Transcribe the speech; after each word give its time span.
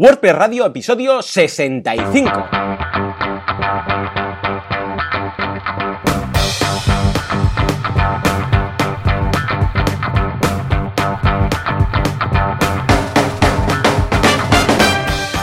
WordPress 0.00 0.34
Radio, 0.34 0.64
episodio 0.64 1.20
65. 1.20 2.30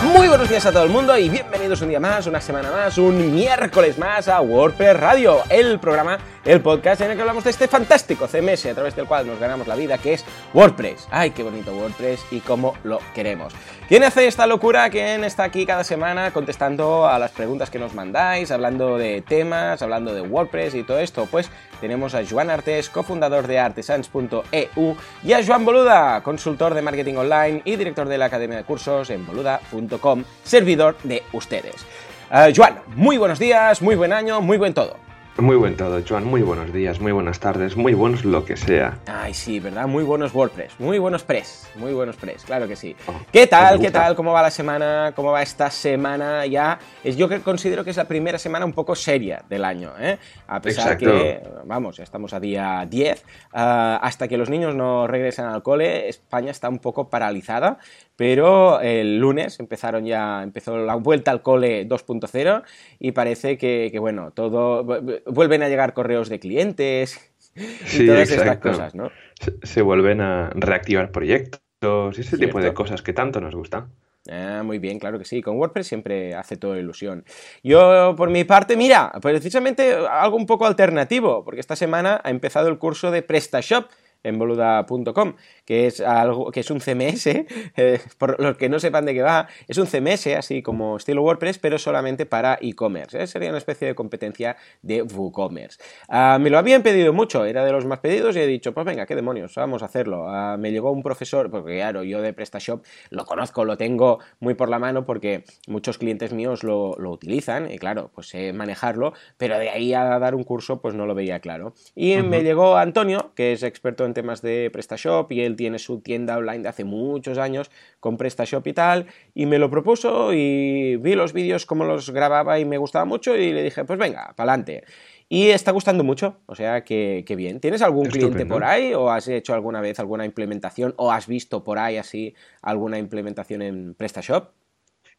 Muy 0.01 0.28
buenos 0.28 0.49
días 0.49 0.65
a 0.65 0.71
todo 0.71 0.85
el 0.85 0.89
mundo 0.89 1.15
y 1.15 1.29
bienvenidos 1.29 1.83
un 1.83 1.89
día 1.89 1.99
más, 1.99 2.26
una 2.26 2.42
semana 2.42 2.71
más, 2.71 2.97
un 2.97 3.35
miércoles 3.35 3.99
más 3.99 4.28
a 4.28 4.42
WordPress 4.42 4.99
Radio, 4.99 5.44
el 5.51 5.79
programa, 5.79 6.17
el 6.44 6.62
podcast 6.62 7.01
en 7.01 7.12
el 7.12 7.15
que 7.15 7.21
hablamos 7.21 7.44
de 7.44 7.51
este 7.51 7.67
fantástico 7.67 8.28
CMS 8.28 8.65
a 8.65 8.74
través 8.74 8.96
del 8.96 9.05
cual 9.05 9.28
nos 9.28 9.39
ganamos 9.39 9.67
la 9.67 9.76
vida, 9.76 9.99
que 9.99 10.13
es 10.13 10.26
WordPress. 10.55 11.08
Ay, 11.12 11.29
qué 11.29 11.44
bonito 11.44 11.78
WordPress 11.78 12.26
y 12.31 12.39
cómo 12.39 12.74
lo 12.83 12.97
queremos. 13.13 13.53
¿Quién 13.88 14.04
hace 14.04 14.28
esta 14.28 14.47
locura? 14.47 14.90
¿Quién 14.90 15.24
está 15.24 15.46
aquí 15.46 15.65
cada 15.65 15.85
semana 15.85 16.31
contestando 16.31 17.08
a 17.08 17.18
las 17.20 17.32
preguntas 17.32 17.70
que 17.70 17.80
nos 17.80 17.94
mandáis, 17.94 18.52
hablando 18.52 18.98
de 18.98 19.22
temas, 19.22 19.82
hablando 19.82 20.13
de 20.13 20.20
WordPress 20.20 20.76
y 20.76 20.84
todo 20.84 21.00
esto? 21.00 21.26
Pues 21.32 21.50
tenemos 21.80 22.13
a 22.13 22.22
Joan 22.30 22.50
Artes, 22.50 22.90
cofundador 22.90 23.48
de 23.48 23.60
artesans.eu, 23.60 24.98
y 25.23 25.32
a 25.32 25.46
Joan 25.46 25.63
Boluda, 25.63 26.22
consultor 26.22 26.73
de 26.73 26.82
marketing 26.82 27.16
online 27.16 27.62
y 27.63 27.77
director 27.77 28.10
de 28.10 28.18
la 28.18 28.26
academia 28.26 28.58
de 28.58 28.66
cursos 28.66 29.10
en 29.10 29.26
boluda.com, 29.26 30.26
servidor 30.44 30.98
de 31.04 31.24
ustedes. 31.32 31.85
Uh, 32.30 32.54
Joan, 32.54 32.82
muy 32.94 33.18
buenos 33.18 33.40
días, 33.40 33.82
muy 33.82 33.96
buen 33.96 34.12
año, 34.12 34.41
muy 34.41 34.58
buen 34.58 34.74
todo. 34.74 35.07
Muy 35.40 35.55
buen 35.55 35.77
todo, 35.77 36.02
Joan. 36.08 36.26
Muy 36.26 36.41
buenos 36.41 36.73
días, 36.73 37.00
muy 37.00 37.12
buenas 37.12 37.40
tardes, 37.40 37.77
muy 37.77 37.94
buenos 37.94 38.26
lo 38.26 38.44
que 38.44 38.58
sea. 38.58 38.98
Ay, 39.05 39.36
sí, 39.36 39.60
¿verdad? 39.60 39.86
Muy 39.88 40.04
buenos 40.04 40.34
WordPress, 40.34 40.80
muy 40.80 40.98
buenos 40.98 41.23
press, 41.23 41.70
muy 41.76 41.94
buenos 41.94 42.16
press, 42.16 42.44
claro 42.44 42.68
que 42.68 42.76
sí. 42.76 42.96
Oh, 43.05 43.13
¿Qué 43.32 43.46
tal? 43.46 43.80
¿Qué 43.80 43.91
tal? 43.91 44.16
¿Cómo 44.16 44.34
va 44.34 44.41
la 44.41 44.50
semana? 44.50 45.13
¿Cómo 45.16 45.34
va 45.34 45.44
esta 45.44 45.70
semana 45.70 46.44
ya? 46.48 46.80
Es 47.04 47.18
yo 47.18 47.30
considero 47.44 47.84
que 47.84 47.91
es 47.91 47.98
la 47.98 48.08
primera 48.08 48.40
semana 48.40 48.65
un 48.65 48.74
poco 48.74 48.96
seria 48.96 49.43
del 49.48 49.63
año, 49.63 49.93
¿eh? 49.99 50.18
A 50.48 50.60
pesar 50.60 50.93
Exacto. 50.93 51.05
que, 51.05 51.43
vamos, 51.65 51.99
estamos 51.99 52.34
a 52.34 52.40
día 52.40 52.84
10, 52.90 53.24
uh, 53.24 53.58
hasta 54.02 54.27
que 54.27 54.38
los 54.38 54.49
niños 54.49 54.74
no 54.74 55.05
regresen 55.05 55.46
al 55.46 55.62
cole, 55.62 56.10
España 56.10 56.49
está 56.49 56.68
un 56.68 56.80
poco 56.80 57.12
paralizada, 57.12 57.77
pero 58.18 58.82
el 58.82 59.20
lunes 59.20 59.62
empezaron 59.62 60.05
ya, 60.05 60.43
empezó 60.43 60.77
la 60.77 60.96
vuelta 60.96 61.32
al 61.32 61.41
cole 61.41 61.87
2.0 61.87 62.63
y 62.99 63.13
parece 63.13 63.57
que, 63.57 63.87
que, 63.90 63.99
bueno, 63.99 64.31
todo, 64.31 64.83
vuelven 65.27 65.63
a 65.63 65.69
llegar 65.69 65.93
correos 65.93 66.27
de 66.27 66.39
clientes 66.39 67.31
y 67.55 67.61
Sí, 67.85 68.05
todas 68.05 68.29
exacto. 68.29 68.69
estas 68.69 68.75
cosas, 68.77 68.95
¿no? 68.95 69.11
Se, 69.39 69.53
se 69.65 69.81
vuelven 69.81 70.19
a 70.19 70.49
reactivar 70.55 71.11
proyectos 71.11 72.17
y 72.17 72.21
ese 72.21 72.37
tipo 72.37 72.59
de 72.59 72.73
cosas 72.73 73.01
que 73.01 73.13
tanto 73.13 73.39
nos 73.39 73.55
gustan. 73.55 73.87
Ah, 74.29 74.61
muy 74.63 74.79
bien, 74.79 74.99
claro 74.99 75.19
que 75.19 75.25
sí. 75.25 75.41
Con 75.41 75.57
WordPress 75.57 75.87
siempre 75.87 76.35
hace 76.35 76.57
toda 76.57 76.77
ilusión. 76.77 77.23
Yo, 77.63 78.13
por 78.17 78.29
mi 78.29 78.43
parte, 78.43 78.75
mira, 78.75 79.11
precisamente 79.21 79.93
algo 79.93 80.35
un 80.35 80.45
poco 80.45 80.65
alternativo, 80.65 81.43
porque 81.45 81.61
esta 81.61 81.75
semana 81.75 82.19
ha 82.23 82.29
empezado 82.29 82.67
el 82.67 82.77
curso 82.77 83.09
de 83.11 83.21
PrestaShop 83.21 83.85
en 84.23 84.37
boluda.com, 84.37 85.35
que 85.65 85.87
es 85.87 86.01
algo 86.01 86.51
que 86.51 86.61
es 86.61 86.71
un 86.71 86.79
CMS, 86.79 87.27
eh, 87.77 87.99
por 88.17 88.41
los 88.41 88.57
que 88.57 88.69
no 88.69 88.79
sepan 88.79 89.05
de 89.05 89.13
qué 89.13 89.21
va, 89.21 89.47
es 89.67 89.77
un 89.77 89.87
CMS 89.87 90.27
así 90.37 90.61
como 90.61 90.97
estilo 90.97 91.23
WordPress, 91.23 91.59
pero 91.59 91.77
solamente 91.77 92.25
para 92.25 92.57
e-commerce. 92.61 93.21
¿eh? 93.21 93.27
Sería 93.27 93.49
una 93.49 93.57
especie 93.57 93.87
de 93.87 93.95
competencia 93.95 94.57
de 94.81 95.01
WooCommerce. 95.01 95.79
Ah, 96.09 96.37
me 96.39 96.49
lo 96.49 96.57
habían 96.57 96.83
pedido 96.83 97.13
mucho, 97.13 97.45
era 97.45 97.65
de 97.65 97.71
los 97.71 97.85
más 97.85 97.99
pedidos 97.99 98.35
y 98.35 98.39
he 98.39 98.47
dicho, 98.47 98.73
pues 98.73 98.85
venga, 98.85 99.05
qué 99.05 99.15
demonios, 99.15 99.55
vamos 99.55 99.81
a 99.83 99.85
hacerlo. 99.85 100.27
Ah, 100.29 100.57
me 100.57 100.71
llegó 100.71 100.91
un 100.91 101.03
profesor, 101.03 101.49
porque 101.49 101.75
claro, 101.75 102.03
yo 102.03 102.21
de 102.21 102.33
PrestaShop 102.33 102.83
lo 103.09 103.25
conozco, 103.25 103.65
lo 103.65 103.77
tengo 103.77 104.19
muy 104.39 104.53
por 104.53 104.69
la 104.69 104.79
mano 104.79 105.05
porque 105.05 105.43
muchos 105.67 105.97
clientes 105.97 106.33
míos 106.33 106.63
lo, 106.63 106.95
lo 106.97 107.11
utilizan 107.11 107.71
y 107.71 107.77
claro, 107.77 108.11
pues 108.13 108.27
sé 108.27 108.53
manejarlo, 108.53 109.13
pero 109.37 109.57
de 109.57 109.69
ahí 109.69 109.93
a 109.93 110.19
dar 110.19 110.35
un 110.35 110.43
curso 110.43 110.81
pues 110.81 110.95
no 110.95 111.05
lo 111.05 111.15
veía 111.15 111.39
claro. 111.39 111.73
Y 111.95 112.17
me 112.17 112.43
llegó 112.43 112.77
Antonio, 112.77 113.31
que 113.36 113.53
es 113.53 113.63
experto 113.63 114.05
en 114.07 114.13
temas 114.13 114.41
de 114.41 114.69
PrestaShop 114.73 115.31
y 115.31 115.41
él 115.41 115.55
tiene 115.55 115.77
su 115.77 116.01
tienda 116.01 116.37
online 116.37 116.63
de 116.63 116.69
hace 116.69 116.83
muchos 116.83 117.37
años 117.37 117.69
con 117.99 118.17
PrestaShop 118.17 118.65
y 118.65 118.73
tal, 118.73 119.05
y 119.35 119.45
me 119.45 119.59
lo 119.59 119.69
propuso 119.69 120.33
y 120.33 120.95
vi 120.97 121.13
los 121.13 121.33
vídeos 121.33 121.65
como 121.65 121.83
los 121.83 122.09
grababa 122.09 122.59
y 122.59 122.65
me 122.65 122.77
gustaba 122.77 123.05
mucho 123.05 123.35
y 123.35 123.53
le 123.53 123.63
dije, 123.63 123.85
pues 123.85 123.99
venga, 123.99 124.33
pa'lante. 124.35 124.83
Y 125.29 125.49
está 125.49 125.71
gustando 125.71 126.03
mucho, 126.05 126.39
o 126.45 126.55
sea 126.55 126.83
que, 126.85 127.25
que 127.27 127.35
bien. 127.35 127.59
¿Tienes 127.59 127.81
algún 127.81 128.06
cliente 128.06 128.45
por 128.45 128.63
ahí 128.63 128.94
o 128.94 129.12
has 129.12 129.28
hecho 129.28 129.53
alguna 129.53 129.81
vez 129.81 130.00
alguna 130.00 130.25
implementación 130.25 130.94
o 130.97 131.12
has 131.12 131.28
visto 131.28 131.63
por 131.63 131.79
ahí 131.79 131.97
así 131.97 132.34
alguna 132.62 132.97
implementación 132.97 133.62
en 133.62 133.94
PrestaShop? 133.94 134.51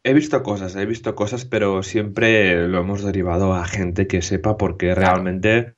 He 0.03 0.13
visto 0.13 0.41
cosas, 0.43 0.75
he 0.75 0.85
visto 0.85 1.13
cosas, 1.13 1.45
pero 1.45 1.83
siempre 1.83 2.67
lo 2.67 2.79
hemos 2.79 3.03
derivado 3.03 3.53
a 3.53 3.65
gente 3.65 4.07
que 4.07 4.21
sepa 4.21 4.57
porque 4.57 4.95
realmente 4.95 5.75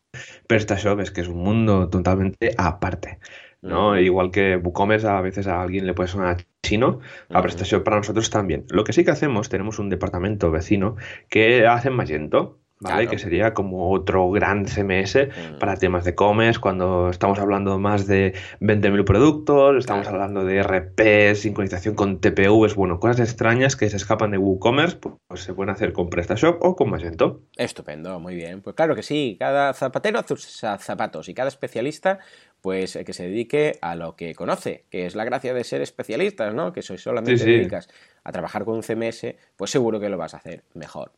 PrestaShop 0.48 1.00
es 1.00 1.12
que 1.12 1.22
es 1.22 1.28
un 1.28 1.38
mundo 1.38 1.90
totalmente 1.90 2.54
aparte. 2.58 3.20
¿no? 3.62 4.00
Igual 4.00 4.32
que 4.32 4.58
WooCommerce 4.58 5.08
a 5.08 5.22
veces 5.22 5.48
a 5.48 5.62
alguien 5.62 5.86
le 5.86 5.94
puede 5.94 6.10
sonar 6.10 6.38
chino, 6.64 7.00
a 7.30 7.40
Ujú. 7.40 7.44
PrestaShop 7.44 7.84
para 7.84 7.98
nosotros 7.98 8.30
también. 8.30 8.66
Lo 8.70 8.84
que 8.84 8.94
sí 8.94 9.04
que 9.04 9.12
hacemos, 9.12 9.50
tenemos 9.50 9.80
un 9.80 9.90
departamento 9.90 10.52
vecino 10.52 10.96
que 11.30 11.68
hace 11.68 11.90
Magento, 11.90 12.60
¿vale? 12.82 13.04
Claro. 13.04 13.12
Que 13.12 13.18
sería 13.20 13.54
como 13.54 13.92
otro 13.92 14.30
gran 14.32 14.66
CMS 14.66 15.16
Mm. 15.28 15.60
para 15.60 15.76
temas 15.78 16.04
de 16.04 16.12
e-commerce, 16.12 16.60
cuando 16.60 17.10
estamos 17.10 17.40
hablando 17.40 17.80
más 17.80 18.08
de 18.08 18.34
20.000 18.60 19.06
productos, 19.06 19.78
estamos 19.78 20.04
Claro. 20.04 20.18
hablando 20.18 20.44
de 20.44 20.58
RP, 20.64 21.36
sincronización 21.36 21.96
con 21.96 22.20
TPUs, 22.20 22.76
bueno, 22.76 23.00
cosas 23.00 23.20
extrañas 23.20 23.76
que 23.76 23.90
se 23.90 23.98
escapan 23.98 24.32
de 24.32 24.38
WooCommerce, 24.38 24.98
pues 25.28 25.42
se 25.42 25.54
pueden 25.54 25.70
hacer 25.70 25.94
con 25.94 26.10
PrestaShop 26.10 26.58
o 26.64 26.76
con 26.76 26.90
Magento. 26.90 27.42
Estupendo, 27.56 28.20
muy 28.20 28.36
bien. 28.36 28.62
Pues 28.62 28.76
claro 28.76 28.96
que 28.96 29.04
sí, 29.04 29.38
cada 29.40 29.74
zapatero 29.74 30.20
hace 30.20 30.36
sus 30.36 30.62
zapatos 30.80 31.30
y 31.30 31.34
cada 31.34 31.48
especialista, 31.50 32.20
pues 32.62 32.96
eh, 32.96 33.04
que 33.04 33.14
se 33.14 33.24
dedique 33.24 33.78
a 33.82 33.96
lo 33.96 34.16
que 34.16 34.36
conoce, 34.36 34.86
que 34.90 35.06
es 35.06 35.16
la 35.16 35.26
gracia 35.26 35.54
de 35.54 35.64
ser 35.64 35.82
especialistas, 35.82 36.54
¿no? 36.54 36.72
Que 36.74 36.82
sois 36.82 37.02
solamente 37.02 37.40
Sí, 37.40 37.46
sí. 37.46 37.58
dedicas 37.58 37.90
a 38.24 38.32
trabajar 38.32 38.66
con 38.66 38.76
un 38.76 38.84
CMS, 38.84 39.36
pues 39.56 39.72
seguro 39.72 40.00
que 40.00 40.10
lo 40.10 40.18
vas 40.18 40.34
a 40.34 40.38
hacer 40.38 40.64
mejor. 40.76 41.12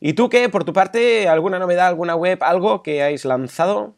¿Y 0.00 0.14
tú 0.14 0.28
qué, 0.28 0.48
por 0.48 0.64
tu 0.64 0.72
parte, 0.72 1.28
alguna 1.28 1.58
novedad, 1.58 1.86
alguna 1.86 2.16
web, 2.16 2.38
algo 2.42 2.82
que 2.82 3.02
hayáis 3.02 3.24
lanzado? 3.24 3.94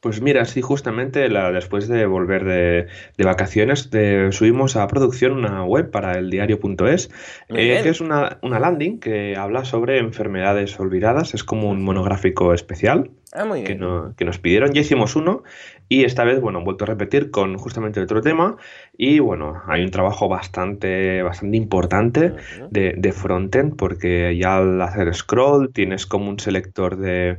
Pues 0.00 0.20
mira, 0.20 0.44
sí, 0.44 0.60
justamente 0.60 1.28
la, 1.28 1.50
después 1.50 1.88
de 1.88 2.06
volver 2.06 2.44
de, 2.44 2.86
de 3.16 3.24
vacaciones, 3.24 3.90
de- 3.90 4.28
subimos 4.30 4.76
a 4.76 4.86
producción 4.86 5.32
una 5.32 5.64
web 5.64 5.90
para 5.90 6.12
el 6.18 6.30
diario.es, 6.30 7.10
eh, 7.48 7.80
que 7.82 7.88
es 7.88 8.00
una, 8.00 8.38
una 8.42 8.60
landing 8.60 9.00
que 9.00 9.36
habla 9.36 9.64
sobre 9.64 9.98
enfermedades 9.98 10.78
olvidadas, 10.78 11.34
es 11.34 11.42
como 11.44 11.70
un 11.70 11.82
monográfico 11.82 12.52
especial 12.52 13.10
Ah, 13.36 13.44
muy 13.44 13.62
que, 13.62 13.74
bien. 13.74 13.80
no- 13.80 14.14
que 14.16 14.24
nos 14.24 14.38
pidieron, 14.38 14.72
ya 14.72 14.80
hicimos 14.80 15.16
uno 15.16 15.42
y 15.88 16.04
esta 16.04 16.24
vez, 16.24 16.40
bueno, 16.40 16.58
han 16.58 16.64
vuelto 16.64 16.84
a 16.84 16.88
repetir 16.88 17.30
con 17.30 17.56
justamente 17.58 18.00
otro 18.00 18.20
tema 18.22 18.56
y 18.96 19.18
bueno, 19.18 19.62
hay 19.66 19.84
un 19.84 19.90
trabajo 19.90 20.28
bastante, 20.28 21.22
bastante 21.22 21.56
importante 21.56 22.32
de, 22.70 22.94
de 22.96 23.12
frontend 23.12 23.76
porque 23.76 24.36
ya 24.36 24.56
al 24.58 24.80
hacer 24.82 25.14
scroll 25.14 25.72
tienes 25.72 26.06
como 26.06 26.30
un 26.30 26.38
selector 26.40 26.96
de, 26.96 27.38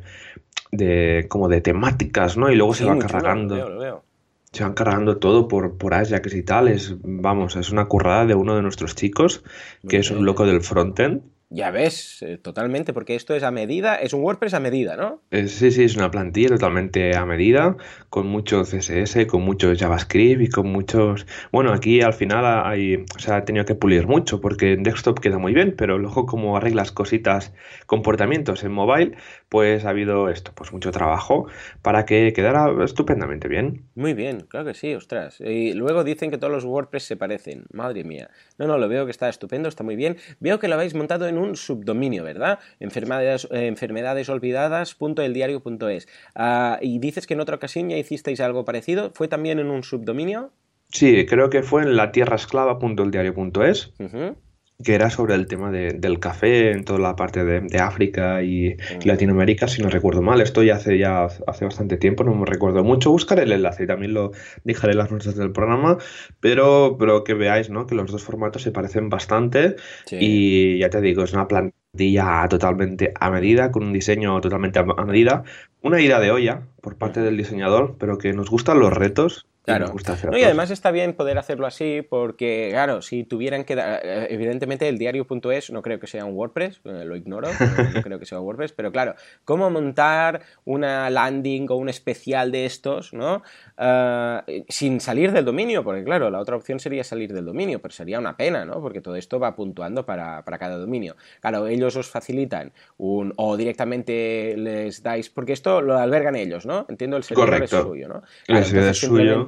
de 0.71 1.25
como 1.29 1.47
de 1.49 1.61
temáticas, 1.61 2.37
¿no? 2.37 2.51
Y 2.51 2.55
luego 2.55 2.73
Sí, 2.73 2.79
se 2.79 2.85
va 2.85 2.97
chulo, 2.97 3.07
cargando. 3.07 3.55
lo 3.55 3.61
veo, 3.65 3.69
lo 3.69 3.79
veo. 3.81 4.03
Se 4.51 4.63
van 4.63 4.73
cargando 4.73 5.17
todo 5.17 5.47
por, 5.47 5.77
por 5.77 5.93
Ajax 5.93 6.33
y 6.33 6.43
tal. 6.43 6.67
Es, 6.67 6.95
vamos, 7.03 7.55
es 7.55 7.69
una 7.71 7.85
currada 7.85 8.25
de 8.25 8.35
uno 8.35 8.55
de 8.55 8.61
nuestros 8.61 8.95
chicos, 8.95 9.43
Muy 9.83 9.89
que 9.89 9.97
es 9.97 10.09
un 10.11 10.25
loco 10.25 10.45
del 10.45 10.61
frontend. 10.61 11.21
Ya 11.49 11.71
ves, 11.71 12.21
eh, 12.23 12.37
totalmente, 12.37 12.91
porque 12.91 13.15
esto 13.15 13.33
es 13.33 13.41
a 13.43 13.51
medida, 13.51 13.95
es 13.95 14.11
un 14.13 14.21
WordPress 14.21 14.53
a 14.53 14.59
medida, 14.59 14.97
¿no? 14.97 15.21
Eh, 15.31 15.47
Sí, 15.47 15.71
sí, 15.71 15.85
es 15.85 15.95
una 15.95 16.11
plantilla 16.11 16.49
totalmente 16.49 17.15
a 17.15 17.25
medida, 17.25 17.77
con 18.09 18.27
mucho 18.27 18.65
CSS, 18.65 19.27
con 19.27 19.43
mucho 19.43 19.73
JavaScript 19.73 20.41
y 20.41 20.49
con 20.49 20.69
muchos... 20.69 21.25
Bueno, 21.53 21.71
aquí 21.71 22.01
al 22.01 22.13
final 22.13 22.43
hay, 22.65 22.97
o 22.97 23.19
sea, 23.19 23.37
ha 23.37 23.45
tenido 23.45 23.63
que 23.63 23.75
pulir 23.75 24.07
mucho 24.07 24.41
porque 24.41 24.73
en 24.73 24.83
desktop 24.83 25.21
queda 25.21 25.37
muy 25.37 25.53
bien, 25.53 25.73
pero 25.77 25.97
luego 25.97 26.25
como 26.25 26.57
arreglas 26.57 26.91
cositas, 26.91 27.53
comportamientos 27.85 28.65
en 28.65 28.73
mobile, 28.73 29.15
pues 29.49 29.85
ha 29.85 29.89
habido 29.89 30.29
esto, 30.29 30.51
pues 30.53 30.73
mucho 30.73 30.91
trabajo 30.91 31.47
para 31.81 32.05
que 32.05 32.33
quedara 32.33 32.69
estupendamente 32.83 33.47
bien. 33.47 33.85
Muy 33.95 34.13
bien, 34.13 34.41
claro 34.41 34.65
que 34.65 34.73
sí, 34.73 34.93
ostras. 34.93 35.39
Y 35.39 35.71
luego 35.73 36.03
dicen 36.03 36.31
que 36.31 36.37
todos 36.37 36.51
los 36.51 36.65
WordPress 36.65 37.03
se 37.03 37.15
parecen. 37.15 37.63
Madre 37.71 38.03
mía. 38.03 38.29
No, 38.57 38.67
no, 38.67 38.77
lo 38.77 38.89
veo 38.89 39.05
que 39.05 39.11
está 39.11 39.29
estupendo, 39.29 39.69
está 39.69 39.83
muy 39.83 39.95
bien. 39.95 40.17
Veo 40.39 40.59
que 40.59 40.67
lo 40.67 40.75
habéis 40.75 40.95
montado 40.95 41.27
en 41.27 41.37
un 41.37 41.55
subdominio, 41.55 42.23
¿verdad? 42.23 42.59
Enfermedades, 42.79 43.47
eh, 43.51 43.67
enfermedadesolvidadas.eldiario.es. 43.67 46.07
Ah, 46.35 46.79
y 46.81 46.99
dices 46.99 47.25
que 47.27 47.33
en 47.33 47.39
otra 47.39 47.55
ocasión 47.55 47.89
ya 47.89 47.97
hicisteis 47.97 48.39
algo 48.41 48.65
parecido. 48.65 49.11
¿Fue 49.13 49.27
también 49.27 49.59
en 49.59 49.71
un 49.71 49.83
subdominio? 49.83 50.51
Sí, 50.89 51.25
creo 51.25 51.49
que 51.49 51.63
fue 51.63 51.83
en 51.83 51.95
la 51.95 52.11
tierraesclava.eldiario.es. 52.11 53.93
Ujú. 53.99 54.35
Que 54.83 54.93
era 54.93 55.09
sobre 55.09 55.33
el 55.33 55.47
tema 55.47 55.71
del 55.71 56.19
café 56.19 56.71
en 56.71 56.85
toda 56.85 56.99
la 56.99 57.15
parte 57.15 57.43
de, 57.43 57.79
África 57.79 58.43
y, 58.43 58.75
mm. 58.75 59.07
Latinoamérica, 59.07 59.67
si 59.67 59.81
no 59.81 59.89
recuerdo 59.89 60.21
mal. 60.21 60.39
Esto 60.39 60.61
ya 60.61 60.75
hace, 60.75 60.99
ya 60.99 61.25
hace 61.25 61.65
bastante 61.65 61.97
tiempo, 61.97 62.23
no 62.23 62.35
me 62.35 62.45
recuerdo 62.45 62.83
mucho. 62.83 63.11
Buscaré 63.11 63.43
el 63.43 63.51
enlace 63.51 63.83
y 63.83 63.87
también 63.87 64.13
lo 64.13 64.31
dejaré 64.63 64.91
en 64.91 64.99
las 64.99 65.11
notas 65.11 65.35
del 65.35 65.51
programa, 65.51 65.97
pero, 66.39 66.95
pero 66.99 67.23
que 67.23 67.33
veáis 67.33 67.71
¿no? 67.71 67.87
que 67.87 67.95
los 67.95 68.11
dos 68.11 68.23
formatos 68.23 68.61
se 68.61 68.71
parecen 68.71 69.09
bastante 69.09 69.77
y 70.11 70.77
ya 70.77 70.91
te 70.91 71.01
digo, 71.01 71.23
es 71.23 71.33
una 71.33 71.47
plantilla 71.47 72.47
totalmente 72.47 73.13
a 73.19 73.31
medida, 73.31 73.71
con 73.71 73.83
un 73.83 73.93
diseño 73.93 74.39
totalmente 74.41 74.77
a 74.77 74.83
medida, 74.83 75.43
una 75.81 75.99
idea 76.01 76.19
de 76.19 76.29
olla 76.29 76.61
por 76.81 76.97
parte 76.97 77.21
del 77.21 77.37
diseñador, 77.37 77.95
pero 77.97 78.19
que 78.19 78.31
nos 78.33 78.51
gustan 78.51 78.79
los 78.79 78.93
retos 78.93 79.47
Claro. 79.67 79.93
y 80.31 80.43
además 80.43 80.71
está 80.71 80.91
bien 80.91 81.11
poder 81.11 81.37
hacerlo 81.37 81.67
así 81.67 82.01
porque, 82.01 82.69
claro, 82.71 83.01
si 83.01 83.25
tuvieran 83.25 83.65
que... 83.65 83.73
Eh, 83.77 84.27
evidentemente 84.29 84.87
el 84.87 84.97
diario.es 84.97 85.71
no 85.71 85.81
creo 85.81 85.99
que 85.99 86.07
sea 86.07 86.23
un 86.23 86.35
WordPress, 86.35 86.79
eh, 86.85 87.03
lo 87.03 87.17
ignoro, 87.17 87.49
no 87.93 88.01
creo 88.01 88.17
que 88.17 88.25
sea 88.25 88.39
un 88.39 88.45
WordPress, 88.45 88.71
pero 88.71 88.93
claro, 88.93 89.15
¿cómo 89.43 89.69
montar 89.69 90.39
una 90.63 91.09
landing 91.09 91.69
o 91.69 91.75
un 91.75 91.89
especial 91.89 92.49
de 92.49 92.65
estos, 92.65 93.11
¿no? 93.11 93.43
Eh, 93.77 94.63
sin 94.69 95.01
salir 95.01 95.33
del 95.33 95.43
dominio, 95.43 95.83
porque 95.83 96.05
claro, 96.05 96.29
la 96.29 96.39
otra 96.39 96.55
opción 96.55 96.79
sería 96.79 97.03
salir 97.03 97.33
del 97.33 97.43
dominio, 97.43 97.81
pero 97.81 97.93
sería 97.93 98.19
una 98.19 98.37
pena, 98.37 98.63
¿no? 98.63 98.79
Porque 98.79 99.01
todo 99.01 99.17
esto 99.17 99.37
va 99.37 99.53
puntuando 99.57 100.05
para, 100.05 100.43
cada 100.43 100.77
dominio. 100.77 101.17
Claro, 101.41 101.67
ellos 101.67 101.93
os 101.97 102.09
facilitan 102.09 102.71
un... 102.97 103.33
o 103.35 103.57
directamente 103.57 104.55
les 104.55 105.03
dais... 105.03 105.29
porque 105.29 105.51
esto 105.51 105.81
lo 105.81 105.97
albergan 105.97 106.37
ellos, 106.37 106.65
¿no? 106.65 106.85
Entiendo 106.87 107.17
el 107.17 107.23
servidor 107.23 107.63
es 107.63 107.69
suyo, 107.69 108.07
¿no? 108.07 108.23
el 108.47 108.63
servidor 108.63 108.91
es 108.91 108.97
suyo 108.97 109.45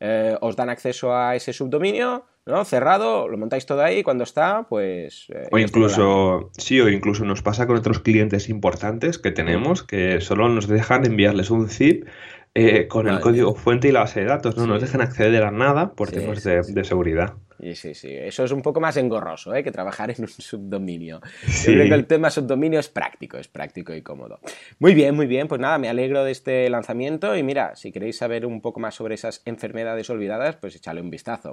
eh, 0.00 0.36
os 0.40 0.56
dan 0.56 0.70
acceso 0.70 1.14
a 1.14 1.34
ese 1.34 1.52
subdominio, 1.52 2.24
¿no? 2.46 2.64
Cerrado, 2.64 3.28
lo 3.28 3.36
montáis 3.36 3.66
todo 3.66 3.82
ahí, 3.82 4.02
cuando 4.02 4.24
está, 4.24 4.66
pues... 4.68 5.26
Eh, 5.30 5.48
o 5.50 5.58
incluso, 5.58 6.50
sí, 6.56 6.80
o 6.80 6.88
incluso 6.88 7.24
nos 7.24 7.42
pasa 7.42 7.66
con 7.66 7.76
otros 7.76 7.98
clientes 8.00 8.48
importantes 8.48 9.18
que 9.18 9.30
tenemos 9.30 9.82
que 9.82 10.20
solo 10.20 10.48
nos 10.48 10.68
dejan 10.68 11.04
enviarles 11.04 11.50
un 11.50 11.68
zip 11.68 12.06
eh, 12.54 12.88
con 12.88 13.08
el 13.08 13.20
código 13.20 13.54
fuente 13.54 13.88
y 13.88 13.92
la 13.92 14.00
base 14.00 14.20
de 14.20 14.26
datos, 14.26 14.56
no 14.56 14.66
nos 14.66 14.80
dejan 14.80 15.00
acceder 15.00 15.42
a 15.42 15.50
nada 15.50 15.92
por 15.92 16.10
temas 16.10 16.42
de 16.42 16.84
seguridad. 16.84 17.34
Sí, 17.60 17.74
sí, 17.74 17.94
sí. 17.94 18.08
Eso 18.12 18.44
es 18.44 18.52
un 18.52 18.62
poco 18.62 18.80
más 18.80 18.96
engorroso 18.96 19.52
¿eh? 19.54 19.64
que 19.64 19.72
trabajar 19.72 20.10
en 20.10 20.16
un 20.20 20.28
subdominio. 20.28 21.20
Yo 21.46 21.72
creo 21.72 21.88
que 21.88 21.94
el 21.94 22.06
tema 22.06 22.30
subdominio 22.30 22.78
es 22.78 22.88
práctico, 22.88 23.36
es 23.36 23.48
práctico 23.48 23.92
y 23.94 24.02
cómodo. 24.02 24.38
Muy 24.78 24.94
bien, 24.94 25.16
muy 25.16 25.26
bien. 25.26 25.48
Pues 25.48 25.60
nada, 25.60 25.78
me 25.78 25.88
alegro 25.88 26.22
de 26.22 26.30
este 26.30 26.70
lanzamiento 26.70 27.36
y 27.36 27.42
mira, 27.42 27.74
si 27.74 27.90
queréis 27.90 28.18
saber 28.18 28.46
un 28.46 28.60
poco 28.60 28.78
más 28.78 28.94
sobre 28.94 29.14
esas 29.14 29.42
enfermedades 29.44 30.08
olvidadas, 30.08 30.56
pues 30.56 30.76
échale 30.76 31.00
un 31.00 31.10
vistazo. 31.10 31.52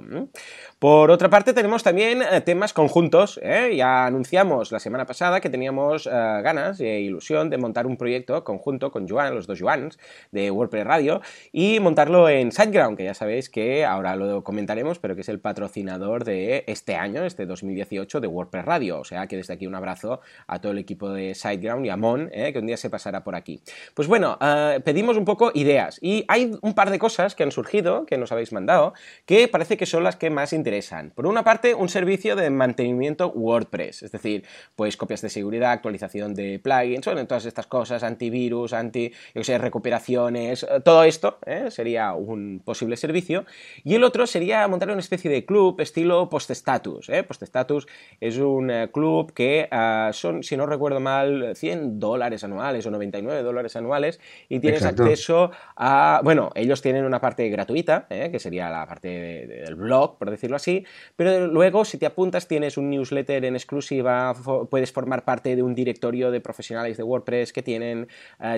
Por 0.78 1.10
otra 1.10 1.28
parte, 1.28 1.52
tenemos 1.52 1.82
también 1.82 2.22
eh, 2.22 2.40
temas 2.40 2.72
conjuntos. 2.72 3.40
¿eh? 3.42 3.74
Ya 3.76 4.06
anunciamos 4.06 4.70
la 4.70 4.78
semana 4.78 5.06
pasada 5.06 5.40
que 5.40 5.50
teníamos 5.50 6.06
ganas 6.06 6.78
e 6.80 7.00
ilusión 7.00 7.50
de 7.50 7.58
montar 7.58 7.86
un 7.86 7.96
proyecto 7.96 8.44
conjunto 8.44 8.92
con 8.92 9.08
Joan, 9.08 9.34
los 9.34 9.46
dos 9.46 9.60
Joans 9.60 9.98
de 10.30 10.50
WordPress 10.50 10.84
Radio, 10.84 11.20
y 11.52 11.80
montarlo 11.80 12.28
en 12.28 12.52
SiteGround, 12.52 12.96
que 12.96 13.04
ya 13.04 13.14
sabéis 13.14 13.50
que 13.50 13.84
ahora 13.84 14.14
lo 14.14 14.44
comentaremos, 14.44 14.98
pero 14.98 15.14
que 15.14 15.22
es 15.22 15.28
el 15.28 15.40
patrocinador 15.40 15.95
de 15.96 16.64
este 16.66 16.94
año, 16.94 17.24
este 17.24 17.46
2018, 17.46 18.20
de 18.20 18.26
WordPress 18.26 18.64
Radio. 18.64 19.00
O 19.00 19.04
sea 19.04 19.26
que 19.26 19.36
desde 19.36 19.54
aquí 19.54 19.66
un 19.66 19.74
abrazo 19.74 20.20
a 20.46 20.60
todo 20.60 20.72
el 20.72 20.78
equipo 20.78 21.10
de 21.10 21.34
SiteGround 21.34 21.86
y 21.86 21.88
a 21.88 21.96
Mon, 21.96 22.28
eh, 22.32 22.52
que 22.52 22.58
un 22.58 22.66
día 22.66 22.76
se 22.76 22.90
pasará 22.90 23.24
por 23.24 23.34
aquí. 23.34 23.60
Pues 23.94 24.08
bueno, 24.08 24.38
eh, 24.40 24.80
pedimos 24.84 25.16
un 25.16 25.24
poco 25.24 25.50
ideas 25.54 25.98
y 26.00 26.24
hay 26.28 26.52
un 26.60 26.74
par 26.74 26.90
de 26.90 26.98
cosas 26.98 27.34
que 27.34 27.42
han 27.42 27.52
surgido, 27.52 28.06
que 28.06 28.18
nos 28.18 28.32
habéis 28.32 28.52
mandado, 28.52 28.94
que 29.24 29.48
parece 29.48 29.76
que 29.76 29.86
son 29.86 30.04
las 30.04 30.16
que 30.16 30.30
más 30.30 30.52
interesan. 30.52 31.10
Por 31.14 31.26
una 31.26 31.44
parte, 31.44 31.74
un 31.74 31.88
servicio 31.88 32.36
de 32.36 32.50
mantenimiento 32.50 33.28
WordPress, 33.30 34.02
es 34.02 34.12
decir, 34.12 34.44
pues 34.74 34.96
copias 34.96 35.22
de 35.22 35.30
seguridad, 35.30 35.72
actualización 35.72 36.34
de 36.34 36.58
plugins, 36.58 37.06
todas 37.26 37.46
estas 37.46 37.66
cosas, 37.66 38.02
antivirus, 38.02 38.72
anti, 38.72 39.12
recuperaciones, 39.34 40.62
eh, 40.62 40.80
todo 40.84 41.04
esto 41.04 41.38
sería 41.70 42.12
un 42.12 42.60
posible 42.64 42.96
servicio. 42.96 43.46
Y 43.84 43.94
el 43.94 44.04
otro 44.04 44.26
sería 44.26 44.66
montar 44.68 44.90
una 44.90 45.00
especie 45.00 45.30
de 45.30 45.44
club, 45.44 45.80
estilo 45.86 46.28
Post-Status. 46.28 47.08
¿eh? 47.08 47.22
Post-Status 47.22 47.86
es 48.20 48.38
un 48.38 48.70
eh, 48.70 48.90
club 48.92 49.32
que 49.32 49.68
ah, 49.70 50.10
son, 50.12 50.42
si 50.42 50.56
no 50.56 50.66
recuerdo 50.66 51.00
mal, 51.00 51.54
100 51.54 51.98
dólares 51.98 52.44
anuales 52.44 52.84
o 52.86 52.90
99 52.90 53.42
dólares 53.42 53.76
anuales 53.76 54.20
y 54.48 54.60
tienes 54.60 54.84
acceso 54.84 55.50
a... 55.76 56.20
Bueno, 56.22 56.50
ellos 56.54 56.82
tienen 56.82 57.04
una 57.04 57.20
parte 57.20 57.48
gratuita, 57.48 58.06
¿eh? 58.10 58.30
que 58.30 58.38
sería 58.38 58.68
la 58.68 58.86
parte 58.86 59.08
del 59.46 59.74
blog, 59.76 60.18
por 60.18 60.30
decirlo 60.30 60.56
así, 60.56 60.84
pero 61.14 61.46
luego 61.46 61.84
si 61.84 61.98
te 61.98 62.06
apuntas 62.06 62.48
tienes 62.48 62.76
un 62.76 62.90
newsletter 62.90 63.44
en 63.44 63.54
exclusiva, 63.54 64.34
puedes 64.68 64.92
formar 64.92 65.24
parte 65.24 65.56
de 65.56 65.62
un 65.62 65.74
directorio 65.74 66.30
de 66.30 66.40
profesionales 66.40 66.96
de 66.96 67.04
WordPress 67.04 67.52
que 67.52 67.62
tienen, 67.62 68.08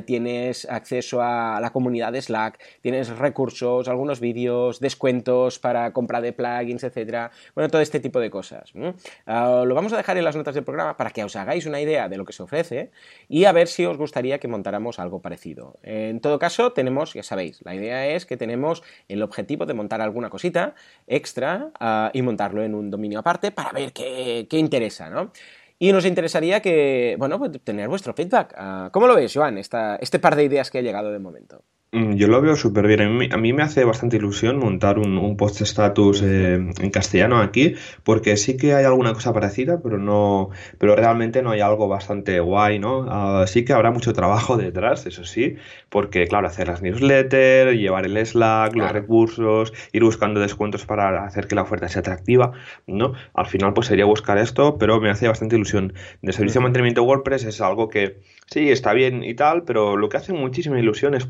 tienes 0.06 0.66
acceso 0.70 1.20
a 1.22 1.60
la 1.60 1.70
comunidad 1.70 2.12
de 2.12 2.22
Slack, 2.22 2.58
tienes 2.80 3.16
recursos, 3.16 3.88
algunos 3.88 4.20
vídeos, 4.20 4.80
descuentos 4.80 5.58
para 5.58 5.92
compra 5.92 6.20
de 6.20 6.32
plugins, 6.32 6.84
etcétera 6.84 7.17
bueno, 7.54 7.68
todo 7.68 7.80
este 7.80 8.00
tipo 8.00 8.20
de 8.20 8.30
cosas. 8.30 8.72
Ah, 9.26 9.62
lo 9.66 9.74
vamos 9.74 9.92
a 9.92 9.96
dejar 9.96 10.16
en 10.18 10.24
las 10.24 10.36
notas 10.36 10.54
del 10.54 10.64
programa 10.64 10.96
para 10.96 11.10
que 11.10 11.24
os 11.24 11.36
hagáis 11.36 11.66
una 11.66 11.80
idea 11.80 12.08
de 12.08 12.16
lo 12.16 12.24
que 12.24 12.32
se 12.32 12.42
ofrece 12.42 12.90
y 13.28 13.44
a 13.44 13.52
ver 13.52 13.68
si 13.68 13.84
os 13.84 13.96
gustaría 13.96 14.38
que 14.38 14.48
montáramos 14.48 14.98
algo 14.98 15.20
parecido. 15.20 15.78
En 15.82 16.20
todo 16.20 16.38
caso, 16.38 16.72
tenemos, 16.72 17.14
ya 17.14 17.22
sabéis, 17.22 17.60
la 17.64 17.74
idea 17.74 18.06
es 18.06 18.26
que 18.26 18.36
tenemos 18.36 18.82
el 19.08 19.22
objetivo 19.22 19.66
de 19.66 19.74
montar 19.74 20.00
alguna 20.00 20.30
cosita 20.30 20.74
extra 21.06 21.70
ah, 21.80 22.10
y 22.12 22.22
montarlo 22.22 22.62
en 22.62 22.74
un 22.74 22.90
dominio 22.90 23.18
aparte 23.20 23.50
para 23.50 23.72
ver 23.72 23.92
qué, 23.92 24.46
interesa, 24.52 25.10
¿no? 25.10 25.32
Y 25.78 25.92
nos 25.92 26.04
interesaría 26.04 26.60
que, 26.60 27.14
bueno, 27.18 27.38
pues 27.38 27.52
tener 27.62 27.88
vuestro 27.88 28.12
feedback. 28.12 28.54
Ah, 28.56 28.90
¿Cómo 28.92 29.06
lo 29.06 29.14
ves, 29.14 29.32
Joan, 29.32 29.58
este 29.58 30.18
par 30.18 30.34
de 30.34 30.44
ideas 30.44 30.70
que 30.70 30.78
ha 30.78 30.82
llegado 30.82 31.12
de 31.12 31.20
momento? 31.20 31.62
Mm, 31.90 32.16
yo 32.16 32.28
lo 32.28 32.42
veo 32.42 32.54
súper 32.54 32.86
bien. 32.86 33.00
A 33.32 33.36
mí, 33.38 33.52
me 33.54 33.62
hace 33.62 33.82
bastante 33.84 34.18
ilusión 34.18 34.58
montar 34.58 34.98
un, 34.98 35.36
post-status 35.38 36.20
eh, 36.22 36.54
en 36.56 36.90
castellano 36.90 37.38
aquí, 37.38 37.76
porque 38.04 38.36
sí 38.36 38.58
que 38.58 38.74
hay 38.74 38.84
alguna 38.84 39.14
cosa 39.14 39.32
parecida, 39.32 39.80
pero 39.82 39.96
no, 39.96 40.50
pero 40.78 40.96
realmente 40.96 41.42
no 41.42 41.50
hay 41.50 41.60
algo 41.60 41.88
bastante 41.88 42.40
guay, 42.40 42.78
¿no? 42.78 43.06
Ah, 43.08 43.44
sí 43.46 43.64
que 43.64 43.72
habrá 43.72 43.90
mucho 43.90 44.12
trabajo 44.12 44.58
detrás, 44.58 45.06
eso 45.06 45.24
sí, 45.24 45.56
porque 45.88 46.26
claro, 46.26 46.46
hacer 46.48 46.68
las 46.68 46.82
newsletters, 46.82 47.78
llevar 47.78 48.04
el 48.04 48.18
Slack, 48.26 48.74
los 48.76 48.92
recursos, 48.92 49.72
ir 49.92 50.04
buscando 50.04 50.40
descuentos 50.40 50.84
para 50.84 51.24
hacer 51.24 51.46
que 51.46 51.54
la 51.54 51.62
oferta 51.62 51.88
sea 51.88 52.00
atractiva, 52.00 52.52
¿no? 52.86 53.14
Al 53.32 53.46
final 53.46 53.72
pues 53.72 53.86
sería 53.86 54.04
buscar 54.04 54.36
esto, 54.36 54.76
pero 54.76 55.00
me 55.00 55.08
hace 55.08 55.26
bastante 55.26 55.56
ilusión. 55.56 55.94
De 56.20 56.32
servicio 56.34 56.60
de 56.60 56.64
mantenimiento 56.64 57.02
WordPress 57.02 57.44
es 57.44 57.62
algo 57.62 57.88
que 57.88 58.20
sí, 58.46 58.70
está 58.70 58.92
bien 58.92 59.24
y 59.24 59.34
tal, 59.34 59.64
pero 59.64 59.96
lo 59.96 60.08
que 60.10 60.18
hace 60.18 60.32
muchísima 60.34 60.78
ilusión 60.78 61.14
es 61.14 61.24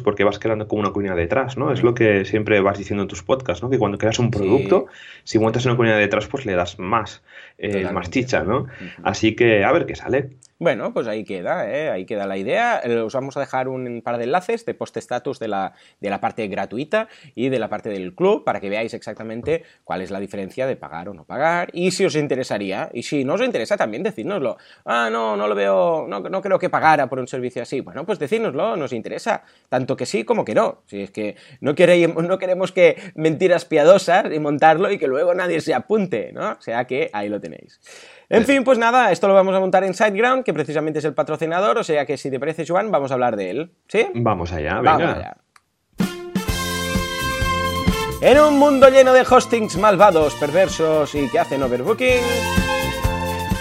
porque 0.00 0.24
vas 0.24 0.38
creando 0.38 0.68
como 0.68 0.80
una 0.80 0.90
comunidad 0.90 1.16
detrás, 1.16 1.56
¿no? 1.56 1.72
Es 1.72 1.82
lo 1.82 1.94
que 1.94 2.24
siempre 2.24 2.60
vas 2.60 2.78
diciendo 2.78 3.02
en 3.02 3.08
tus 3.08 3.22
podcasts, 3.22 3.62
¿no? 3.62 3.70
Que 3.70 3.78
cuando 3.78 3.98
creas 3.98 4.18
un 4.18 4.30
producto, 4.30 4.86
si 5.24 5.38
montas 5.38 5.64
una 5.64 5.76
comunidad 5.76 5.98
detrás, 5.98 6.26
pues 6.26 6.46
le 6.46 6.54
das 6.54 6.78
más, 6.78 7.22
eh, 7.58 7.88
más 7.92 8.10
chicha, 8.10 8.44
¿no? 8.44 8.66
Así 9.02 9.34
que 9.34 9.64
a 9.64 9.72
ver 9.72 9.86
qué 9.86 9.96
sale. 9.96 10.30
Bueno, 10.60 10.92
pues 10.92 11.06
ahí 11.06 11.22
queda, 11.22 11.70
¿eh? 11.70 11.88
ahí 11.88 12.04
queda 12.04 12.26
la 12.26 12.36
idea. 12.36 12.80
Eh, 12.82 12.98
os 12.98 13.14
vamos 13.14 13.36
a 13.36 13.40
dejar 13.40 13.68
un 13.68 14.02
par 14.02 14.18
de 14.18 14.24
enlaces 14.24 14.66
de 14.66 14.74
post-status 14.74 15.38
de 15.38 15.46
la, 15.46 15.74
de 16.00 16.10
la 16.10 16.20
parte 16.20 16.48
gratuita 16.48 17.06
y 17.36 17.48
de 17.48 17.60
la 17.60 17.68
parte 17.68 17.90
del 17.90 18.12
club 18.12 18.42
para 18.42 18.58
que 18.58 18.68
veáis 18.68 18.92
exactamente 18.92 19.62
cuál 19.84 20.02
es 20.02 20.10
la 20.10 20.18
diferencia 20.18 20.66
de 20.66 20.74
pagar 20.74 21.08
o 21.10 21.14
no 21.14 21.24
pagar 21.24 21.68
y 21.72 21.92
si 21.92 22.04
os 22.04 22.16
interesaría. 22.16 22.90
Y 22.92 23.04
si 23.04 23.24
no 23.24 23.34
os 23.34 23.40
interesa, 23.42 23.76
también 23.76 24.02
decírnoslo. 24.02 24.56
Ah, 24.84 25.08
no, 25.12 25.36
no 25.36 25.46
lo 25.46 25.54
veo, 25.54 26.08
no, 26.08 26.42
creo 26.42 26.58
que 26.58 26.68
pagara 26.68 27.08
por 27.08 27.20
un 27.20 27.28
servicio 27.28 27.62
así. 27.62 27.80
Bueno, 27.80 28.04
pues 28.04 28.18
decírnoslo, 28.18 28.76
nos 28.76 28.92
interesa. 28.92 29.44
Tanto 29.68 29.96
que 29.96 30.06
sí 30.06 30.24
como 30.24 30.44
que 30.44 30.56
no. 30.56 30.82
Si 30.86 31.02
es 31.02 31.12
que 31.12 31.36
no, 31.60 31.76
queremos, 31.76 32.24
no 32.24 32.36
queremos 32.36 32.72
que 32.72 32.96
mentiras 33.14 33.64
piadosas 33.64 34.34
y 34.34 34.40
montarlo 34.40 34.90
y 34.90 34.98
que 34.98 35.06
luego 35.06 35.34
nadie 35.34 35.60
se 35.60 35.72
apunte, 35.72 36.32
¿no? 36.32 36.50
O 36.50 36.60
sea 36.60 36.84
que 36.84 37.10
ahí 37.12 37.28
lo 37.28 37.40
tenéis. 37.40 37.78
En 38.30 38.44
fin, 38.44 38.62
pues 38.62 38.78
nada, 38.78 39.10
esto 39.10 39.26
lo 39.26 39.34
vamos 39.34 39.54
a 39.54 39.60
montar 39.60 39.84
en 39.84 39.94
SiteGround, 39.94 40.44
que 40.44 40.52
precisamente 40.52 40.98
es 40.98 41.04
el 41.06 41.14
patrocinador, 41.14 41.78
o 41.78 41.84
sea 41.84 42.04
que 42.04 42.18
si 42.18 42.30
te 42.30 42.38
parece, 42.38 42.66
Joan, 42.66 42.90
vamos 42.90 43.10
a 43.10 43.14
hablar 43.14 43.36
de 43.36 43.50
él. 43.50 43.72
¿Sí? 43.88 44.06
Vamos 44.14 44.52
allá, 44.52 44.76
venga. 44.76 44.96
Vamos 44.96 45.16
allá. 45.16 45.36
En 48.20 48.40
un 48.40 48.58
mundo 48.58 48.88
lleno 48.88 49.12
de 49.12 49.22
hostings 49.22 49.76
malvados, 49.76 50.34
perversos 50.34 51.14
y 51.14 51.28
que 51.30 51.38
hacen 51.38 51.62
overbooking, 51.62 52.24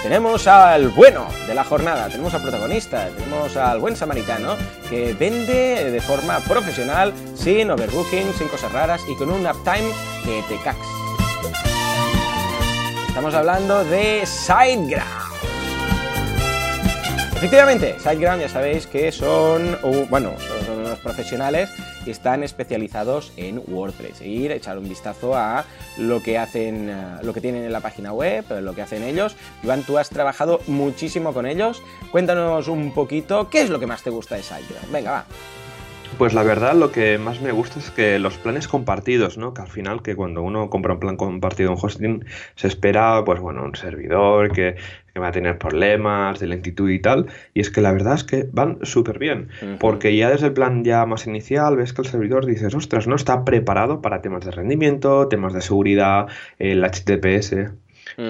tenemos 0.02 0.48
al 0.48 0.90
bueno 0.90 1.28
de 1.48 1.54
la 1.54 1.64
jornada, 1.64 2.08
tenemos 2.10 2.34
al 2.34 2.42
protagonista, 2.42 3.08
tenemos 3.16 3.56
al 3.56 3.80
buen 3.80 3.96
samaritano 3.96 4.56
que 4.90 5.14
vende 5.14 5.92
de 5.92 6.02
forma 6.02 6.40
profesional, 6.40 7.14
sin 7.36 7.70
overbooking, 7.70 8.34
sin 8.34 8.48
cosas 8.48 8.72
raras 8.72 9.02
y 9.08 9.16
con 9.16 9.30
un 9.30 9.46
uptime 9.46 9.92
que 10.26 10.42
te 10.50 10.62
cax. 10.64 10.97
Estamos 13.18 13.34
hablando 13.34 13.84
de 13.84 14.24
SiteGround. 14.28 15.02
Efectivamente, 17.36 17.96
SiteGround 17.98 18.42
ya 18.42 18.48
sabéis 18.48 18.86
que 18.86 19.12
son, 19.12 19.76
bueno, 20.08 20.34
son 20.38 20.82
unos 20.82 21.00
profesionales 21.00 21.72
están 22.12 22.44
especializados 22.44 23.32
en 23.38 23.62
WordPress. 23.68 24.22
Ir, 24.22 24.52
echar 24.52 24.78
un 24.78 24.88
vistazo 24.88 25.36
a 25.36 25.66
lo 25.98 26.22
que 26.22 26.38
hacen, 26.38 26.90
eh, 26.90 27.18
lo 27.24 27.34
que 27.34 27.42
tienen 27.42 27.64
en 27.64 27.72
la 27.72 27.82
página 27.82 28.14
web, 28.14 28.46
lo 28.62 28.74
que 28.74 28.82
hacen 28.82 29.04
ellos. 29.04 29.36
Iván, 29.64 29.84
tú 29.84 29.98
has 29.98 30.10
trabajado 30.10 30.60
muchísimo 30.68 31.34
con 31.34 31.46
ellos. 31.46 31.82
Cuéntanos 32.12 32.68
un 32.68 32.94
poquito 32.94 33.50
qué 33.50 33.62
es 33.62 33.70
lo 33.70 33.80
que 33.80 33.88
más 33.88 34.04
te 34.04 34.10
gusta 34.10 34.36
de 34.36 34.44
SiteGround. 34.44 34.92
Venga, 34.92 35.12
va. 35.12 35.26
Pues 36.18 36.34
la 36.34 36.42
verdad 36.42 36.74
lo 36.74 36.92
que 36.92 37.20
más 37.20 37.42
me 37.42 37.52
gusta 37.52 37.78
es 37.78 37.92
que 37.92 38.18
los 38.18 38.38
planes 38.38 38.68
compartidos, 38.68 39.38
¿no? 39.38 39.54
Que 39.54 39.62
al 39.62 39.68
final 39.68 40.02
que 40.02 40.16
cuando 40.16 40.42
uno 40.42 40.70
compra 40.70 40.94
un 40.94 41.00
plan 41.00 41.16
compartido 41.16 41.72
en 41.72 41.78
hosting 41.80 42.26
se 42.56 42.68
espera, 42.68 43.24
pues 43.24 43.40
bueno, 43.40 43.64
un 43.64 43.76
servidor 43.76 44.52
que, 44.52 44.76
va 45.20 45.30
a 45.30 45.32
tener 45.32 45.58
problemas 45.58 46.40
de 46.40 46.48
lentitud 46.48 46.90
y 46.90 47.00
tal. 47.00 47.28
Y 47.54 47.62
es 47.62 47.72
que 47.72 47.82
la 47.82 47.92
verdad 47.92 48.16
es 48.16 48.24
que 48.24 48.48
van 48.52 48.80
súper 48.84 49.18
bien. 49.20 49.50
Porque 49.80 50.16
ya 50.16 50.30
desde 50.30 50.48
el 50.48 50.54
plan 50.54 50.84
ya 50.84 51.06
más 51.06 51.26
inicial 51.26 51.76
ves 51.76 51.94
que 51.94 52.02
el 52.04 52.08
servidor 52.08 52.46
dices, 52.46 52.76
ostras, 52.76 53.08
no 53.08 53.16
está 53.16 53.44
preparado 53.44 54.02
para 54.02 54.22
temas 54.22 54.46
de 54.46 54.52
rendimiento, 54.52 55.28
temas 55.28 55.54
de 55.54 55.62
seguridad, 55.62 56.28
el 56.60 56.84
HTTPS. 56.84 57.72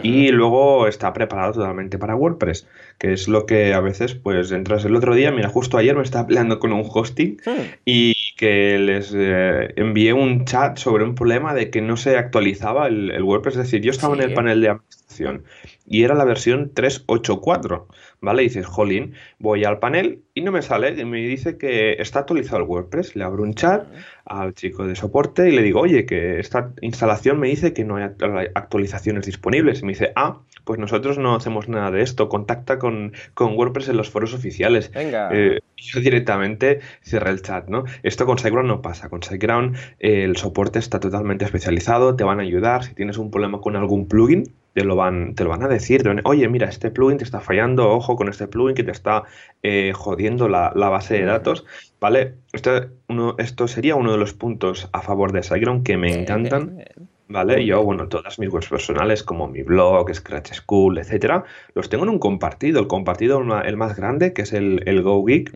Y 0.04 0.30
luego 0.30 0.88
está 0.88 1.14
preparado 1.14 1.54
totalmente 1.54 1.98
para 1.98 2.16
WordPress, 2.16 2.68
que 2.98 3.14
es 3.14 3.28
lo 3.28 3.46
que 3.46 3.74
a 3.74 3.80
veces, 3.80 4.16
pues 4.16 4.52
entras 4.52 4.86
el 4.86 4.96
otro 4.96 5.16
día, 5.16 5.32
mira, 5.32 5.50
justo 5.50 5.78
ayer 5.78 5.96
me 5.96 6.04
estaba 6.04 6.28
peleando 6.28 6.60
con 6.60 6.74
un 6.74 6.84
hosting 6.88 7.38
hmm. 7.46 7.62
y 7.86 8.14
que 8.38 8.78
les 8.80 9.14
eh, 9.16 9.74
envié 9.76 10.14
un 10.14 10.46
chat 10.46 10.78
sobre 10.78 11.04
un 11.04 11.16
problema 11.16 11.54
de 11.54 11.70
que 11.70 11.82
no 11.82 11.98
se 11.98 12.18
actualizaba 12.18 12.88
el, 12.88 13.22
WordPress, 13.24 13.56
es 13.56 13.64
decir, 13.64 13.82
yo 13.82 13.92
estaba 13.92 14.16
en 14.16 14.22
el 14.22 14.34
panel 14.34 14.62
de 14.62 14.70
administración 14.70 15.44
y 15.88 16.04
era 16.04 16.16
la 16.16 16.26
versión 16.26 16.72
384, 16.74 17.88
¿vale? 18.22 18.44
Y 18.44 18.48
dices, 18.48 18.66
jolín, 18.66 19.14
voy 19.40 19.64
al 19.64 19.80
panel 19.80 20.24
y 20.34 20.42
no 20.42 20.52
me 20.52 20.62
sale, 20.62 21.00
y 21.00 21.06
me 21.06 21.18
dice 21.20 21.58
que 21.58 21.94
está 21.94 22.20
actualizado 22.20 22.58
el 22.58 22.68
WordPress, 22.68 23.16
le 23.16 23.24
abro 23.24 23.44
un 23.44 23.54
chat 23.54 23.88
al 24.26 24.54
chico 24.54 24.86
de 24.86 24.96
soporte 24.96 25.50
y 25.50 25.52
le 25.56 25.62
digo, 25.62 25.80
oye, 25.80 26.06
que 26.06 26.40
esta 26.40 26.72
instalación 26.82 27.40
me 27.40 27.48
dice 27.48 27.74
que 27.74 27.84
no 27.84 27.98
hay 27.98 28.48
actualizaciones 28.54 29.26
disponibles. 29.26 29.82
Y 29.82 29.86
me 29.86 29.94
dice, 29.94 30.12
ah, 30.16 30.42
pues 30.68 30.80
nosotros 30.80 31.18
no 31.18 31.34
hacemos 31.34 31.70
nada 31.70 31.90
de 31.92 32.02
esto, 32.02 32.28
contacta 32.30 32.78
con, 32.78 33.14
WordPress 33.40 33.90
en 33.90 33.98
los 33.98 34.10
foros 34.10 34.34
oficiales. 34.34 34.92
Venga. 34.92 35.30
Eh, 35.32 35.60
yo 35.78 36.02
directamente 36.02 36.82
cerré 37.02 37.32
el 37.32 37.42
chat, 37.42 37.68
¿no? 37.70 37.86
Esto 38.04 38.26
con 38.26 38.38
SiteGround 38.38 38.68
no 38.68 38.82
pasa. 38.82 39.10
Con 39.10 39.24
SiteGround 39.24 39.78
el 40.00 40.36
soporte 40.36 40.80
está 40.80 41.00
totalmente 41.00 41.46
especializado, 41.46 42.16
te 42.16 42.24
van 42.24 42.40
a 42.40 42.44
ayudar. 42.44 42.84
Si 42.84 42.94
tienes 42.94 43.18
un 43.18 43.32
problema 43.32 43.62
con 43.62 43.76
algún 43.76 44.08
plugin, 44.08 44.44
te 44.78 44.84
lo 44.84 44.96
van, 44.96 45.34
te 45.34 45.44
lo 45.44 45.50
van 45.50 45.64
a 45.64 45.68
decir. 45.68 46.04
Oye, 46.24 46.48
mira, 46.50 46.70
este 46.70 46.92
plugin 46.92 47.18
te 47.18 47.24
está 47.24 47.42
fallando, 47.42 47.90
ojo 47.90 48.16
con 48.16 48.30
este 48.30 48.48
plugin 48.48 48.76
que 48.76 48.84
te 48.84 48.92
está 48.92 49.24
eh, 49.64 49.92
jodiendo 49.92 50.48
la, 50.48 50.70
base 50.70 51.16
de 51.16 51.26
datos. 51.26 51.66
¿Vale? 52.00 52.36
Esto, 52.54 52.86
uno, 53.10 53.34
esto 53.40 53.68
sería 53.68 53.96
uno 53.96 54.12
de 54.12 54.20
los 54.20 54.36
puntos 54.36 54.88
a 54.94 55.02
favor 55.02 55.32
de 55.32 55.42
SiteGround 55.42 55.84
que 55.84 55.98
me 55.98 56.14
encantan. 56.14 56.86
¿Vale? 57.28 57.66
Yo, 57.66 57.84
bueno, 57.84 58.08
todas 58.08 58.38
mis 58.38 58.54
webs 58.54 58.70
personales, 58.70 59.24
como 59.24 59.48
mi 59.48 59.64
blog, 59.64 60.14
Scratch 60.14 60.54
School, 60.54 61.00
etcétera, 61.00 61.44
los 61.74 61.90
tengo 61.90 62.04
en 62.04 62.12
un 62.12 62.20
compartido. 62.20 62.80
El 62.80 62.86
compartido, 62.86 63.42
el 63.64 63.78
más 63.78 63.98
grande, 63.98 64.32
que 64.34 64.44
es 64.44 64.54
el, 64.54 64.84
el 64.86 65.02
GoGeek 65.02 65.56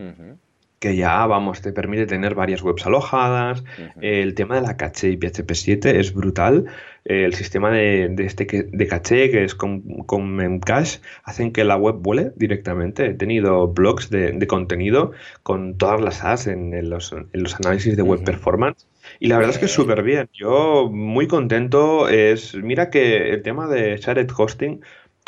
que 0.82 0.96
ya, 0.96 1.24
vamos, 1.26 1.62
te 1.62 1.72
permite 1.72 2.06
tener 2.06 2.34
varias 2.34 2.60
webs 2.60 2.84
alojadas. 2.84 3.62
El 4.00 4.34
tema 4.34 4.56
de 4.56 4.62
la 4.62 4.76
caché 4.76 5.10
y 5.10 5.16
PHP 5.16 5.52
7 5.52 6.00
es 6.00 6.12
brutal. 6.12 6.66
El 7.04 7.34
sistema 7.34 7.70
de, 7.70 8.14
este 8.18 8.68
de 8.70 8.86
caché, 8.86 9.30
que 9.30 9.44
es 9.44 9.54
con, 9.54 9.80
con 10.04 10.34
Memcache, 10.34 11.00
hacen 11.24 11.52
que 11.52 11.64
la 11.64 11.76
web 11.76 11.96
vuele 11.98 12.32
directamente. 12.36 13.06
He 13.06 13.14
tenido 13.14 13.68
blogs 13.68 14.08
de, 14.08 14.46
contenido 14.46 15.12
con 15.42 15.76
todas 15.78 16.00
las 16.00 16.22
AS 16.22 16.46
en, 16.46 16.90
los, 16.90 17.12
análisis 17.58 17.96
de 17.96 18.02
web 18.02 18.22
performance. 18.24 18.86
Y 19.18 19.26
la 19.26 19.36
verdad 19.36 19.54
es 19.54 19.58
que 19.58 19.64
es 19.66 19.72
súper 19.72 20.02
bien. 20.02 20.28
Yo 20.32 20.88
muy 20.90 21.26
contento. 21.26 22.08
Es, 22.08 22.54
mira 22.54 22.90
que 22.90 23.30
el 23.30 23.42
tema 23.42 23.66
de 23.66 23.96
shared 23.96 24.30
hosting 24.36 24.80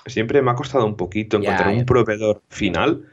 siempre 0.07 0.43
me 0.43 0.53
ha 0.53 0.55
costado 0.55 0.87
un 0.87 0.97
poquito 0.97 1.39
encontrar 1.39 1.75
un 1.75 1.87
proveedor 1.87 2.43
final 2.51 3.05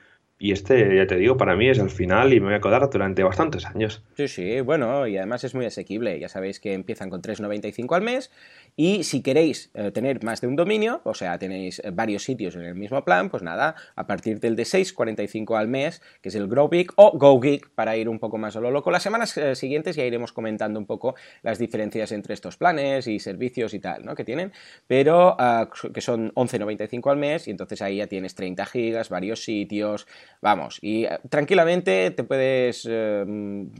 y 0.41 0.51
este, 0.53 0.95
ya 0.95 1.05
te 1.05 1.17
digo, 1.17 1.38
para 1.38 1.55
mí 1.55 1.69
es 1.69 1.77
el 1.77 1.91
final 1.91 2.33
y 2.33 2.39
me 2.39 2.48
voy 2.48 2.55
a 2.55 2.57
acordar 2.57 2.89
durante 2.89 3.21
bastantes 3.21 3.63
años. 3.67 4.01
Sí, 4.17 4.27
sí, 4.27 4.62
bueno, 4.62 5.05
y 5.05 5.15
además 5.15 5.43
es 5.43 5.53
muy 5.53 5.67
asequible. 5.67 6.19
Ya 6.19 6.29
sabéis 6.29 6.60
que 6.60 6.74
empiezan 6.74 7.12
con 7.12 7.21
3,95 7.21 7.95
al 7.95 8.01
mes 8.01 8.31
y 8.75 9.03
si 9.03 9.21
queréis 9.21 9.69
eh, 9.75 9.91
tener 9.91 10.24
más 10.24 10.41
de 10.41 10.48
un 10.48 10.55
dominio, 10.55 11.01
o 11.03 11.13
sea, 11.13 11.38
tenéis 11.38 11.79
eh, 11.83 11.91
varios 11.91 12.24
sitios 12.24 12.55
en 12.55 12.63
el 12.63 12.74
mismo 12.74 13.05
plan, 13.05 13.29
pues 13.29 13.43
nada, 13.43 13.75
a 13.95 14.07
partir 14.07 14.39
del 14.39 14.55
de 14.55 14.63
6,45 14.63 15.60
al 15.60 15.67
mes, 15.67 16.01
que 16.24 16.29
es 16.29 16.36
el 16.36 16.48
GrowGeek 16.48 16.93
o 16.95 17.15
GoGeek, 17.15 17.69
para 17.75 17.95
ir 17.95 18.10
un 18.10 18.17
poco 18.17 18.39
más 18.39 18.55
a 18.55 18.62
lo 18.62 18.71
loco. 18.71 18.89
Las 18.89 19.03
semanas 19.03 19.38
eh, 19.38 19.53
siguientes 19.53 19.95
ya 19.95 20.05
iremos 20.05 20.33
comentando 20.33 20.79
un 20.79 20.88
poco 20.88 21.13
las 21.43 21.60
diferencias 21.60 22.12
entre 22.13 22.33
estos 22.33 22.57
planes 22.57 23.05
y 23.05 23.19
servicios 23.19 23.75
y 23.75 23.79
tal, 23.79 24.05
¿no? 24.05 24.15
Que 24.15 24.24
tienen, 24.24 24.53
pero 24.88 25.36
ah, 25.38 25.69
que 25.93 26.01
son 26.01 26.33
11,95 26.33 27.12
al 27.12 27.17
mes 27.17 27.48
y 27.48 27.51
entonces 27.51 27.79
ahí 27.83 27.98
ya 27.98 28.07
tienes 28.07 28.33
30 28.33 28.65
gigas, 28.65 29.10
varios 29.10 29.43
sitios, 29.43 30.07
vamos, 30.41 30.79
y 30.81 31.05
tranquilamente 31.29 32.11
te 32.11 32.23
puedes 32.23 32.88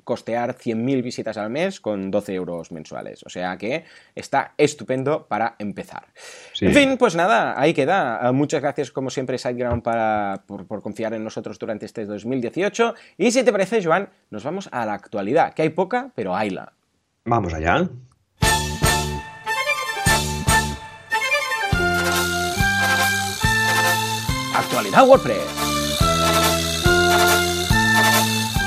costear 0.04 0.56
100.000 0.56 1.04
visitas 1.04 1.38
al 1.38 1.50
mes 1.50 1.80
con 1.80 2.12
12 2.12 2.34
euros 2.34 2.72
mensuales. 2.72 3.24
O 3.24 3.30
sea 3.30 3.58
que 3.58 3.86
está 4.16 4.54
estupendo 4.58 5.28
para 5.28 5.56
empezar. 5.60 6.08
En 6.60 6.74
fin, 6.74 6.98
pues 6.98 7.16
nada, 7.16 7.60
ahí 7.60 7.74
queda. 7.74 8.18
Ah, 8.18 8.32
muchas 8.32 8.62
gracias, 8.62 8.92
como 8.92 9.10
siempre, 9.10 9.38
SiteGround 9.38 9.84
para, 9.84 10.44
por, 10.46 10.66
confiar 10.82 11.14
en 11.14 11.24
nosotros 11.24 11.58
durante 11.60 11.86
este 11.86 12.06
2018. 12.06 12.96
Y 13.18 13.32
si 13.32 13.44
te 13.44 13.52
parece, 13.52 13.84
Joan, 13.84 14.10
nos 14.30 14.44
vamos 14.44 14.70
a 14.72 14.86
la 14.86 14.94
actualidad, 14.94 15.54
que 15.54 15.64
hay 15.64 15.70
poca, 15.70 16.12
pero 16.16 16.36
hayla. 16.36 16.74
Vamos 17.26 17.54
allá. 17.54 17.90
Actualidad 24.54 25.08
WordPress. 25.08 25.61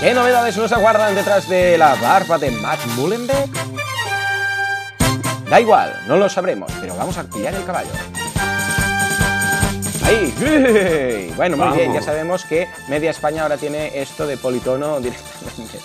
¿Qué 0.05 0.13
novedades 0.13 0.55
nos 0.59 0.71
aguardan 0.71 1.15
detrás 1.15 1.49
de 1.49 1.79
la 1.79 1.95
barba 1.95 2.37
de 2.37 2.51
Matt 2.51 2.79
Mullenbeck? 2.95 3.49
Da 5.49 5.59
igual, 5.59 5.99
no 6.07 6.19
lo 6.19 6.29
sabremos, 6.29 6.71
pero 6.79 6.95
vamos 6.95 7.17
a 7.17 7.25
pillar 7.25 7.55
el 7.55 7.65
caballo. 7.65 7.89
¡Ahí! 10.05 11.33
Bueno, 11.37 11.57
muy 11.57 11.75
bien, 11.75 11.95
ya 11.95 12.03
sabemos 12.03 12.45
que 12.45 12.69
Media 12.87 13.11
España 13.11 13.45
ahora 13.45 13.57
tiene 13.57 13.99
esto 13.99 14.27
de 14.27 14.37
politono 14.37 15.01
directamente. 15.01 15.79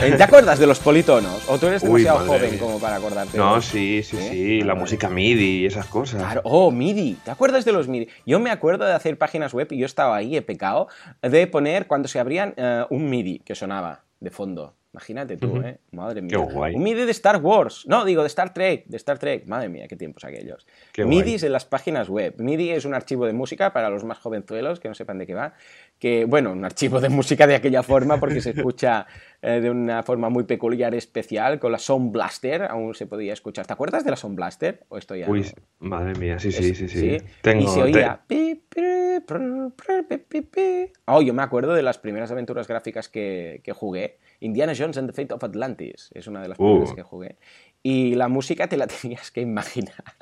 Eh, 0.00 0.14
¿Te 0.16 0.22
acuerdas 0.22 0.58
de 0.58 0.66
los 0.66 0.78
politonos? 0.78 1.48
¿O 1.48 1.58
tú 1.58 1.66
eres 1.66 1.82
demasiado 1.82 2.20
joven 2.20 2.58
como 2.58 2.80
para 2.80 2.96
acordarte? 2.96 3.36
No, 3.36 3.60
sí, 3.60 4.02
sí, 4.02 4.16
sí, 4.16 4.60
la 4.62 4.74
música 4.74 5.08
MIDI 5.08 5.62
y 5.62 5.66
esas 5.66 5.86
cosas. 5.86 6.22
Claro, 6.22 6.40
oh, 6.44 6.70
MIDI. 6.70 7.18
¿Te 7.24 7.30
acuerdas 7.30 7.64
de 7.64 7.72
los 7.72 7.88
MIDI? 7.88 8.08
Yo 8.26 8.40
me 8.40 8.50
acuerdo 8.50 8.84
de 8.84 8.92
hacer 8.92 9.18
páginas 9.18 9.52
web 9.52 9.68
y 9.70 9.78
yo 9.78 9.86
estaba 9.86 10.16
ahí, 10.16 10.36
he 10.36 10.42
pecado, 10.42 10.88
de 11.20 11.46
poner 11.46 11.86
cuando 11.86 12.08
se 12.08 12.18
abrían 12.18 12.54
eh, 12.56 12.84
un 12.90 13.10
MIDI 13.10 13.40
que 13.40 13.54
sonaba 13.54 14.04
de 14.20 14.30
fondo. 14.30 14.74
Imagínate 14.92 15.38
tú, 15.38 15.56
¿eh? 15.56 15.78
Madre 15.92 16.20
mía. 16.20 16.38
Un 16.38 16.82
MIDI 16.82 17.06
de 17.06 17.12
Star 17.12 17.40
Wars. 17.40 17.86
No, 17.86 18.04
digo 18.04 18.20
de 18.20 18.26
Star 18.26 18.52
Trek. 18.52 18.84
De 18.86 18.98
Star 18.98 19.18
Trek. 19.18 19.46
Madre 19.46 19.70
mía, 19.70 19.88
qué 19.88 19.96
tiempos 19.96 20.22
aquellos. 20.22 20.66
Qué 20.92 21.06
MIDIs 21.06 21.44
en 21.44 21.52
las 21.52 21.64
páginas 21.64 22.10
web. 22.10 22.34
MIDI 22.36 22.72
es 22.72 22.84
un 22.84 22.92
archivo 22.92 23.24
de 23.24 23.32
música 23.32 23.72
para 23.72 23.88
los 23.88 24.04
más 24.04 24.18
jovenzuelos 24.18 24.80
que 24.80 24.88
no 24.88 24.94
sepan 24.94 25.16
de 25.16 25.26
qué 25.26 25.32
va. 25.32 25.54
Que, 26.02 26.24
bueno, 26.24 26.50
un 26.50 26.64
archivo 26.64 27.00
de 27.00 27.08
música 27.08 27.46
de 27.46 27.54
aquella 27.54 27.84
forma 27.84 28.18
porque 28.18 28.40
se 28.40 28.50
escucha 28.50 29.06
eh, 29.40 29.60
de 29.60 29.70
una 29.70 30.02
forma 30.02 30.30
muy 30.30 30.42
peculiar, 30.42 30.96
especial. 30.96 31.60
Con 31.60 31.70
la 31.70 31.78
Sound 31.78 32.10
Blaster 32.10 32.64
aún 32.64 32.92
se 32.96 33.06
podía 33.06 33.32
escuchar. 33.32 33.68
¿Te 33.68 33.72
acuerdas 33.72 34.04
de 34.04 34.10
la 34.10 34.16
Sound 34.16 34.34
Blaster? 34.34 34.84
¿O 34.88 34.98
esto 34.98 35.14
ya 35.14 35.30
Uy, 35.30 35.46
madre 35.78 36.18
mía, 36.18 36.40
sí, 36.40 36.50
sí, 36.50 36.74
sí, 36.74 36.88
sí. 36.88 37.18
y 37.44 37.66
se 37.68 37.82
oía. 37.82 38.20
Oh, 41.06 41.22
yo 41.22 41.34
me 41.34 41.42
acuerdo 41.44 41.72
de 41.72 41.84
las 41.84 41.98
primeras 41.98 42.32
aventuras 42.32 42.66
gráficas 42.66 43.08
que, 43.08 43.60
que 43.62 43.72
jugué 43.72 44.18
Indiana 44.40 44.72
Jones 44.76 44.98
and 44.98 45.08
the 45.08 45.14
Fate 45.14 45.32
of 45.32 45.44
Atlantis 45.44 46.10
es 46.14 46.26
una 46.26 46.42
de 46.42 46.48
las 46.48 46.58
primeras 46.58 46.90
uh. 46.90 46.94
que 46.96 47.02
jugué. 47.04 47.36
Y 47.84 48.16
la 48.16 48.26
música 48.26 48.66
te 48.66 48.76
la 48.76 48.86
tenías 49.02 49.30
que 49.30 49.40
imaginar. 49.40 50.16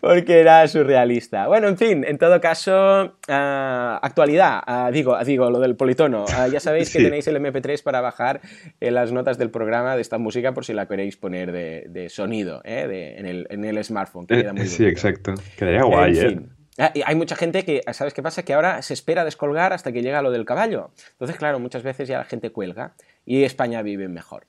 Porque 0.00 0.40
era 0.40 0.66
surrealista. 0.68 1.48
Bueno, 1.48 1.68
en 1.68 1.76
fin, 1.76 2.04
en 2.06 2.18
todo 2.18 2.40
caso, 2.40 3.16
ah, 3.28 3.98
actualidad, 4.02 4.60
ah, 4.66 4.90
digo, 4.92 5.18
digo, 5.24 5.50
lo 5.50 5.58
del 5.58 5.76
politono. 5.76 6.24
Ah, 6.32 6.48
ya 6.48 6.60
sabéis 6.60 6.90
que 6.90 7.02
tenéis 7.02 7.26
el 7.26 7.36
MP3 7.36 7.82
para 7.82 8.00
bajar 8.00 8.40
eh, 8.80 8.90
las 8.90 9.12
notas 9.12 9.38
del 9.38 9.50
programa 9.50 9.96
de 9.96 10.02
esta 10.02 10.18
música 10.18 10.52
por 10.54 10.64
si 10.64 10.72
la 10.72 10.86
queréis 10.86 11.16
poner 11.16 11.52
de, 11.52 12.08
sonido 12.08 12.62
eh, 12.64 13.16
en, 13.50 13.64
el, 13.64 13.84
smartphone. 13.84 14.26
Que 14.26 14.42
queda 14.42 14.52
muy 14.52 14.66
sí, 14.66 14.84
exacto. 14.86 15.34
Quedaría 15.56 15.82
guay, 15.82 16.18
¿eh? 16.18 16.40
Ah, 16.78 16.92
hay 17.04 17.14
mucha 17.14 17.36
gente 17.36 17.64
que, 17.64 17.82
¿sabes 17.92 18.14
qué 18.14 18.22
pasa? 18.22 18.42
Que 18.42 18.54
ahora 18.54 18.80
se 18.80 18.94
espera 18.94 19.24
descolgar 19.24 19.72
hasta 19.72 19.92
que 19.92 20.02
llega 20.02 20.22
lo 20.22 20.30
del 20.30 20.46
caballo. 20.46 20.92
Entonces, 21.12 21.36
claro, 21.36 21.58
muchas 21.58 21.82
veces 21.82 22.08
ya 22.08 22.18
la 22.18 22.24
gente 22.24 22.50
cuelga 22.50 22.94
y 23.26 23.44
España 23.44 23.82
vive 23.82 24.08
mejor. 24.08 24.46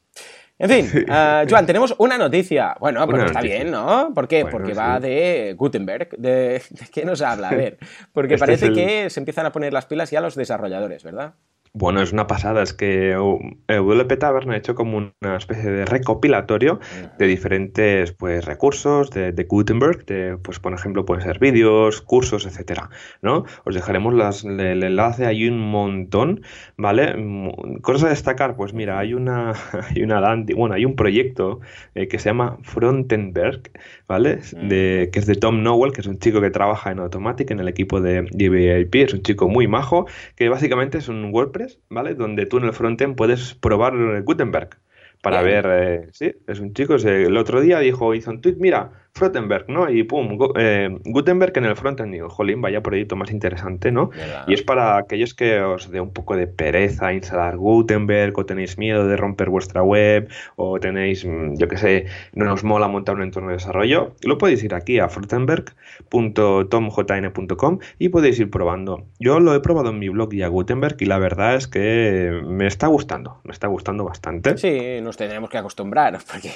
En 0.62 0.70
fin, 0.70 1.06
uh, 1.10 1.44
Joan, 1.50 1.66
tenemos 1.66 1.96
una 1.98 2.20
noticia. 2.20 2.76
Bueno, 2.80 3.08
pues 3.08 3.24
está 3.24 3.42
bien, 3.42 3.72
¿no? 3.72 4.12
¿Por 4.14 4.28
qué? 4.28 4.46
porque 4.46 4.76
va 4.76 5.00
de 5.00 5.56
Gutenberg. 5.58 6.10
De, 6.18 6.62
qué 6.94 7.04
nos 7.04 7.24
habla? 7.24 7.50
A 7.50 7.56
ver, 7.56 7.80
porque 8.14 8.34
este 8.36 8.46
parece 8.46 8.72
que 8.72 9.10
se 9.10 9.20
empiezan 9.20 9.48
a 9.48 9.52
poner 9.52 9.74
las 9.74 9.88
pilas 9.88 10.12
ya 10.12 10.22
los 10.22 10.36
desarrolladores, 10.36 11.04
¿verdad? 11.04 11.34
Bueno, 11.74 12.02
es 12.02 12.12
una 12.12 12.28
pasada, 12.28 12.64
es 12.64 12.74
que 12.74 13.16
WP 13.16 14.20
Tavern 14.20 14.52
ha 14.52 14.58
hecho 14.58 14.76
como 14.76 14.98
una 14.98 15.38
especie 15.38 15.72
de 15.72 15.86
recopilatorio 15.86 16.82
de 17.18 17.28
diferentes 17.28 18.12
pues, 18.12 18.44
recursos 18.44 19.10
de, 19.10 19.46
Gutenberg, 19.48 20.06
de, 20.06 20.38
pues 20.38 20.60
por 20.60 20.74
ejemplo 20.74 21.06
pueden 21.06 21.24
ser 21.24 21.40
vídeos, 21.40 22.02
cursos, 22.02 22.46
etcétera, 22.46 22.90
¿no? 23.22 23.46
Os 23.64 23.74
dejaremos 23.74 24.14
las, 24.14 24.44
el 24.44 24.84
enlace, 24.84 25.26
hay 25.26 25.48
un 25.48 25.60
montón, 25.60 26.42
¿vale? 26.76 27.16
Mm, 27.16 27.78
cosas 27.80 28.04
a 28.04 28.10
destacar, 28.10 28.58
pues 28.58 28.74
mira, 28.74 29.00
hay 29.00 29.14
una, 29.14 29.54
hay 29.96 30.04
una 30.04 30.20
bueno, 30.58 30.76
hay 30.76 30.84
un 30.84 30.98
proyecto 30.98 31.62
eh, 31.96 32.10
que 32.10 32.20
se 32.20 32.32
llama 32.32 32.58
Frontenberg, 32.64 33.72
¿vale? 34.10 34.40
De, 34.62 35.10
que 35.14 35.20
es 35.20 35.26
de 35.26 35.36
Tom 35.36 35.64
Nowell, 35.64 35.94
que 35.94 36.02
es 36.02 36.08
un 36.08 36.20
chico 36.20 36.42
que 36.42 36.50
trabaja 36.50 36.92
en 36.92 37.00
Automatic 37.00 37.50
en 37.50 37.62
el 37.62 37.70
equipo 37.70 38.02
de 38.02 38.24
DBIP, 38.24 38.96
es 38.96 39.14
un 39.14 39.22
chico 39.22 39.48
muy 39.48 39.70
majo, 39.70 40.06
que 40.36 40.50
básicamente 40.50 40.98
es 40.98 41.08
un 41.08 41.34
WordPress 41.34 41.61
¿vale? 41.90 42.16
Donde 42.16 42.46
tú 42.46 42.58
en 42.58 42.66
el 42.66 42.74
frontend 42.74 43.16
puedes 43.16 43.54
probar 43.56 43.94
Gutenberg 44.24 44.78
para 45.22 45.42
ver, 45.44 45.66
eh, 45.70 46.10
sí, 46.14 46.32
es 46.48 46.60
un 46.60 46.74
chico, 46.74 46.96
el 46.96 47.38
otro 47.38 47.62
día 47.62 47.80
dijo, 47.80 48.16
hizo 48.16 48.32
un 48.32 48.42
tweet, 48.42 48.56
mira, 48.58 48.92
Frottenberg, 49.14 49.70
¿no? 49.70 49.90
Y 49.90 50.04
pum, 50.04 50.38
eh, 50.58 50.90
Gutenberg 51.04 51.58
en 51.58 51.66
el 51.66 51.76
frontend. 51.76 52.14
Digo, 52.14 52.30
jolín, 52.30 52.62
vaya 52.62 52.82
proyecto 52.82 53.16
más 53.16 53.32
interesante, 53.32 53.92
¿no? 53.92 54.12
Y 54.48 54.54
es 54.54 54.62
para 54.62 54.98
aquellos 54.98 55.34
que 55.34 55.60
os 55.62 55.90
dé 55.92 56.00
un 56.00 56.14
poco 56.14 56.36
de 56.36 56.46
pereza 56.48 57.14
instalar 57.14 57.58
Gutenberg, 57.58 58.38
o 58.40 58.46
tenéis 58.46 58.78
miedo 58.78 59.08
de 59.08 59.18
romper 59.18 59.50
vuestra 59.50 59.84
web, 59.84 60.30
o 60.56 60.80
tenéis, 60.80 61.26
mm, 61.26 61.56
yo 61.58 61.68
qué 61.68 61.78
sé, 61.78 62.06
no 62.34 62.54
os 62.54 62.64
mola 62.64 62.88
montar 62.88 63.16
un 63.16 63.24
entorno 63.24 63.50
de 63.50 63.56
desarrollo, 63.56 64.16
lo 64.24 64.38
podéis 64.38 64.64
ir 64.64 64.74
aquí 64.74 65.00
a 65.00 65.10
frottenberg.tomjn.com 65.10 67.80
y 68.00 68.08
podéis 68.10 68.40
ir 68.40 68.50
probando. 68.50 69.06
Yo 69.20 69.40
lo 69.40 69.54
he 69.54 69.60
probado 69.60 69.90
en 69.90 70.00
mi 70.00 70.10
blog 70.10 70.34
y 70.34 70.42
a 70.44 70.48
Gutenberg 70.48 70.96
y 71.00 71.06
la 71.06 71.20
verdad 71.20 71.56
es 71.56 71.68
que 71.68 72.42
me 72.46 72.68
está 72.68 72.88
gustando, 72.88 73.42
me 73.44 73.52
está 73.52 73.68
gustando 73.68 74.06
bastante. 74.06 74.58
Sí, 74.58 75.00
nos 75.02 75.18
tendremos 75.18 75.50
que 75.50 75.58
acostumbrar, 75.58 76.18
porque 76.32 76.52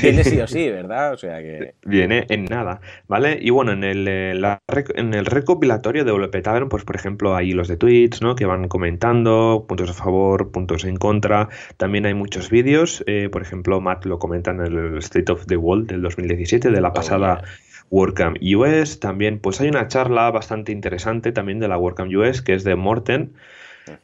tiene 0.00 0.22
sí 0.24 0.40
o 0.40 0.46
sí, 0.46 0.70
¿verdad? 0.70 1.12
O 1.12 1.16
sea 1.16 1.40
que 1.40 1.74
en 2.02 2.44
nada, 2.46 2.80
¿vale? 3.08 3.38
Y 3.40 3.50
bueno, 3.50 3.72
en 3.72 3.84
el, 3.84 4.06
eh, 4.08 4.58
en 4.94 5.14
el 5.14 5.26
recopilatorio 5.26 6.04
de 6.04 6.12
WP 6.12 6.42
Tavern, 6.42 6.68
pues 6.68 6.84
por 6.84 6.96
ejemplo, 6.96 7.34
hay 7.34 7.52
los 7.52 7.68
de 7.68 7.76
tweets, 7.76 8.22
¿no? 8.22 8.36
Que 8.36 8.46
van 8.46 8.68
comentando, 8.68 9.64
puntos 9.68 9.90
a 9.90 9.94
favor, 9.94 10.50
puntos 10.50 10.84
en 10.84 10.96
contra. 10.96 11.48
También 11.76 12.06
hay 12.06 12.14
muchos 12.14 12.50
vídeos, 12.50 13.02
eh, 13.06 13.28
por 13.30 13.42
ejemplo, 13.42 13.80
Matt 13.80 14.04
lo 14.06 14.18
comenta 14.18 14.50
en 14.50 14.60
el 14.60 14.98
State 14.98 15.30
of 15.30 15.46
the 15.46 15.56
World 15.56 15.88
del 15.88 16.02
2017, 16.02 16.70
de 16.70 16.80
la 16.80 16.88
oh, 16.88 16.92
pasada... 16.92 17.42
WordCamp 17.88 18.38
US. 18.42 18.98
También, 18.98 19.38
pues 19.38 19.60
hay 19.60 19.68
una 19.68 19.86
charla 19.86 20.28
bastante 20.32 20.72
interesante 20.72 21.30
también 21.30 21.60
de 21.60 21.68
la 21.68 21.78
WordCamp 21.78 22.12
US, 22.16 22.42
que 22.42 22.54
es 22.54 22.64
de 22.64 22.74
Morten, 22.74 23.34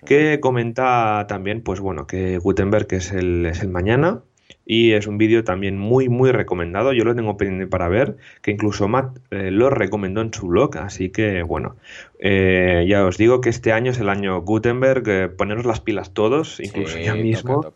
que 0.05 0.39
comenta 0.41 1.27
también, 1.29 1.63
pues 1.63 1.81
bueno, 1.81 2.07
que 2.07 2.39
Gutenberg 2.39 2.87
es 2.91 3.13
el, 3.13 3.47
es 3.47 3.61
el 3.63 3.69
mañana, 3.71 4.23
y 4.65 4.93
es 4.93 5.07
un 5.07 5.19
vídeo 5.19 5.45
también 5.45 5.79
muy 5.79 6.09
muy 6.09 6.31
recomendado. 6.31 6.93
Yo 6.93 7.05
lo 7.05 7.15
tengo 7.15 7.37
pendiente 7.37 7.67
para 7.67 7.89
ver 7.89 8.17
que 8.43 8.53
incluso 8.53 8.89
Matt 8.89 9.19
eh, 9.31 9.51
lo 9.51 9.71
recomendó 9.71 10.21
en 10.21 10.33
su 10.33 10.49
blog 10.49 10.77
así 10.79 11.11
que 11.11 11.43
bueno. 11.43 11.77
Eh, 12.25 12.85
ya 12.89 13.05
os 13.05 13.19
digo 13.19 13.41
que 13.41 13.49
este 13.49 13.73
año 13.73 13.91
es 13.91 13.99
el 13.99 14.09
año 14.09 14.41
Gutenberg 14.43 15.03
eh, 15.09 15.29
poneros 15.29 15.67
las 15.67 15.81
pilas 15.81 16.15
todos 16.15 16.61
incluso 16.61 16.97
ya 16.97 17.17
mismo 17.17 17.67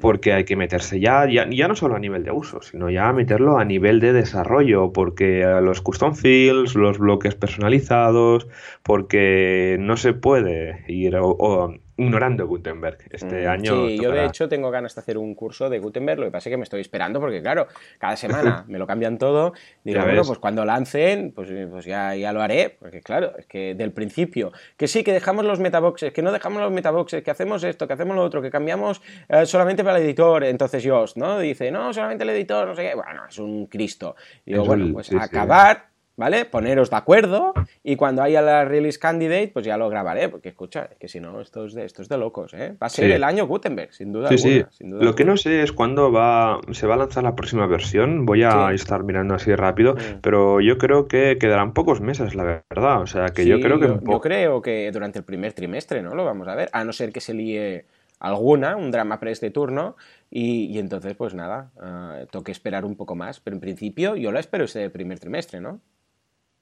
porque 0.00 0.32
hay 0.32 0.44
que 0.44 0.56
meterse 0.56 0.98
ya, 0.98 1.28
ya, 1.28 1.46
ya 1.50 1.68
no 1.68 1.76
solo 1.76 1.96
a 1.96 1.98
nivel 1.98 2.24
de 2.24 2.30
uso 2.30 2.62
sino 2.62 2.88
ya 2.88 3.12
meterlo 3.12 3.58
a 3.58 3.66
nivel 3.66 4.00
de 4.00 4.14
desarrollo 4.14 4.94
porque 4.94 5.44
los 5.62 5.82
custom 5.82 6.14
fields 6.14 6.74
los 6.74 6.98
bloques 6.98 7.34
personalizados 7.34 8.48
porque 8.82 9.76
no 9.78 9.98
se 9.98 10.14
puede 10.14 10.86
ir 10.88 11.14
o 11.16 11.74
ignorando 11.96 12.46
Gutenberg 12.46 12.98
este 13.10 13.46
mm, 13.46 13.50
año. 13.50 13.86
Sí, 13.86 13.98
yo 13.98 14.10
de 14.12 14.24
hecho 14.24 14.48
tengo 14.48 14.70
ganas 14.70 14.94
de 14.94 15.00
hacer 15.00 15.18
un 15.18 15.34
curso 15.34 15.68
de 15.68 15.78
Gutenberg, 15.78 16.20
lo 16.20 16.26
que 16.26 16.32
pasa 16.32 16.48
es 16.48 16.52
que 16.52 16.56
me 16.56 16.64
estoy 16.64 16.80
esperando 16.80 17.20
porque 17.20 17.42
claro, 17.42 17.66
cada 17.98 18.16
semana 18.16 18.64
me 18.68 18.78
lo 18.78 18.86
cambian 18.86 19.18
todo, 19.18 19.52
digo, 19.84 20.02
bueno, 20.02 20.22
pues 20.24 20.38
cuando 20.38 20.64
lancen, 20.64 21.32
pues, 21.34 21.50
pues 21.70 21.84
ya, 21.84 22.14
ya, 22.14 22.32
lo 22.32 22.40
haré, 22.40 22.76
porque 22.78 23.00
claro, 23.00 23.32
es 23.38 23.46
que 23.46 23.74
del 23.74 23.92
principio, 23.92 24.52
que 24.76 24.88
sí, 24.88 25.04
que 25.04 25.12
dejamos 25.12 25.44
los 25.44 25.60
metaboxes, 25.60 26.12
que 26.12 26.22
no 26.22 26.32
dejamos 26.32 26.62
los 26.62 26.72
metaboxes, 26.72 27.22
que 27.22 27.30
hacemos 27.30 27.62
esto, 27.64 27.86
que 27.86 27.92
hacemos 27.92 28.16
lo 28.16 28.22
otro, 28.22 28.40
que 28.40 28.50
cambiamos 28.50 29.02
eh, 29.28 29.44
solamente 29.44 29.84
para 29.84 29.98
el 29.98 30.04
editor, 30.04 30.44
entonces 30.44 30.84
Jost, 30.86 31.16
¿no? 31.16 31.38
Dice, 31.38 31.70
no, 31.70 31.92
solamente 31.92 32.24
el 32.24 32.30
editor, 32.30 32.68
no 32.68 32.74
sé 32.74 32.88
qué, 32.88 32.94
bueno, 32.94 33.22
es 33.28 33.38
un 33.38 33.66
Cristo. 33.66 34.16
Digo, 34.44 34.64
bueno, 34.64 34.92
pues 34.92 35.12
acabar 35.12 35.91
¿vale? 36.16 36.44
Poneros 36.44 36.90
de 36.90 36.96
acuerdo 36.96 37.54
y 37.82 37.96
cuando 37.96 38.22
haya 38.22 38.42
la 38.42 38.64
release 38.64 38.98
candidate, 38.98 39.48
pues 39.48 39.64
ya 39.64 39.76
lo 39.76 39.88
grabaré, 39.88 40.28
porque 40.28 40.50
escucha, 40.50 40.88
es 40.90 40.98
que 40.98 41.08
si 41.08 41.20
no, 41.20 41.40
esto 41.40 41.64
es 41.64 41.74
de, 41.74 41.84
esto 41.84 42.02
es 42.02 42.08
de 42.08 42.18
locos, 42.18 42.54
¿eh? 42.54 42.76
Va 42.82 42.86
a 42.86 42.90
ser 42.90 43.10
el 43.10 43.24
año 43.24 43.46
Gutenberg, 43.46 43.92
sin 43.92 44.12
duda. 44.12 44.28
Sí, 44.28 44.38
sí. 44.38 44.64
lo 44.80 45.14
que 45.14 45.24
no 45.24 45.36
sé 45.36 45.62
es 45.62 45.72
cuándo 45.72 46.12
va, 46.12 46.60
se 46.72 46.86
va 46.86 46.94
a 46.94 46.98
lanzar 46.98 47.24
la 47.24 47.34
próxima 47.34 47.66
versión, 47.66 48.26
voy 48.26 48.42
a 48.42 48.72
estar 48.72 49.02
mirando 49.04 49.34
así 49.34 49.54
rápido, 49.54 49.94
mm. 49.94 50.20
pero 50.20 50.60
yo 50.60 50.78
creo 50.78 51.08
que 51.08 51.38
quedarán 51.38 51.72
pocos 51.72 52.00
meses, 52.00 52.34
la 52.34 52.64
verdad, 52.70 53.02
o 53.02 53.06
sea, 53.06 53.26
que 53.26 53.46
yo 53.46 53.60
creo 53.60 53.80
que... 53.80 53.86
Yo, 53.86 54.20
creo 54.20 54.62
que 54.62 54.90
durante 54.92 55.18
el 55.18 55.24
primer 55.24 55.52
trimestre, 55.52 56.02
¿no? 56.02 56.14
Lo 56.14 56.24
vamos 56.24 56.48
a 56.48 56.54
ver, 56.54 56.68
a 56.72 56.84
no 56.84 56.92
ser 56.92 57.12
que 57.12 57.20
se 57.20 57.34
líe 57.34 57.86
alguna, 58.20 58.76
un 58.76 58.90
drama 58.90 59.18
press 59.18 59.40
de 59.40 59.50
turno, 59.50 59.96
y, 60.30 60.78
entonces, 60.78 61.14
pues 61.14 61.34
nada, 61.34 61.70
uh, 61.76 62.26
toque 62.26 62.52
esperar 62.52 62.84
un 62.84 62.96
poco 62.96 63.14
más, 63.14 63.40
pero 63.40 63.56
en 63.56 63.60
principio 63.60 64.16
yo 64.16 64.30
lo 64.32 64.38
espero 64.38 64.64
ese 64.64 64.88
primer 64.90 65.18
trimestre, 65.18 65.60
¿no? 65.60 65.80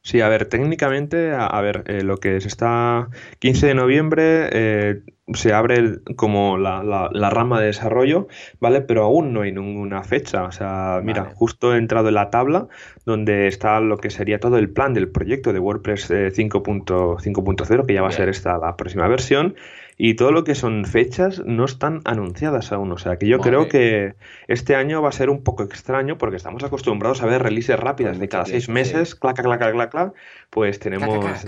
Sí, 0.03 0.23
a 0.23 0.29
ver, 0.29 0.47
técnicamente, 0.47 1.33
a, 1.33 1.61
ver, 1.61 1.85
eh, 1.87 2.03
lo 2.03 2.17
que 2.17 2.37
es 2.37 2.47
está 2.47 3.11
15 3.39 3.67
de 3.67 3.75
noviembre 3.75 4.49
eh, 4.51 5.03
se 5.35 5.53
abre 5.53 5.99
como 6.17 6.57
la, 6.57 6.83
la, 6.83 7.31
rama 7.31 7.61
de 7.61 7.67
desarrollo, 7.67 8.27
¿vale? 8.61 8.81
Pero 8.81 9.05
aún 9.05 9.35
no 9.35 9.43
hay 9.43 9.53
ninguna 9.53 10.03
fecha. 10.03 10.45
O 10.45 10.53
sea, 10.53 11.01
mira, 11.05 11.33
justo 11.35 11.75
he 11.75 11.79
entrado 11.79 12.09
en 12.09 12.15
la 12.15 12.31
tabla 12.31 12.69
donde 13.05 13.47
está 13.47 13.79
lo 13.81 13.99
que 13.99 14.09
sería 14.09 14.41
todo 14.41 14.57
el 14.57 14.71
plan 14.71 14.95
del 14.95 15.11
proyecto 15.11 15.53
de 15.53 15.59
WordPress 15.59 16.11
5.0, 16.11 17.81
eh, 17.83 17.87
que 17.87 17.95
ya 17.95 18.03
va 18.03 18.09
a 18.09 18.13
ser 18.13 18.31
esta 18.31 18.57
la 18.59 18.77
próxima 18.77 19.07
versión 19.07 19.55
y 20.03 20.15
todo 20.15 20.33
lo 20.33 20.45
que 20.45 20.55
son 20.55 20.87
fechas 20.87 21.43
no 21.45 21.67
están 21.67 22.01
anunciadas 22.07 22.73
aún. 22.73 22.91
O 22.91 22.97
sea 22.97 23.19
que 23.19 23.27
yo 23.27 23.39
creo 23.39 23.69
que 23.69 24.15
este 24.49 24.75
año 24.75 25.03
va 25.03 25.11
a 25.11 25.13
ser 25.13 25.29
un 25.29 25.43
poco 25.43 25.63
extraño 25.63 26.17
porque 26.17 26.37
estamos 26.37 26.65
acostumbrados 26.65 27.23
a 27.23 27.27
ver 27.27 27.43
releases 27.43 27.79
rápidas 27.79 28.19
de 28.19 28.27
cada 28.27 28.47
seis 28.47 28.71
meses, 28.71 29.15
clac, 29.15 29.43
clac, 29.43 29.61
clac, 29.61 29.91
clac, 29.91 30.15
pues 30.49 30.79
tenemos... 30.79 31.45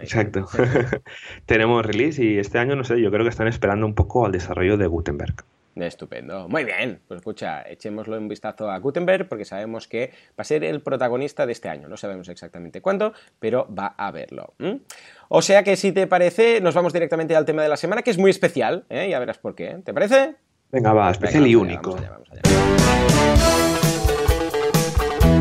Exacto. 0.00 0.46
tenemos 1.46 1.84
release 1.84 2.22
y 2.22 2.38
este 2.38 2.60
año, 2.60 2.76
no 2.76 2.84
sé, 2.84 3.00
yo 3.00 3.10
creo 3.10 3.24
que 3.24 3.30
están 3.30 3.48
esperando 3.48 3.86
un 3.86 3.96
poco 3.96 4.24
al 4.24 4.30
desarrollo 4.30 4.76
de 4.76 4.86
Gutenberg. 4.86 5.44
Estupendo. 5.86 6.48
Muy 6.48 6.64
bien. 6.64 7.00
Pues 7.06 7.18
escucha, 7.18 7.62
echémoslo 7.62 8.16
un 8.16 8.28
vistazo 8.28 8.70
a 8.70 8.78
Gutenberg 8.78 9.28
porque 9.28 9.44
sabemos 9.44 9.88
que 9.88 10.12
va 10.30 10.42
a 10.42 10.44
ser 10.44 10.64
el 10.64 10.82
protagonista 10.82 11.46
de 11.46 11.52
este 11.52 11.68
año. 11.68 11.88
No 11.88 11.96
sabemos 11.96 12.28
exactamente 12.28 12.80
cuándo, 12.80 13.12
pero 13.38 13.66
va 13.72 13.94
a 13.96 14.10
verlo. 14.10 14.54
O 15.28 15.42
sea 15.42 15.62
que 15.62 15.76
si 15.76 15.92
te 15.92 16.06
parece, 16.06 16.60
nos 16.60 16.74
vamos 16.74 16.92
directamente 16.92 17.36
al 17.36 17.44
tema 17.44 17.62
de 17.62 17.68
la 17.68 17.76
semana, 17.76 18.02
que 18.02 18.10
es 18.10 18.18
muy 18.18 18.30
especial. 18.30 18.84
¿eh? 18.88 19.08
Ya 19.10 19.18
verás 19.18 19.38
por 19.38 19.54
qué. 19.54 19.78
¿Te 19.84 19.94
parece? 19.94 20.34
Venga, 20.70 20.92
va, 20.92 21.10
especial 21.10 21.46
y 21.46 21.54
único. 21.54 21.96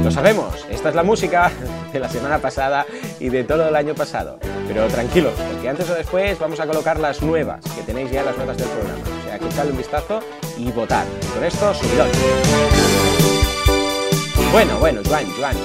Lo 0.03 0.11
sabemos, 0.11 0.65
esta 0.71 0.89
es 0.89 0.95
la 0.95 1.03
música 1.03 1.51
de 1.91 1.99
la 1.99 2.09
semana 2.09 2.39
pasada 2.39 2.85
y 3.19 3.29
de 3.29 3.43
todo 3.43 3.67
el 3.67 3.75
año 3.75 3.93
pasado. 3.93 4.39
Pero 4.67 4.87
tranquilos, 4.87 5.33
porque 5.51 5.69
antes 5.69 5.89
o 5.89 5.93
después 5.93 6.39
vamos 6.39 6.59
a 6.59 6.65
colocar 6.65 6.99
las 6.99 7.21
nuevas, 7.21 7.63
que 7.75 7.83
tenéis 7.83 8.09
ya 8.09 8.23
las 8.23 8.37
notas 8.37 8.57
del 8.57 8.69
programa. 8.69 9.18
Sea, 9.29 9.37
que 9.37 9.45
echarle 9.45 9.73
un 9.73 9.77
vistazo 9.77 10.21
y 10.57 10.71
votar. 10.71 11.05
Y 11.21 11.25
con 11.27 11.43
esto, 11.43 11.71
subidón. 11.75 12.88
Bueno, 14.51 14.79
bueno, 14.79 15.01
Juan, 15.07 15.25
Juan, 15.37 15.55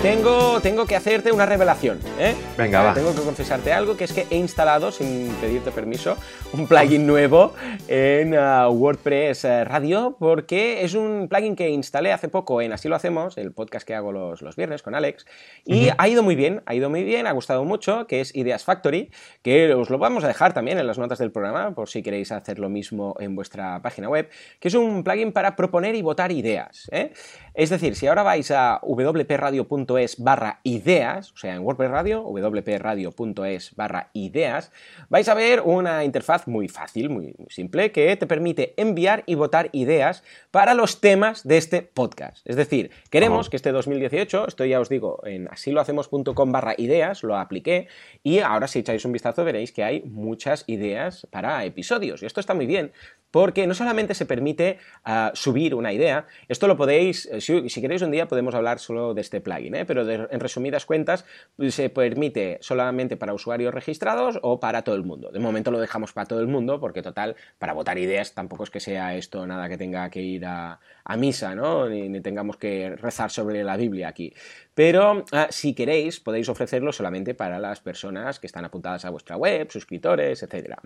tengo, 0.00 0.58
tengo 0.62 0.86
que 0.86 0.96
hacerte 0.96 1.32
una 1.32 1.44
revelación, 1.44 2.00
¿eh? 2.18 2.34
Venga, 2.56 2.82
va. 2.82 2.94
Tengo 2.94 3.14
que 3.14 3.20
confesarte 3.20 3.74
algo, 3.74 3.94
que 3.94 4.04
es 4.04 4.14
que 4.14 4.26
he 4.30 4.36
instalado, 4.36 4.90
sin 4.90 5.28
pedirte 5.34 5.70
permiso, 5.70 6.16
un 6.54 6.66
plugin 6.66 7.06
nuevo 7.06 7.52
en 7.88 8.32
uh, 8.32 8.68
WordPress 8.70 9.44
uh, 9.44 9.64
Radio, 9.64 10.16
porque 10.18 10.82
es 10.82 10.94
un 10.94 11.28
plugin 11.28 11.54
que 11.54 11.68
instalé 11.68 12.10
hace 12.10 12.28
poco 12.28 12.62
en 12.62 12.72
Así 12.72 12.88
lo 12.88 12.96
hacemos, 12.96 13.36
el 13.36 13.52
podcast 13.52 13.86
que 13.86 13.94
hago 13.94 14.12
los, 14.12 14.40
los 14.40 14.56
viernes 14.56 14.82
con 14.82 14.94
Alex, 14.94 15.26
y 15.66 15.90
ha 15.96 16.08
ido 16.08 16.22
muy 16.22 16.36
bien, 16.36 16.62
ha 16.64 16.74
ido 16.74 16.88
muy 16.88 17.04
bien, 17.04 17.26
ha 17.26 17.32
gustado 17.32 17.64
mucho, 17.64 18.06
que 18.06 18.22
es 18.22 18.34
Ideas 18.34 18.64
Factory, 18.64 19.10
que 19.42 19.74
os 19.74 19.90
lo 19.90 19.98
vamos 19.98 20.24
a 20.24 20.28
dejar 20.28 20.54
también 20.54 20.78
en 20.78 20.86
las 20.86 20.98
notas 20.98 21.18
del 21.18 21.32
programa, 21.32 21.74
por 21.74 21.90
si 21.90 22.02
queréis 22.02 22.32
hacer 22.32 22.58
lo 22.58 22.70
mismo 22.70 23.14
en 23.20 23.36
vuestra 23.36 23.82
página 23.82 24.08
web, 24.08 24.30
que 24.58 24.68
es 24.68 24.74
un 24.74 25.04
plugin 25.04 25.32
para 25.32 25.54
proponer 25.54 25.94
y 25.94 26.02
votar 26.02 26.32
ideas, 26.32 26.88
¿eh? 26.92 27.12
Es 27.54 27.70
decir, 27.70 27.96
si 27.96 28.06
ahora 28.06 28.22
vais 28.22 28.50
a 28.50 28.80
wpradio.es 28.82 30.22
barra 30.22 30.60
ideas, 30.62 31.32
o 31.32 31.36
sea, 31.36 31.54
en 31.54 31.62
WordPress 31.62 31.90
Radio, 31.90 32.22
wpradio.es 32.22 33.74
barra 33.74 34.10
ideas, 34.12 34.70
vais 35.08 35.28
a 35.28 35.34
ver 35.34 35.60
una 35.62 36.04
interfaz 36.04 36.46
muy 36.46 36.68
fácil, 36.68 37.10
muy, 37.10 37.34
simple, 37.48 37.90
que 37.92 38.16
te 38.16 38.26
permite 38.26 38.74
enviar 38.76 39.24
y 39.26 39.34
votar 39.34 39.68
ideas 39.72 40.22
para 40.50 40.74
los 40.74 41.00
temas 41.00 41.46
de 41.46 41.58
este 41.58 41.82
podcast. 41.82 42.48
Es 42.48 42.56
decir, 42.56 42.90
queremos 43.10 43.50
que 43.50 43.56
este 43.56 43.72
2018, 43.72 44.46
esto 44.46 44.64
ya 44.64 44.80
os 44.80 44.88
digo, 44.88 45.20
en 45.24 45.48
asilohacemos.com 45.48 46.52
barra 46.52 46.74
ideas, 46.78 47.22
lo 47.22 47.36
apliqué, 47.36 47.88
y 48.22 48.38
ahora 48.38 48.68
si 48.68 48.80
echáis 48.80 49.04
un 49.04 49.12
vistazo 49.12 49.44
veréis 49.44 49.72
que 49.72 49.82
hay 49.82 50.02
muchas 50.02 50.64
ideas 50.66 51.26
para 51.30 51.64
episodios. 51.64 52.22
Y 52.22 52.26
esto 52.26 52.40
está 52.40 52.54
muy 52.54 52.66
bien, 52.66 52.92
porque 53.30 53.66
no 53.66 53.74
solamente 53.74 54.14
se 54.14 54.26
permite 54.26 54.78
ah, 55.04 55.30
subir 55.34 55.74
una 55.74 55.92
idea, 55.92 56.26
esto 56.48 56.66
lo 56.66 56.76
podéis, 56.76 57.26
eh, 57.26 57.40
si, 57.40 57.80
queréis 57.80 58.02
un 58.02 58.10
día 58.10 58.28
podemos 58.28 58.54
hablar 58.54 58.78
solo 58.78 59.14
de 59.14 59.20
este 59.20 59.40
plugin, 59.40 59.74
¿eh? 59.74 59.84
pero 59.84 60.08
en 60.08 60.40
resumidas 60.40 60.86
cuentas 60.86 61.24
pues, 61.56 61.74
se 61.74 61.90
permite 61.90 62.58
solamente 62.60 63.16
para 63.16 63.34
usuarios 63.34 63.72
registrados 63.72 64.38
o 64.42 64.60
para 64.60 64.82
todo 64.82 64.94
el 64.94 65.04
mundo. 65.04 65.30
De 65.30 65.38
momento 65.38 65.70
lo 65.70 65.78
dejamos 65.78 66.12
para 66.12 66.26
todo 66.26 66.40
el 66.40 66.46
mundo 66.46 66.80
porque 66.80 67.02
total, 67.02 67.36
para 67.58 67.72
votar 67.72 67.98
ideas 67.98 68.34
tampoco 68.34 68.64
es 68.64 68.70
que 68.70 68.80
sea 68.80 69.16
esto 69.16 69.46
nada 69.46 69.68
que 69.68 69.78
tenga 69.78 70.08
que 70.10 70.20
ir 70.20 70.44
a, 70.46 70.78
misa, 71.18 71.56
¿no? 71.56 71.88
Ni, 71.88 72.20
tengamos 72.20 72.56
que 72.56 72.94
rezar 72.96 73.32
sobre 73.32 73.64
la 73.64 73.76
Biblia 73.76 74.06
aquí. 74.06 74.32
Pero 74.74 75.24
ah, 75.32 75.48
si 75.50 75.74
queréis 75.74 76.20
podéis 76.20 76.48
ofrecerlo 76.48 76.92
solamente 76.92 77.34
para 77.34 77.58
las 77.58 77.80
personas 77.80 78.38
que 78.38 78.46
están 78.46 78.64
apuntadas 78.64 79.04
a 79.04 79.10
vuestra 79.10 79.36
web, 79.36 79.70
suscriptores, 79.70 80.42
etc. 80.42 80.76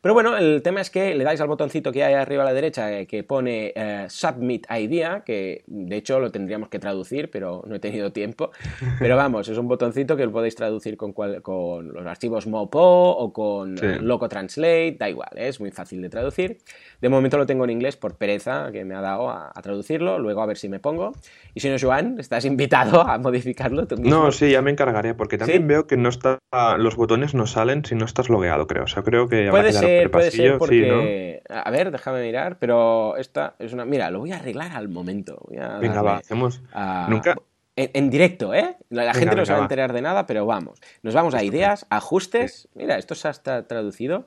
Pero 0.00 0.12
bueno, 0.12 0.36
el 0.36 0.60
tema 0.62 0.80
es 0.80 0.90
que 0.90 1.14
le 1.14 1.22
dais 1.22 1.40
al 1.40 1.46
botoncito 1.46 1.79
que 1.82 2.04
hay 2.04 2.14
arriba 2.14 2.42
a 2.42 2.46
la 2.46 2.52
derecha 2.52 2.92
eh, 2.92 3.06
que 3.06 3.24
pone 3.24 3.72
eh, 3.74 4.06
Submit 4.08 4.66
Idea, 4.70 5.22
que 5.24 5.64
de 5.66 5.96
hecho 5.96 6.20
lo 6.20 6.30
tendríamos 6.30 6.68
que 6.68 6.78
traducir, 6.78 7.30
pero 7.30 7.62
no 7.66 7.76
he 7.76 7.78
tenido 7.80 8.12
tiempo. 8.12 8.50
Pero 8.98 9.16
vamos, 9.16 9.48
es 9.48 9.56
un 9.56 9.66
botoncito 9.66 10.16
que 10.16 10.24
lo 10.24 10.32
podéis 10.32 10.54
traducir 10.54 10.96
con, 10.96 11.12
con 11.12 11.92
los 11.92 12.06
archivos 12.06 12.46
Mopo 12.46 12.80
o 12.80 13.32
con 13.32 13.76
eh, 13.82 13.98
Loco 14.00 14.28
Translate, 14.28 14.96
da 14.98 15.08
igual, 15.08 15.30
es 15.36 15.60
muy 15.60 15.70
fácil 15.70 16.02
de 16.02 16.08
traducir. 16.08 16.58
De 17.00 17.08
momento 17.08 17.38
lo 17.38 17.46
tengo 17.46 17.64
en 17.64 17.70
inglés 17.70 17.96
por 17.96 18.16
pereza 18.16 18.70
que 18.72 18.84
me 18.84 18.94
ha 18.94 19.00
dado 19.00 19.30
a, 19.30 19.52
traducirlo, 19.62 20.18
luego 20.18 20.42
a 20.42 20.46
ver 20.46 20.56
si 20.56 20.68
me 20.68 20.80
pongo. 20.80 21.12
Y 21.54 21.60
si 21.60 21.68
no, 21.68 21.76
Joan, 21.80 22.18
estás 22.18 22.44
invitado 22.44 23.00
a 23.02 23.18
modificarlo 23.18 23.86
tú 23.86 23.96
mismo. 23.96 24.10
No, 24.10 24.32
sí, 24.32 24.50
ya 24.50 24.62
me 24.62 24.70
encargaré, 24.70 25.14
porque 25.14 25.38
también 25.38 25.66
veo 25.66 25.86
que 25.86 25.96
no 25.96 26.08
está, 26.08 26.38
los 26.78 26.96
botones 26.96 27.34
no 27.34 27.46
salen 27.46 27.84
si 27.84 27.94
no 27.94 28.04
estás 28.04 28.28
logueado, 28.28 28.66
creo. 28.66 28.84
O 28.84 28.88
sea, 28.88 29.02
creo 29.02 29.28
que 29.28 29.48
puede 29.50 29.72
ser, 29.72 30.10
puede 30.10 30.30
ser 30.30 30.58
porque, 30.58 31.42
a 31.70 31.72
ver, 31.72 31.90
déjame 31.92 32.22
mirar, 32.22 32.58
pero 32.58 33.16
esta 33.16 33.54
es 33.58 33.72
una... 33.72 33.84
Mira, 33.84 34.10
lo 34.10 34.18
voy 34.18 34.32
a 34.32 34.36
arreglar 34.36 34.72
al 34.72 34.88
momento. 34.88 35.46
Venga, 35.48 36.02
va, 36.02 36.16
hacemos... 36.16 36.62
Nunca... 37.08 37.36
En, 37.76 38.10
directo, 38.10 38.52
¿eh? 38.52 38.76
La, 38.90 39.14
gente 39.14 39.34
no 39.36 39.46
se 39.46 39.52
va 39.52 39.60
a 39.60 39.62
enterar 39.62 39.92
de 39.94 40.02
nada, 40.02 40.26
pero 40.26 40.44
vamos. 40.44 40.80
Nos 41.02 41.14
vamos 41.14 41.34
a 41.34 41.42
ideas, 41.44 41.86
ajustes. 41.88 42.68
Mira, 42.74 42.98
esto 42.98 43.14
se 43.14 43.30
está 43.30 43.66
traducido. 43.66 44.26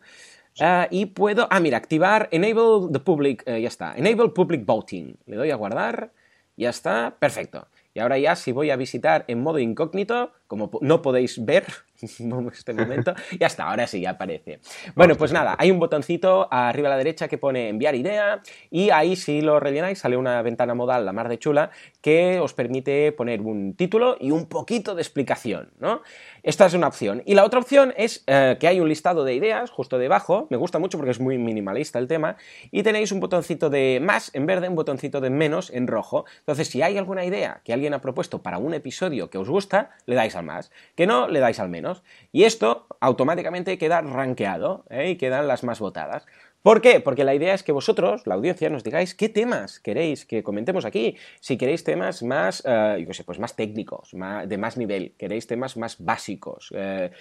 Ah, 0.60 0.88
y 0.89 1.08
puedo... 1.08 1.47
Ah, 1.51 1.60
mira, 1.60 1.77
activar 1.77 2.29
Enable 2.32 2.91
the 2.91 2.99
Public... 2.99 3.43
Eh, 3.45 3.62
ya 3.62 3.67
está. 3.67 3.93
Enable 3.95 4.29
Public 4.29 4.65
Voting. 4.65 5.17
Le 5.27 5.36
doy 5.36 5.51
a 5.51 5.56
guardar. 5.56 6.13
Ya 6.56 6.69
está. 6.69 7.17
Perfecto. 7.19 7.67
Y 7.93 7.99
ahora 7.99 8.17
ya 8.17 8.36
si 8.36 8.51
voy 8.51 8.71
a 8.71 8.75
visitar 8.75 9.25
en 9.27 9.43
modo 9.43 9.60
incógnito, 9.60 10.32
como 10.47 10.71
no 10.82 11.01
podéis 11.03 11.43
ver 11.45 11.65
este 12.53 12.73
momento, 12.73 13.13
y 13.39 13.43
hasta 13.43 13.63
ahora 13.63 13.87
sí 13.87 14.05
aparece. 14.05 14.59
Bueno, 14.95 15.15
pues 15.15 15.31
nada, 15.31 15.55
hay 15.57 15.71
un 15.71 15.79
botoncito 15.79 16.47
arriba 16.51 16.89
a 16.89 16.91
la 16.91 16.97
derecha 16.97 17.27
que 17.27 17.37
pone 17.37 17.69
enviar 17.69 17.95
idea 17.95 18.41
y 18.69 18.89
ahí 18.89 19.15
si 19.15 19.41
lo 19.41 19.59
rellenáis 19.59 19.99
sale 19.99 20.17
una 20.17 20.41
ventana 20.41 20.73
modal, 20.73 21.05
la 21.05 21.13
mar 21.13 21.29
de 21.29 21.39
chula, 21.39 21.71
que 22.01 22.39
os 22.39 22.53
permite 22.53 23.11
poner 23.11 23.41
un 23.41 23.75
título 23.75 24.17
y 24.19 24.31
un 24.31 24.47
poquito 24.47 24.95
de 24.95 25.01
explicación, 25.01 25.71
¿no? 25.79 26.01
Esta 26.43 26.65
es 26.65 26.73
una 26.73 26.87
opción. 26.87 27.23
Y 27.25 27.35
la 27.35 27.45
otra 27.45 27.59
opción 27.59 27.93
es 27.95 28.23
eh, 28.27 28.57
que 28.59 28.67
hay 28.67 28.79
un 28.79 28.89
listado 28.89 29.23
de 29.23 29.33
ideas 29.33 29.71
justo 29.71 29.97
debajo, 29.97 30.47
me 30.49 30.57
gusta 30.57 30.79
mucho 30.79 30.97
porque 30.97 31.11
es 31.11 31.19
muy 31.19 31.37
minimalista 31.37 31.99
el 31.99 32.07
tema, 32.07 32.35
y 32.71 32.83
tenéis 32.83 33.11
un 33.11 33.19
botoncito 33.19 33.69
de 33.69 33.99
más 34.01 34.29
en 34.33 34.45
verde, 34.45 34.67
un 34.67 34.75
botoncito 34.75 35.21
de 35.21 35.29
menos 35.29 35.69
en 35.69 35.87
rojo. 35.87 36.25
Entonces, 36.39 36.67
si 36.67 36.81
hay 36.81 36.97
alguna 36.97 37.25
idea 37.25 37.61
que 37.63 37.73
alguien 37.73 37.93
ha 37.93 38.01
propuesto 38.01 38.41
para 38.41 38.57
un 38.57 38.73
episodio 38.73 39.29
que 39.29 39.37
os 39.37 39.49
gusta, 39.49 39.91
le 40.05 40.15
dais 40.15 40.35
al 40.35 40.45
más, 40.45 40.71
que 40.95 41.07
no, 41.07 41.27
le 41.27 41.39
dais 41.39 41.59
al 41.59 41.69
menos. 41.69 41.92
Y 42.32 42.45
esto 42.45 42.88
automáticamente 43.01 43.77
queda 43.77 44.01
rankeado 44.01 44.86
¿eh? 44.89 45.12
y 45.12 45.17
quedan 45.17 45.47
las 45.47 45.63
más 45.63 45.79
votadas. 45.79 46.25
¿Por 46.63 46.80
qué? 46.80 47.02
Porque 47.02 47.26
la 47.26 47.36
idea 47.36 47.54
es 47.54 47.62
que 47.62 47.73
vosotros, 47.73 48.26
la 48.26 48.36
audiencia, 48.36 48.69
nos 48.69 48.86
digáis 48.86 49.13
qué 49.13 49.28
temas 49.28 49.82
queréis 49.82 50.26
que 50.26 50.43
comentemos 50.43 50.86
aquí. 50.86 51.17
Si 51.41 51.58
queréis 51.58 51.84
temas 51.84 52.23
más, 52.23 52.63
eh, 52.65 52.99
yo 53.02 53.08
qué 53.08 53.13
sé, 53.13 53.26
pues 53.26 53.38
más 53.38 53.58
técnicos, 53.58 54.12
de 54.13 54.58
más 54.58 54.78
nivel, 54.78 55.13
queréis 55.17 55.45
temas 55.45 55.76
más 55.76 55.97
básicos, 55.99 56.73
eh, 56.73 57.12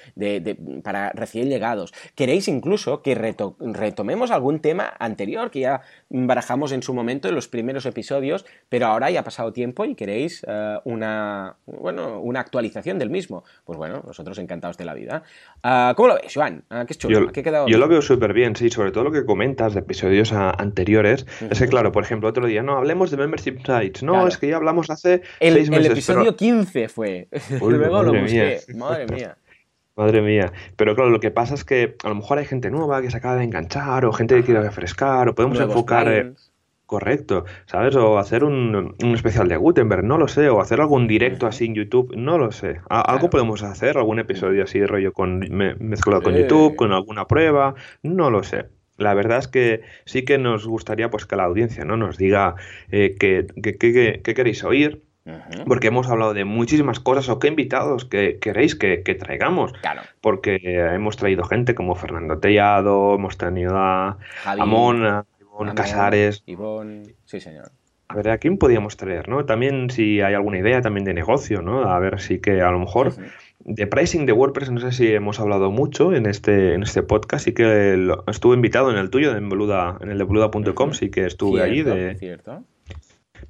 para 0.85 1.11
recién 1.11 1.49
llegados. 1.49 1.93
Queréis 2.15 2.47
incluso 2.47 3.03
que 3.03 3.17
retomemos 3.17 4.31
algún 4.31 4.61
tema 4.61 4.95
anterior 5.01 5.51
que 5.51 5.61
ya 5.61 5.83
barajamos 6.09 6.71
en 6.71 6.85
su 6.85 6.95
momento 6.95 7.29
en 7.29 7.35
los 7.35 7.49
primeros 7.49 7.85
episodios, 7.85 8.47
pero 8.69 8.87
ahora 8.87 9.11
ya 9.11 9.21
ha 9.21 9.25
pasado 9.25 9.53
tiempo 9.53 9.85
y 9.85 9.97
queréis 9.97 10.47
eh, 10.47 10.79
una, 10.85 11.57
bueno, 11.67 12.21
una 12.21 12.39
actualización 12.39 13.01
del 13.01 13.11
mismo. 13.11 13.43
Pues 13.65 13.77
bueno, 13.77 14.05
nosotros 14.07 14.39
encantados 14.39 14.77
de 14.77 14.85
la 14.85 14.95
vida. 14.95 15.25
Ah, 15.65 15.95
¿Cómo 15.97 16.11
lo 16.11 16.15
ves, 16.15 16.33
Joan? 16.33 16.63
Ah, 16.71 16.85
¿Qué 16.87 16.95
chulo? 16.95 17.33
Yo, 17.33 17.67
yo 17.67 17.79
lo 17.79 17.89
veo 17.89 18.03
súper 18.03 18.33
bien, 18.33 18.55
sí, 18.55 18.71
sobre 18.71 18.93
todo 18.93 19.03
lo 19.03 19.11
que 19.11 19.32
comentas 19.33 19.73
de 19.73 19.81
episodios 19.81 20.31
anteriores, 20.35 21.25
es 21.49 21.59
que, 21.59 21.67
claro, 21.67 21.91
por 21.91 22.05
ejemplo, 22.05 22.29
otro 22.29 22.47
día, 22.47 22.63
no, 22.63 22.77
hablemos 22.77 23.11
de 23.11 23.17
membership 23.17 23.61
sites. 23.65 24.03
No, 24.03 24.29
es 24.29 24.37
que 24.37 24.49
ya 24.49 24.57
hablamos 24.57 24.91
hace 24.91 25.23
el, 25.41 25.55
seis 25.55 25.71
meses. 25.71 25.87
El 25.87 25.93
episodio 25.93 26.37
15 26.37 26.89
fue. 26.91 27.29
Luego 27.63 28.03
lo 28.03 28.13
busqué. 28.13 28.61
Madre 28.77 29.07
mía. 29.07 29.39
Madre 29.97 30.21
mía. 30.21 30.53
Pero 30.77 30.95
claro, 30.95 31.09
lo 31.09 31.19
que 31.19 31.31
pasa 31.31 31.55
es 31.55 31.65
que 31.65 31.97
a 32.05 32.11
lo 32.11 32.17
mejor 32.17 32.37
hay 32.37 32.45
gente 32.45 32.71
nueva 32.71 33.01
que 33.01 33.11
se 33.11 33.17
acaba 33.17 33.37
de 33.37 33.45
enganchar 33.45 34.05
o 34.05 34.13
gente 34.13 34.35
que 34.35 34.43
quiere 34.43 34.61
refrescar 34.61 35.31
o 35.31 35.35
podemos 35.35 35.59
enfocar... 35.59 36.35
correcto, 36.85 37.47
¿sabes? 37.65 37.97
O 37.97 38.19
hacer 38.19 38.45
un, 38.45 38.95
especial 39.15 39.49
de 39.49 39.57
Gutenberg, 39.57 40.05
no 40.05 40.19
lo 40.19 40.29
sé, 40.29 40.51
o 40.51 40.61
hacer 40.61 40.83
algún 40.83 41.09
directo 41.09 41.47
así 41.47 41.65
en 41.65 41.75
YouTube, 41.75 42.15
no 42.15 42.37
lo 42.37 42.53
sé. 42.53 42.83
algo 42.91 43.31
podemos 43.31 43.63
hacer, 43.63 43.97
algún 43.97 44.19
episodio 44.19 44.65
así 44.65 44.79
de 44.79 44.87
rollo 44.87 45.15
con, 45.15 45.39
mezclado 45.79 46.21
con 46.21 46.35
YouTube, 46.35 46.77
con 46.77 46.93
alguna 46.93 47.27
prueba, 47.27 47.75
no 48.03 48.29
lo 48.29 48.43
sé 48.43 48.67
la 49.03 49.15
verdad 49.15 49.39
es 49.39 49.49
que 49.49 49.83
sí 50.05 50.25
que 50.25 50.39
nos 50.39 50.67
gustaría 50.67 51.11
pues 51.11 51.27
que 51.27 51.37
la 51.37 51.45
audiencia 51.45 51.85
no 51.85 51.97
nos 51.97 52.17
diga 52.17 52.57
eh, 52.91 53.17
qué, 53.19 54.21
queréis 54.23 54.65
oír. 54.65 55.03
Porque 55.67 55.87
hemos 55.87 56.09
hablado 56.09 56.35
de 56.35 56.45
muchísimas 56.45 56.99
cosas 56.99 57.29
o 57.29 57.39
qué 57.39 57.47
invitados 57.47 58.05
que 58.05 58.41
queréis 58.41 58.75
que, 58.75 58.99
traigamos. 58.99 59.73
Porque 60.21 60.59
hemos 60.65 61.17
traído 61.17 61.45
gente 61.45 61.77
como 61.77 61.95
Fernando 61.95 62.39
Tellado, 62.39 63.15
hemos 63.15 63.39
tenido 63.39 63.77
a, 63.77 64.19
a 64.45 64.67
Mona, 64.67 65.25
Ivonne 65.41 65.75
Casares. 65.75 66.43
sí 67.25 67.41
señor. 67.41 67.71
A 68.13 68.15
ver, 68.15 68.29
¿a 68.29 68.39
quién 68.39 68.59
podíamos 68.59 68.99
traer? 68.99 69.29
¿no? 69.29 69.47
También 69.47 69.89
si 69.89 70.21
hay 70.21 70.35
alguna 70.35 70.59
idea 70.59 70.83
también 70.83 71.05
de 71.05 71.15
negocio, 71.15 71.63
¿no? 71.63 71.85
A 71.85 71.99
ver 71.99 72.21
si 72.21 72.41
que 72.41 72.61
a 72.61 72.71
lo 72.71 72.79
mejor 72.79 73.15
de 73.65 73.87
pricing 73.87 74.27
de 74.27 74.33
WordPress 74.33 74.71
no 74.71 74.81
sé 74.81 74.93
si 74.93 75.13
hemos 75.13 75.39
hablado 75.41 75.71
mucho 75.71 76.15
en 76.15 76.27
este, 76.27 76.75
en 76.75 76.83
este 76.83 77.03
podcast, 77.03 77.45
sí 77.45 77.53
que 77.53 78.13
estuve 78.27 78.55
invitado 78.55 78.91
en 78.91 78.97
el 78.99 79.11
tuyo, 79.11 79.37
en, 79.37 79.49
Boluda, 79.49 79.99
en 80.01 80.11
el 80.11 80.19
de 80.19 80.25
boluda.com, 80.25 80.93
sí 80.93 81.11
que 81.11 81.27
estuve 81.27 81.63
allí. 81.63 81.83
De, 81.83 82.15
cierto. 82.17 82.65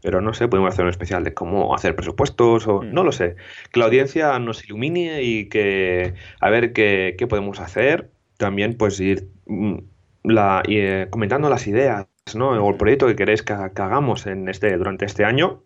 Pero 0.00 0.20
no 0.20 0.34
sé, 0.34 0.48
podemos 0.48 0.72
hacer 0.72 0.84
un 0.84 0.90
especial 0.90 1.22
de 1.24 1.34
cómo 1.34 1.74
hacer 1.74 1.94
presupuestos 1.94 2.66
o 2.66 2.82
no 2.82 3.04
lo 3.04 3.12
sé. 3.12 3.36
Que 3.72 3.80
la 3.80 3.86
audiencia 3.86 4.38
nos 4.38 4.64
ilumine 4.64 5.22
y 5.22 5.48
que 5.48 6.14
a 6.40 6.50
ver 6.50 6.72
qué, 6.72 7.14
qué 7.16 7.26
podemos 7.26 7.60
hacer. 7.60 8.10
También 8.36 8.76
pues 8.76 8.98
ir 9.00 9.28
mm, 9.46 9.78
la, 10.24 10.62
eh, 10.66 11.06
comentando 11.10 11.48
las 11.48 11.66
ideas 11.66 12.06
¿no? 12.34 12.50
o 12.50 12.70
el 12.70 12.76
proyecto 12.76 13.06
que 13.06 13.16
queréis 13.16 13.42
que, 13.42 13.54
que 13.74 13.82
hagamos 13.82 14.26
en 14.26 14.48
este, 14.48 14.76
durante 14.76 15.04
este 15.04 15.24
año 15.24 15.62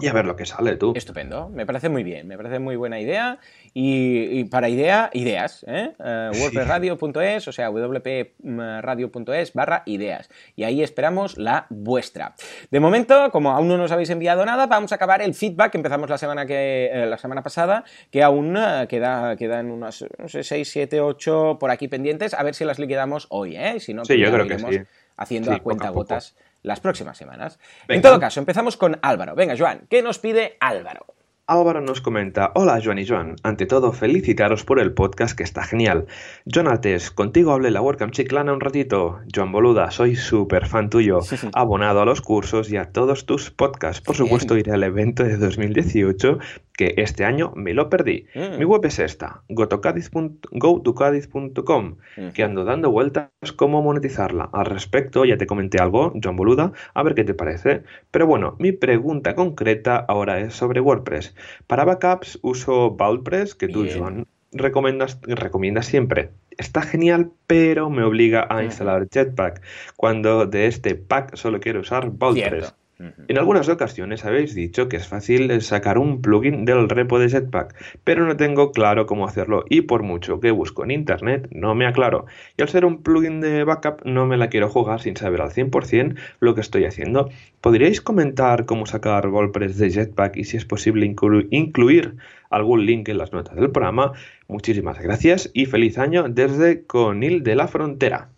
y 0.00 0.06
a 0.06 0.12
ver 0.14 0.24
lo 0.24 0.36
que 0.36 0.46
sale 0.46 0.76
tú. 0.76 0.94
Estupendo, 0.96 1.50
me 1.50 1.66
parece 1.66 1.90
muy 1.90 2.02
bien, 2.02 2.26
me 2.26 2.38
parece 2.38 2.58
muy 2.58 2.76
buena 2.76 2.98
idea. 2.98 3.38
Y, 3.74 4.44
para 4.44 4.70
idea, 4.70 5.10
ideas, 5.12 5.66
¿eh? 5.68 5.92
Uh, 5.98 6.30
wordpressradio.es, 6.40 7.48
o 7.48 7.52
sea, 7.52 7.70
wpradio.es 7.70 9.52
barra 9.52 9.82
ideas. 9.84 10.30
Y 10.56 10.64
ahí 10.64 10.82
esperamos 10.82 11.36
la 11.36 11.66
vuestra. 11.68 12.34
De 12.70 12.80
momento, 12.80 13.30
como 13.30 13.50
aún 13.50 13.68
no 13.68 13.76
nos 13.76 13.92
habéis 13.92 14.08
enviado 14.10 14.46
nada, 14.46 14.66
vamos 14.66 14.92
a 14.92 14.94
acabar 14.94 15.20
el 15.20 15.34
feedback 15.34 15.72
que 15.72 15.78
empezamos 15.78 16.08
la 16.08 16.16
semana, 16.18 16.46
que, 16.46 16.90
eh, 16.92 17.06
la 17.06 17.18
semana 17.18 17.42
pasada, 17.42 17.84
que 18.10 18.22
aún 18.22 18.56
uh, 18.56 18.86
queda, 18.88 19.36
quedan 19.36 19.70
unas, 19.70 20.06
no 20.18 20.28
sé, 20.28 20.42
6, 20.42 20.70
7, 20.70 21.02
8 21.02 21.58
por 21.60 21.70
aquí 21.70 21.88
pendientes, 21.88 22.32
a 22.32 22.42
ver 22.42 22.54
si 22.54 22.64
las 22.64 22.78
liquidamos 22.78 23.26
hoy, 23.28 23.56
¿eh? 23.56 23.78
Si 23.78 23.92
no, 23.92 24.06
sí, 24.06 24.18
yo 24.18 24.32
creo 24.32 24.46
que 24.46 24.58
sí. 24.58 24.80
haciendo 25.16 25.52
a 25.52 25.58
cuenta 25.58 25.90
gotas 25.90 26.34
las 26.62 26.80
próximas 26.80 27.16
semanas. 27.16 27.58
En 27.88 28.02
todo 28.02 28.20
caso, 28.20 28.40
empezamos 28.40 28.76
con 28.76 28.98
Álvaro. 29.02 29.34
Venga, 29.34 29.54
Joan, 29.58 29.86
¿qué 29.88 30.02
nos 30.02 30.18
pide 30.18 30.56
Álvaro? 30.60 31.06
Álvaro 31.48 31.80
nos 31.80 32.00
comenta, 32.00 32.52
hola 32.54 32.80
Joan 32.82 33.00
y 33.00 33.06
Joan, 33.06 33.34
ante 33.42 33.66
todo 33.66 33.92
felicitaros 33.92 34.64
por 34.64 34.78
el 34.78 34.92
podcast 34.92 35.36
que 35.36 35.42
está 35.42 35.64
genial. 35.64 36.06
Joan 36.46 36.68
Altes, 36.68 37.10
contigo 37.10 37.50
hablé 37.50 37.72
la 37.72 37.82
WordCamp 37.82 38.12
Chiclana 38.12 38.52
un 38.52 38.60
ratito. 38.60 39.18
Joan 39.34 39.50
Boluda, 39.50 39.90
soy 39.90 40.14
súper 40.14 40.68
fan 40.68 40.88
tuyo, 40.88 41.18
abonado 41.52 42.00
a 42.00 42.04
los 42.04 42.20
cursos 42.20 42.70
y 42.70 42.76
a 42.76 42.92
todos 42.92 43.26
tus 43.26 43.50
podcasts. 43.50 44.00
Por 44.00 44.14
supuesto 44.14 44.56
iré 44.56 44.70
al 44.70 44.84
evento 44.84 45.24
de 45.24 45.36
2018 45.36 46.38
que 46.76 46.94
este 46.96 47.24
año 47.24 47.52
me 47.54 47.74
lo 47.74 47.88
perdí. 47.90 48.26
Mm. 48.34 48.58
Mi 48.58 48.64
web 48.64 48.84
es 48.84 48.98
esta, 48.98 49.42
gotocadiz.com, 49.48 51.96
que 52.34 52.42
ando 52.42 52.64
dando 52.64 52.90
vueltas 52.90 53.30
cómo 53.56 53.82
monetizarla. 53.82 54.50
Al 54.52 54.66
respecto, 54.66 55.24
ya 55.24 55.36
te 55.36 55.46
comenté 55.46 55.80
algo, 55.80 56.12
Joan 56.22 56.36
Boluda, 56.36 56.72
a 56.94 57.02
ver 57.02 57.14
qué 57.14 57.24
te 57.24 57.34
parece. 57.34 57.82
Pero 58.10 58.26
bueno, 58.26 58.56
mi 58.58 58.72
pregunta 58.72 59.34
concreta 59.34 59.96
ahora 59.96 60.40
es 60.40 60.54
sobre 60.54 60.80
WordPress. 60.80 61.31
Para 61.66 61.84
backups 61.84 62.38
uso 62.42 62.90
Vaultpress, 62.92 63.54
que 63.54 63.68
tú, 63.68 63.86
Joan, 63.92 64.26
recomiendas, 64.52 65.18
recomiendas 65.22 65.86
siempre. 65.86 66.30
Está 66.58 66.82
genial, 66.82 67.32
pero 67.46 67.90
me 67.90 68.02
obliga 68.02 68.46
a 68.50 68.62
instalar 68.62 69.08
Jetpack, 69.08 69.62
cuando 69.96 70.46
de 70.46 70.66
este 70.66 70.94
pack 70.94 71.36
solo 71.36 71.60
quiero 71.60 71.80
usar 71.80 72.10
Vaultpress. 72.10 72.74
En 72.98 73.38
algunas 73.38 73.68
ocasiones 73.68 74.24
habéis 74.24 74.54
dicho 74.54 74.88
que 74.88 74.96
es 74.96 75.08
fácil 75.08 75.60
sacar 75.62 75.98
un 75.98 76.22
plugin 76.22 76.64
del 76.64 76.88
repo 76.88 77.18
de 77.18 77.28
Jetpack, 77.28 77.74
pero 78.04 78.26
no 78.26 78.36
tengo 78.36 78.70
claro 78.70 79.06
cómo 79.06 79.26
hacerlo 79.26 79.64
y 79.68 79.82
por 79.82 80.02
mucho 80.02 80.38
que 80.40 80.50
busco 80.50 80.84
en 80.84 80.92
internet 80.92 81.48
no 81.50 81.74
me 81.74 81.86
aclaro. 81.86 82.26
Y 82.56 82.62
al 82.62 82.68
ser 82.68 82.84
un 82.84 83.02
plugin 83.02 83.40
de 83.40 83.64
backup 83.64 84.04
no 84.04 84.26
me 84.26 84.36
la 84.36 84.48
quiero 84.48 84.68
jugar 84.68 85.00
sin 85.00 85.16
saber 85.16 85.40
al 85.40 85.50
100% 85.50 86.16
lo 86.40 86.54
que 86.54 86.60
estoy 86.60 86.84
haciendo. 86.84 87.28
¿Podríais 87.60 88.00
comentar 88.00 88.66
cómo 88.66 88.86
sacar 88.86 89.26
WordPress 89.28 89.78
de 89.78 89.90
Jetpack 89.90 90.36
y 90.36 90.44
si 90.44 90.56
es 90.56 90.64
posible 90.64 91.06
incluir 91.06 92.16
algún 92.50 92.86
link 92.86 93.08
en 93.08 93.18
las 93.18 93.32
notas 93.32 93.56
del 93.56 93.70
programa? 93.70 94.12
Muchísimas 94.48 95.00
gracias 95.00 95.50
y 95.54 95.66
feliz 95.66 95.98
año 95.98 96.28
desde 96.28 96.86
Conil 96.86 97.42
de 97.42 97.56
la 97.56 97.68
Frontera. 97.68 98.28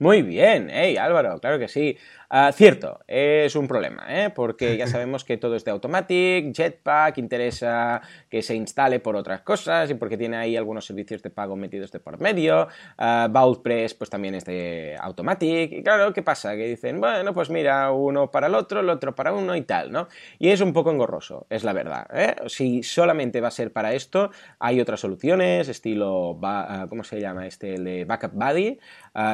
Muy 0.00 0.22
bien, 0.22 0.70
hey 0.72 0.96
Álvaro, 0.96 1.38
claro 1.38 1.58
que 1.58 1.68
sí. 1.68 1.96
Ah, 2.30 2.50
cierto, 2.52 3.00
es 3.06 3.54
un 3.54 3.68
problema, 3.68 4.06
¿eh? 4.08 4.30
porque 4.30 4.76
ya 4.76 4.86
sabemos 4.86 5.24
que 5.24 5.36
todo 5.36 5.56
es 5.56 5.64
de 5.64 5.70
Automatic, 5.70 6.54
Jetpack, 6.54 7.18
interesa 7.18 8.00
que 8.30 8.42
se 8.42 8.54
instale 8.54 9.00
por 9.00 9.16
otras 9.16 9.42
cosas 9.42 9.90
y 9.90 9.94
porque 9.94 10.16
tiene 10.16 10.36
ahí 10.36 10.56
algunos 10.56 10.86
servicios 10.86 11.22
de 11.22 11.30
pago 11.30 11.56
metidos 11.56 11.92
de 11.92 12.00
por 12.00 12.20
medio. 12.20 12.68
Uh, 12.98 13.28
Vaultpress, 13.30 13.94
pues 13.94 14.10
también 14.10 14.34
es 14.34 14.44
de 14.44 14.96
Automatic. 15.00 15.72
Y 15.72 15.82
claro, 15.82 16.12
¿qué 16.12 16.22
pasa? 16.22 16.54
Que 16.56 16.66
dicen, 16.68 17.00
bueno, 17.00 17.34
pues 17.34 17.50
mira, 17.50 17.90
uno 17.92 18.30
para 18.30 18.46
el 18.46 18.54
otro, 18.54 18.80
el 18.80 18.88
otro 18.88 19.14
para 19.14 19.32
uno 19.32 19.54
y 19.56 19.62
tal, 19.62 19.92
¿no? 19.92 20.08
Y 20.38 20.48
es 20.48 20.60
un 20.60 20.72
poco 20.72 20.90
engorroso, 20.90 21.46
es 21.50 21.64
la 21.64 21.72
verdad. 21.72 22.06
¿eh? 22.12 22.36
Si 22.46 22.82
solamente 22.82 23.40
va 23.40 23.48
a 23.48 23.50
ser 23.50 23.72
para 23.72 23.94
esto, 23.94 24.30
hay 24.58 24.80
otras 24.80 25.00
soluciones, 25.00 25.68
estilo, 25.68 26.38
ah, 26.42 26.86
¿cómo 26.88 27.04
se 27.04 27.20
llama 27.20 27.46
este? 27.46 27.74
El 27.74 27.84
de 27.84 28.04
Backup 28.04 28.32
Buddy. 28.32 28.78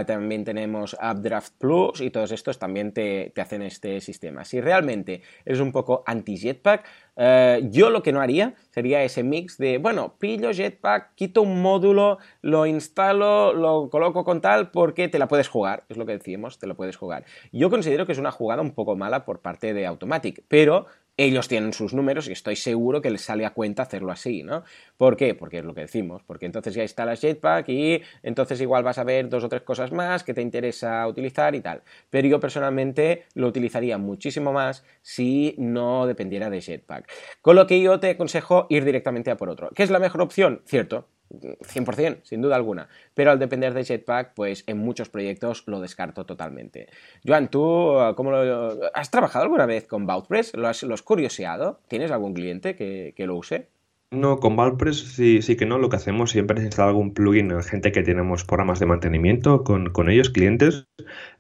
también 0.06 0.44
tenemos 0.44 0.96
Updraft 1.00 1.54
Plus 1.58 2.00
y 2.00 2.10
todos 2.10 2.32
estos 2.32 2.58
también 2.58 2.79
te, 2.92 3.32
hacen 3.36 3.62
este 3.62 4.00
sistema. 4.00 4.44
Si 4.44 4.60
realmente 4.60 5.22
es 5.44 5.60
un 5.60 5.72
poco 5.72 6.02
anti-Jetpack, 6.06 6.84
eh, 7.16 7.68
yo 7.70 7.90
lo 7.90 8.02
que 8.02 8.12
no 8.12 8.20
haría 8.20 8.54
sería 8.70 9.02
ese 9.02 9.22
mix 9.22 9.58
de, 9.58 9.78
bueno, 9.78 10.14
pillo 10.18 10.52
Jetpack, 10.52 11.14
quito 11.14 11.42
un 11.42 11.60
módulo, 11.60 12.18
lo 12.40 12.66
instalo, 12.66 13.52
lo 13.52 13.90
coloco 13.90 14.24
con 14.24 14.40
tal, 14.40 14.70
porque 14.70 15.08
te 15.08 15.18
la 15.18 15.28
puedes 15.28 15.48
jugar, 15.48 15.84
es 15.88 15.96
lo 15.96 16.06
que 16.06 16.12
decíamos, 16.12 16.58
te 16.58 16.66
lo 16.66 16.76
puedes 16.76 16.96
jugar. 16.96 17.24
Yo 17.52 17.68
considero 17.68 18.06
que 18.06 18.12
es 18.12 18.18
una 18.18 18.30
jugada 18.30 18.62
un 18.62 18.72
poco 18.72 18.96
mala 18.96 19.24
por 19.24 19.40
parte 19.40 19.74
de 19.74 19.86
Automatic, 19.86 20.42
pero 20.48 20.86
ellos 21.24 21.48
tienen 21.48 21.74
sus 21.74 21.92
números 21.92 22.28
y 22.28 22.32
estoy 22.32 22.56
seguro 22.56 23.02
que 23.02 23.10
les 23.10 23.20
sale 23.20 23.44
a 23.44 23.50
cuenta 23.50 23.82
hacerlo 23.82 24.10
así, 24.10 24.42
¿no? 24.42 24.64
¿Por 24.96 25.18
qué? 25.18 25.34
Porque 25.34 25.58
es 25.58 25.64
lo 25.64 25.74
que 25.74 25.82
decimos, 25.82 26.22
porque 26.22 26.46
entonces 26.46 26.72
ya 26.72 26.82
instalas 26.82 27.20
Jetpack 27.20 27.68
y 27.68 28.00
entonces 28.22 28.58
igual 28.62 28.82
vas 28.82 28.96
a 28.96 29.04
ver 29.04 29.28
dos 29.28 29.44
o 29.44 29.48
tres 29.50 29.60
cosas 29.60 29.92
más 29.92 30.24
que 30.24 30.32
te 30.32 30.40
interesa 30.40 31.06
utilizar 31.06 31.54
y 31.54 31.60
tal. 31.60 31.82
Pero 32.08 32.26
yo 32.26 32.40
personalmente 32.40 33.24
lo 33.34 33.48
utilizaría 33.48 33.98
muchísimo 33.98 34.52
más 34.52 34.82
si 35.02 35.54
no 35.58 36.06
dependiera 36.06 36.48
de 36.48 36.62
Jetpack. 36.62 37.12
Con 37.42 37.56
lo 37.56 37.66
que 37.66 37.82
yo 37.82 38.00
te 38.00 38.10
aconsejo 38.10 38.66
ir 38.70 38.86
directamente 38.86 39.30
a 39.30 39.36
por 39.36 39.50
otro. 39.50 39.70
¿Qué 39.74 39.82
es 39.82 39.90
la 39.90 39.98
mejor 39.98 40.22
opción? 40.22 40.62
Cierto, 40.64 41.06
100%, 41.30 42.20
sin 42.22 42.42
duda 42.42 42.56
alguna. 42.56 42.88
Pero 43.14 43.30
al 43.30 43.38
depender 43.38 43.74
de 43.74 43.84
Jetpack, 43.84 44.34
pues 44.34 44.64
en 44.66 44.78
muchos 44.78 45.08
proyectos 45.08 45.64
lo 45.66 45.80
descarto 45.80 46.26
totalmente. 46.26 46.88
Joan, 47.26 47.48
¿tú 47.48 47.94
cómo 48.16 48.30
lo, 48.30 48.90
has 48.94 49.10
trabajado 49.10 49.44
alguna 49.44 49.66
vez 49.66 49.86
con 49.86 50.06
Vaultpress? 50.06 50.54
¿Lo 50.54 50.68
has, 50.68 51.02
curioseado? 51.02 51.80
¿Tienes 51.88 52.10
algún 52.10 52.34
cliente 52.34 52.74
que, 52.74 53.14
lo 53.26 53.36
use? 53.36 53.68
No, 54.10 54.38
con 54.38 54.56
Vaultpress 54.56 54.98
sí, 54.98 55.40
sí 55.40 55.56
que 55.56 55.66
no. 55.66 55.78
Lo 55.78 55.88
que 55.88 55.96
hacemos 55.96 56.32
siempre 56.32 56.58
es 56.58 56.64
instalar 56.64 56.88
algún 56.88 57.14
plugin 57.14 57.52
en 57.52 57.62
gente 57.62 57.92
que 57.92 58.02
tenemos 58.02 58.44
programas 58.44 58.80
de 58.80 58.86
mantenimiento 58.86 59.62
con, 59.62 60.10
ellos, 60.10 60.30
clientes. 60.30 60.86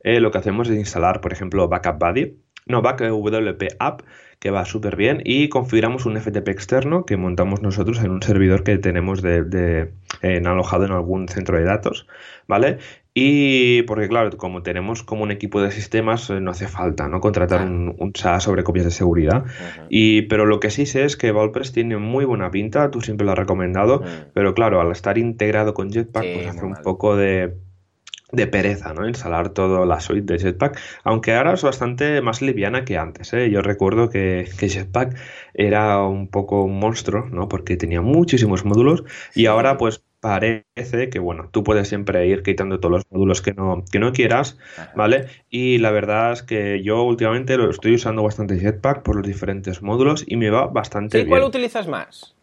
Eh, 0.04 0.20
lo 0.20 0.30
que 0.30 0.38
hacemos 0.38 0.68
es 0.68 0.78
instalar, 0.78 1.20
por 1.20 1.32
ejemplo, 1.32 1.68
Backup 1.68 1.98
Buddy. 1.98 2.36
No, 2.66 2.82
Backup 2.82 3.08
WP 3.08 3.76
App 3.78 4.02
que 4.40 4.50
va 4.50 4.64
súper 4.64 4.96
bien 4.96 5.20
y 5.24 5.50
configuramos 5.50 6.06
un 6.06 6.18
FTP 6.18 6.48
externo 6.48 7.04
que 7.04 7.18
montamos 7.18 7.60
nosotros 7.60 8.02
en 8.02 8.10
un 8.10 8.22
servidor 8.22 8.64
que 8.64 8.78
tenemos 8.78 9.20
de, 9.20 9.92
en 10.22 10.46
alojado 10.46 10.86
en 10.86 10.92
algún 10.92 11.28
centro 11.28 11.58
de 11.58 11.64
datos, 11.64 12.06
¿vale? 12.48 12.78
Y 13.12 13.82
porque 13.82 14.08
claro, 14.08 14.30
como 14.38 14.62
tenemos 14.62 15.02
como 15.02 15.24
un 15.24 15.30
equipo 15.30 15.60
de 15.60 15.70
sistemas, 15.70 16.30
eh, 16.30 16.40
no 16.40 16.52
hace 16.52 16.68
falta 16.68 17.06
¿no? 17.06 17.20
contratar 17.20 17.66
un, 17.66 17.94
un, 17.98 18.12
SaaS 18.14 18.44
sobre 18.44 18.64
copias 18.64 18.86
de 18.86 18.92
seguridad. 18.92 19.44
y, 19.90 20.22
pero 20.22 20.46
lo 20.46 20.58
que 20.58 20.70
sí 20.70 20.86
sé 20.86 21.04
es 21.04 21.18
que 21.18 21.32
Valpress 21.32 21.72
tiene 21.72 21.98
muy 21.98 22.24
buena 22.24 22.50
pinta, 22.50 22.90
tú 22.90 23.02
siempre 23.02 23.26
lo 23.26 23.32
has 23.32 23.38
recomendado, 23.38 24.02
pero 24.32 24.54
claro, 24.54 24.80
al 24.80 24.90
estar 24.90 25.18
integrado 25.18 25.74
con 25.74 25.90
Jetpack, 25.90 26.24
pues 26.32 26.46
hace 26.46 26.64
un 26.64 26.76
poco 26.76 27.14
de 27.14 27.56
de 28.32 28.46
pereza, 28.46 28.94
¿no? 28.94 29.06
Instalar 29.06 29.50
toda 29.50 29.84
la 29.86 30.00
suite 30.00 30.32
de 30.32 30.38
Jetpack, 30.38 30.78
aunque 31.04 31.34
ahora 31.34 31.54
es 31.54 31.62
bastante 31.62 32.20
más 32.20 32.42
liviana 32.42 32.84
que 32.84 32.96
antes, 32.96 33.32
¿eh? 33.32 33.50
Yo 33.50 33.62
recuerdo 33.62 34.08
que, 34.10 34.46
Jetpack 34.60 35.16
era 35.54 36.02
un 36.04 36.28
poco 36.28 36.62
un 36.62 36.78
monstruo, 36.78 37.26
¿no? 37.26 37.48
Porque 37.48 37.76
tenía 37.76 38.00
muchísimos 38.00 38.64
módulos 38.64 39.04
y 39.34 39.46
ahora 39.46 39.76
pues 39.76 40.04
parece 40.20 41.08
que, 41.10 41.18
bueno, 41.18 41.48
tú 41.50 41.64
puedes 41.64 41.88
siempre 41.88 42.26
ir 42.26 42.42
quitando 42.42 42.78
todos 42.78 42.92
los 42.92 43.04
módulos 43.10 43.40
que 43.40 43.54
no, 43.54 43.82
que 43.90 43.98
no 43.98 44.12
quieras, 44.12 44.58
¿vale? 44.94 45.26
Y 45.48 45.78
la 45.78 45.90
verdad 45.90 46.32
es 46.32 46.42
que 46.42 46.82
yo 46.82 47.02
últimamente 47.02 47.56
lo 47.56 47.70
estoy 47.70 47.94
usando 47.94 48.22
bastante 48.22 48.58
Jetpack 48.58 49.02
por 49.02 49.16
los 49.16 49.26
diferentes 49.26 49.82
módulos 49.82 50.24
y 50.26 50.36
me 50.36 50.50
va 50.50 50.66
bastante 50.66 51.18
bien. 51.18 51.28
¿Cuál 51.28 51.44
utilizas 51.44 51.88
más? 51.88 52.34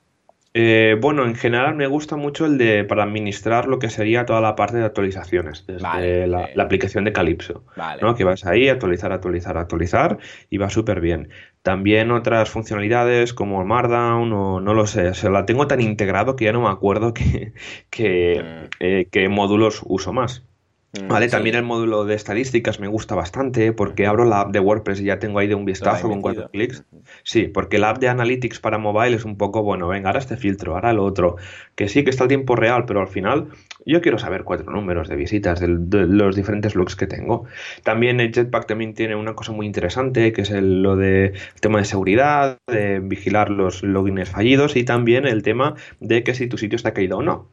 Eh, 0.60 0.98
bueno, 1.00 1.24
en 1.24 1.36
general 1.36 1.76
me 1.76 1.86
gusta 1.86 2.15
mucho 2.15 2.48
el 2.48 2.58
de 2.58 2.84
para 2.84 3.04
administrar 3.04 3.67
lo 3.67 3.78
que 3.78 3.91
sería 3.91 4.26
toda 4.26 4.41
la 4.41 4.56
parte 4.56 4.78
de 4.78 4.86
actualizaciones, 4.86 5.67
desde 5.67 6.26
la, 6.26 6.50
aplicación 6.58 7.04
de 7.04 7.13
Calypso, 7.13 7.63
¿no? 8.02 8.15
que 8.15 8.24
vas 8.24 8.43
ahí, 8.43 8.67
actualizar, 8.67 9.12
actualizar, 9.12 9.56
actualizar 9.56 10.17
y 10.50 10.58
va 10.58 10.72
súper 10.72 11.00
bien. 11.00 11.30
También 11.62 12.10
otras 12.10 12.50
funcionalidades 12.50 13.36
como 13.36 13.63
Markdown 13.63 14.34
o 14.34 14.60
no 14.60 14.74
lo 14.74 14.88
sé, 14.88 15.12
o 15.12 15.30
la 15.30 15.46
tengo 15.46 15.67
tan 15.67 15.80
integrado 15.80 16.36
que 16.36 16.46
ya 16.46 16.54
no 16.54 16.63
me 16.63 16.70
acuerdo 16.70 17.13
que, 17.91 18.43
mm. 18.43 18.65
eh, 18.80 19.08
qué 19.12 19.30
módulos 19.30 19.84
uso 19.86 20.12
más. 20.12 20.47
Mm, 20.93 21.10
vale, 21.10 21.28
también 21.28 21.56
el 21.56 21.63
módulo 21.63 22.06
de 22.06 22.15
estadísticas 22.15 22.80
me 22.80 22.88
gusta 22.88 23.13
bastante 23.13 23.73
porque 23.73 24.08
abro 24.08 24.23
la 24.23 24.41
app 24.41 24.52
de 24.52 24.60
WordPress 24.60 25.02
y 25.02 25.06
ya 25.06 25.19
tengo 25.19 25.39
ahí 25.39 25.47
de 25.47 25.56
un 25.56 25.65
vistazo 25.65 26.08
con 26.08 26.21
cuatro 26.21 26.50
clics. 26.50 26.86
Sí, 27.23 27.43
porque 27.43 27.78
la 27.78 27.89
app 27.89 28.00
de 28.00 28.08
Analytics 28.08 28.60
para 28.60 28.78
mobile 28.78 29.15
es 29.15 29.26
un 29.26 29.38
poco, 29.38 29.63
bueno, 29.63 29.88
venga, 29.88 30.10
ahora 30.10 30.19
este 30.19 30.38
filtro, 30.38 30.76
ahora 30.76 30.91
el 30.91 31.00
otro, 31.00 31.36
que 31.76 31.89
sí 31.89 32.04
que 32.04 32.10
está 32.10 32.23
a 32.23 32.28
tiempo 32.28 32.56
real, 32.56 32.86
pero 32.86 33.02
al 33.02 33.10
final 33.10 33.50
yo 33.86 34.02
quiero 34.02 34.17
saber 34.17 34.43
cuatro 34.43 34.71
números 34.71 35.10
de 35.10 35.15
visitas 35.17 35.60
de, 35.60 35.67
los 35.67 36.36
diferentes 36.36 36.76
looks 36.76 36.95
que 36.95 37.08
tengo. 37.08 37.45
También 37.84 38.19
el 38.21 38.32
Jetpack 38.32 38.67
también 38.67 38.93
tiene 38.93 39.15
una 39.15 39.34
cosa 39.34 39.52
muy 39.52 39.65
interesante 39.65 40.32
que 40.32 40.41
es 40.41 40.52
el, 40.52 40.84
lo 40.84 40.95
de 40.95 41.34
tema 41.60 41.80
de 41.80 41.86
seguridad, 41.86 42.58
de 42.67 43.00
vigilar 43.00 43.50
los 43.50 43.84
logins 43.84 44.30
fallidos 44.30 44.76
y 44.76 44.84
también 44.84 45.26
el 45.26 45.43
tema 45.43 45.76
de 46.00 46.23
que 46.23 46.34
si 46.34 46.47
tu 46.47 46.58
sitio 46.58 46.78
está 46.78 46.93
caído 46.93 47.17
o 47.17 47.23
no. 47.23 47.50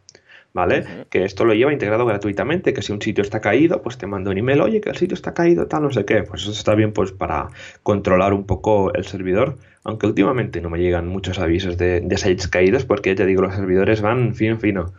¿Vale? 0.55 1.07
Que 1.11 1.25
esto 1.25 1.45
lo 1.45 1.53
lleva 1.53 1.73
integrado 1.73 2.07
gratuitamente, 2.07 2.73
que 2.73 2.81
si 2.81 2.93
un 2.93 3.03
sitio 3.03 3.23
está 3.23 3.40
caído, 3.40 3.83
pues 3.83 3.99
te 3.99 4.07
mando 4.07 4.31
un 4.31 4.38
email, 4.38 4.61
oye, 4.62 4.81
que 4.81 4.88
el 4.88 4.97
sitio 4.97 5.14
está 5.14 5.35
caído, 5.35 5.67
tal, 5.67 5.83
no 5.83 5.90
sé 5.90 6.07
qué. 6.07 6.23
Pues 6.23 6.43
eso 6.43 6.53
está 6.53 6.75
bien 6.75 6.93
pues 6.93 7.12
para 7.12 7.49
controlar 7.83 8.33
un 8.33 8.47
poco 8.47 8.95
el 8.95 9.05
servidor, 9.05 9.59
aunque 9.83 10.07
últimamente 10.07 10.62
no 10.62 10.71
me 10.71 10.79
llegan 10.79 11.09
muchos 11.09 11.38
avisos 11.40 11.77
de, 11.77 12.01
de 12.01 12.17
sites 12.17 12.49
caídos 12.49 12.85
porque 12.87 13.11
ya 13.11 13.17
te 13.17 13.27
digo, 13.27 13.43
los 13.43 13.55
servidores 13.55 14.01
van 14.01 14.35
fino 14.35 14.57
fino. 14.57 14.93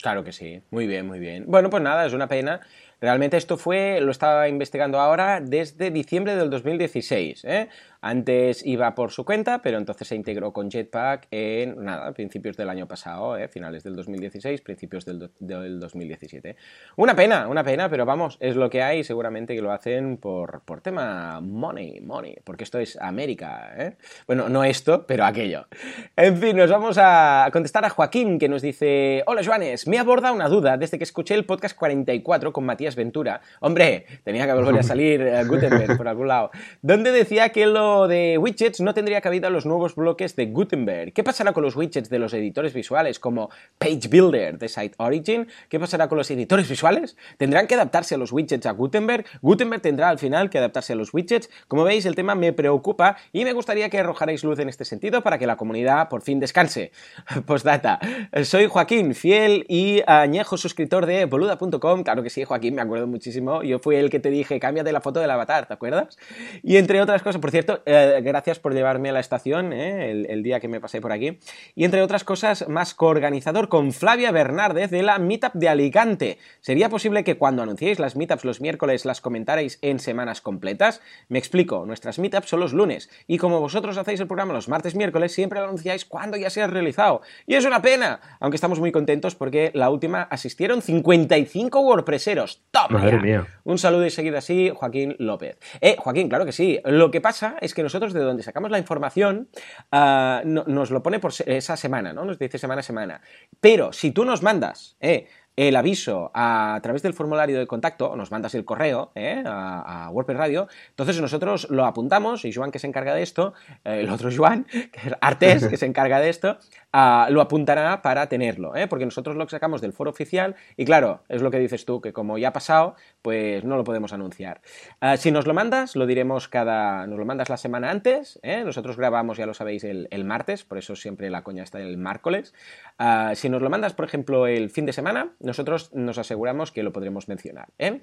Claro 0.00 0.22
que 0.22 0.32
sí, 0.32 0.60
muy 0.70 0.86
bien, 0.86 1.06
muy 1.06 1.18
bien. 1.18 1.44
Bueno, 1.48 1.70
pues 1.70 1.82
nada, 1.82 2.06
es 2.06 2.12
una 2.12 2.28
pena 2.28 2.60
Realmente 3.00 3.36
esto 3.36 3.56
fue, 3.56 4.00
lo 4.00 4.10
estaba 4.10 4.48
investigando 4.48 4.98
ahora 4.98 5.40
desde 5.40 5.90
diciembre 5.90 6.34
del 6.34 6.50
2016. 6.50 7.44
¿eh? 7.44 7.68
Antes 8.00 8.64
iba 8.64 8.94
por 8.94 9.10
su 9.10 9.24
cuenta, 9.24 9.60
pero 9.60 9.76
entonces 9.76 10.06
se 10.06 10.14
integró 10.14 10.52
con 10.52 10.70
Jetpack 10.70 11.26
en, 11.32 11.84
nada, 11.84 12.12
principios 12.12 12.56
del 12.56 12.68
año 12.68 12.86
pasado, 12.86 13.36
¿eh? 13.36 13.48
finales 13.48 13.82
del 13.82 13.96
2016, 13.96 14.60
principios 14.60 15.04
del, 15.04 15.30
2017. 15.40 16.54
Una 16.96 17.16
pena, 17.16 17.48
una 17.48 17.64
pena, 17.64 17.88
pero 17.88 18.06
vamos, 18.06 18.36
es 18.38 18.54
lo 18.54 18.70
que 18.70 18.82
hay, 18.82 19.02
seguramente 19.02 19.56
que 19.56 19.62
lo 19.62 19.72
hacen 19.72 20.16
por, 20.16 20.60
por 20.60 20.80
tema 20.80 21.40
money, 21.40 22.00
money, 22.00 22.36
porque 22.44 22.62
esto 22.62 22.78
es 22.78 22.96
América, 23.00 23.74
¿eh? 23.76 23.96
Bueno, 24.28 24.48
no 24.48 24.62
esto, 24.62 25.04
pero 25.04 25.24
aquello. 25.24 25.66
En 26.14 26.36
fin, 26.36 26.56
nos 26.56 26.70
vamos 26.70 26.98
a 27.00 27.48
contestar 27.52 27.84
a 27.84 27.90
Joaquín, 27.90 28.38
que 28.38 28.48
nos 28.48 28.62
dice, 28.62 29.24
hola 29.26 29.42
Joanes, 29.44 29.88
me 29.88 29.98
aborda 29.98 30.30
una 30.30 30.48
duda 30.48 30.76
desde 30.76 30.98
que 30.98 31.04
escuché 31.04 31.34
el 31.34 31.46
podcast 31.46 31.76
44 31.76 32.52
con 32.52 32.64
Matías 32.64 32.94
Ventura. 32.94 33.40
Hombre, 33.58 34.06
tenía 34.22 34.46
que 34.46 34.52
volver 34.52 34.78
a 34.78 34.82
salir 34.84 35.20
eh, 35.20 35.44
Gutenberg 35.44 35.96
por 35.96 36.06
algún 36.06 36.28
lado. 36.28 36.52
Donde 36.80 37.10
decía 37.10 37.48
que 37.48 37.66
lo 37.66 37.87
de 37.88 38.38
widgets 38.38 38.80
no 38.80 38.92
tendría 38.92 39.20
cabida 39.20 39.50
los 39.50 39.64
nuevos 39.64 39.94
bloques 39.94 40.36
de 40.36 40.46
Gutenberg. 40.46 41.12
¿Qué 41.12 41.24
pasará 41.24 41.52
con 41.52 41.62
los 41.62 41.74
widgets 41.76 42.10
de 42.10 42.18
los 42.18 42.34
editores 42.34 42.74
visuales 42.74 43.18
como 43.18 43.50
Page 43.78 44.08
Builder 44.10 44.58
de 44.58 44.68
Site 44.68 44.94
Origin? 44.98 45.48
¿Qué 45.68 45.80
pasará 45.80 46.08
con 46.08 46.18
los 46.18 46.30
editores 46.30 46.68
visuales? 46.68 47.16
¿Tendrán 47.38 47.66
que 47.66 47.74
adaptarse 47.74 48.14
a 48.14 48.18
los 48.18 48.32
widgets 48.32 48.66
a 48.66 48.72
Gutenberg? 48.72 49.24
¿Gutenberg 49.40 49.80
tendrá 49.80 50.10
al 50.10 50.18
final 50.18 50.50
que 50.50 50.58
adaptarse 50.58 50.92
a 50.92 50.96
los 50.96 51.14
widgets? 51.14 51.48
Como 51.66 51.84
veis, 51.84 52.04
el 52.04 52.14
tema 52.14 52.34
me 52.34 52.52
preocupa 52.52 53.16
y 53.32 53.44
me 53.44 53.52
gustaría 53.52 53.88
que 53.88 53.98
arrojarais 53.98 54.44
luz 54.44 54.58
en 54.58 54.68
este 54.68 54.84
sentido 54.84 55.22
para 55.22 55.38
que 55.38 55.46
la 55.46 55.56
comunidad 55.56 56.08
por 56.08 56.22
fin 56.22 56.40
descanse. 56.40 56.92
Postdata. 57.46 57.98
Soy 58.44 58.66
Joaquín, 58.66 59.14
fiel 59.14 59.64
y 59.68 60.02
añejo 60.06 60.56
suscriptor 60.56 61.06
de 61.06 61.24
boluda.com. 61.24 62.02
Claro 62.02 62.22
que 62.22 62.30
sí, 62.30 62.44
Joaquín, 62.44 62.74
me 62.74 62.82
acuerdo 62.82 63.06
muchísimo. 63.06 63.62
Yo 63.62 63.78
fui 63.78 63.96
el 63.96 64.10
que 64.10 64.20
te 64.20 64.30
dije, 64.30 64.60
cámbiate 64.60 64.92
la 64.92 65.00
foto 65.00 65.20
del 65.20 65.30
avatar, 65.30 65.66
¿te 65.66 65.74
acuerdas? 65.74 66.18
Y 66.62 66.76
entre 66.76 67.00
otras 67.00 67.22
cosas, 67.22 67.40
por 67.40 67.50
cierto, 67.50 67.77
eh, 67.86 68.20
gracias 68.22 68.58
por 68.58 68.74
llevarme 68.74 69.10
a 69.10 69.12
la 69.12 69.20
estación 69.20 69.72
eh, 69.72 70.10
el, 70.28 70.42
día 70.42 70.60
que 70.60 70.68
me 70.68 70.80
pasé 70.80 71.00
por 71.00 71.12
aquí. 71.12 71.38
Y 71.74 71.84
entre 71.84 72.02
otras 72.02 72.24
cosas, 72.24 72.68
más 72.68 72.94
coorganizador 72.94 73.68
con 73.68 73.92
Flavia 73.92 74.30
Bernárdez 74.30 74.90
de 74.90 75.02
la 75.02 75.18
Meetup 75.18 75.52
de 75.54 75.68
Alicante. 75.68 76.38
¿Sería 76.60 76.88
posible 76.88 77.24
que 77.24 77.36
cuando 77.36 77.62
anunciéis 77.62 77.98
las 77.98 78.16
Meetups 78.16 78.44
los 78.44 78.60
miércoles 78.60 79.04
las 79.04 79.20
comentarais 79.20 79.78
en 79.82 79.98
semanas 79.98 80.40
completas? 80.40 81.00
Me 81.28 81.38
explico, 81.38 81.84
nuestras 81.86 82.18
Meetups 82.18 82.48
son 82.48 82.60
los 82.60 82.72
lunes 82.72 83.10
y 83.26 83.38
como 83.38 83.60
vosotros 83.60 83.96
hacéis 83.98 84.20
el 84.20 84.26
programa 84.26 84.52
los 84.52 84.68
martes 84.68 84.94
miércoles, 84.94 85.32
siempre 85.32 85.60
lo 85.60 85.66
anunciáis 85.66 86.04
cuando 86.04 86.36
ya 86.36 86.50
se 86.50 86.62
ha 86.62 86.66
realizado. 86.66 87.22
Y 87.46 87.54
es 87.54 87.64
una 87.64 87.82
pena, 87.82 88.20
aunque 88.40 88.56
estamos 88.56 88.80
muy 88.80 88.92
contentos 88.92 89.34
porque 89.34 89.70
la 89.74 89.90
última 89.90 90.22
asistieron 90.22 90.82
55 90.82 91.80
WordPresseros. 91.80 92.62
¡Top! 92.70 92.90
Madre 92.90 93.20
mía. 93.20 93.46
Un 93.64 93.78
saludo 93.78 94.06
y 94.06 94.10
seguido 94.10 94.38
así, 94.38 94.70
Joaquín 94.74 95.16
López. 95.18 95.58
Eh, 95.80 95.96
Joaquín, 95.98 96.28
claro 96.28 96.44
que 96.44 96.52
sí. 96.52 96.80
Lo 96.84 97.10
que 97.10 97.20
pasa 97.20 97.56
es 97.60 97.67
que 97.74 97.78
que 97.78 97.82
nosotros 97.84 98.12
de 98.12 98.20
donde 98.20 98.42
sacamos 98.42 98.72
la 98.72 98.78
información 98.78 99.48
ah, 99.92 100.42
nos 100.44 100.90
lo 100.90 101.02
pone 101.02 101.20
por 101.20 101.32
esa 101.46 101.76
semana, 101.76 102.12
¿no? 102.12 102.24
Nos 102.24 102.38
dice 102.38 102.58
semana 102.58 102.80
a 102.80 102.82
semana. 102.82 103.20
Pero 103.60 103.92
si 103.92 104.10
tú 104.10 104.24
nos 104.24 104.42
mandas 104.42 104.96
eh, 104.98 105.28
el 105.58 105.74
aviso 105.74 106.30
a, 106.34 106.78
través 106.82 107.02
del 107.02 107.14
formulario 107.14 107.58
de 107.58 107.66
contacto, 107.66 108.10
o 108.10 108.16
nos 108.16 108.30
mandas 108.30 108.54
el 108.54 108.64
correo 108.64 109.10
eh, 109.16 109.42
a, 109.44 110.08
WordPress 110.12 110.38
Radio, 110.38 110.68
entonces 110.90 111.20
nosotros 111.20 111.66
lo 111.68 111.84
apuntamos 111.84 112.44
y 112.44 112.52
Joan 112.52 112.70
que 112.70 112.78
se 112.78 112.86
encarga 112.86 113.12
de 113.12 113.22
esto, 113.22 113.54
eh, 113.84 114.00
el 114.00 114.10
otro 114.10 114.30
Joan, 114.36 114.64
que 114.70 115.08
es 115.08 115.14
Artés, 115.20 115.66
que 115.66 115.76
se 115.76 115.86
encarga 115.86 116.20
de 116.20 116.30
esto, 116.30 116.58
lo 116.92 117.40
apuntará 117.40 118.02
para 118.02 118.28
tenerlo, 118.28 118.74
eh, 118.74 118.86
porque 118.86 119.04
nosotros 119.04 119.36
lo 119.36 119.48
sacamos 119.48 119.80
del 119.80 119.92
foro 119.92 120.10
oficial 120.10 120.56
y 120.76 120.84
claro, 120.84 121.22
es 121.28 121.42
lo 121.42 121.50
que 121.50 121.58
dices 121.58 121.84
tú, 121.84 122.00
que 122.00 122.12
como 122.12 122.38
ya 122.38 122.48
ha 122.48 122.52
pasado, 122.52 122.94
pues 123.22 123.64
no 123.64 123.76
lo 123.76 123.84
podemos 123.84 124.12
anunciar. 124.12 124.60
Ah, 125.00 125.16
si 125.16 125.30
nos 125.30 125.46
lo 125.46 125.54
mandas, 125.54 125.96
lo 125.96 126.06
diremos 126.06 126.48
cada, 126.48 127.06
nos 127.06 127.18
lo 127.18 127.24
mandas 127.24 127.48
la 127.48 127.56
semana 127.56 127.90
antes, 127.90 128.40
nosotros 128.64 128.96
grabamos, 128.96 129.38
ya 129.38 129.46
lo 129.46 129.54
sabéis, 129.54 129.84
el, 129.84 130.08
el, 130.10 130.24
martes, 130.24 130.64
por 130.64 130.78
eso 130.78 130.96
siempre 130.96 131.30
la 131.30 131.42
coña 131.42 131.62
está 131.62 131.80
el 131.80 131.96
miércoles. 131.96 132.54
Ah, 132.98 133.32
si 133.34 133.48
nos 133.48 133.62
lo 133.62 133.70
mandas, 133.70 133.94
por 133.94 134.04
ejemplo, 134.04 134.46
el 134.46 134.70
fin 134.70 134.86
de 134.86 134.92
semana, 134.92 135.32
nosotros 135.40 135.92
nos 135.94 136.18
aseguramos 136.18 136.72
que 136.72 136.82
lo 136.82 136.92
podremos 136.92 137.28
mencionar. 137.28 137.68
¿eh? 137.78 138.02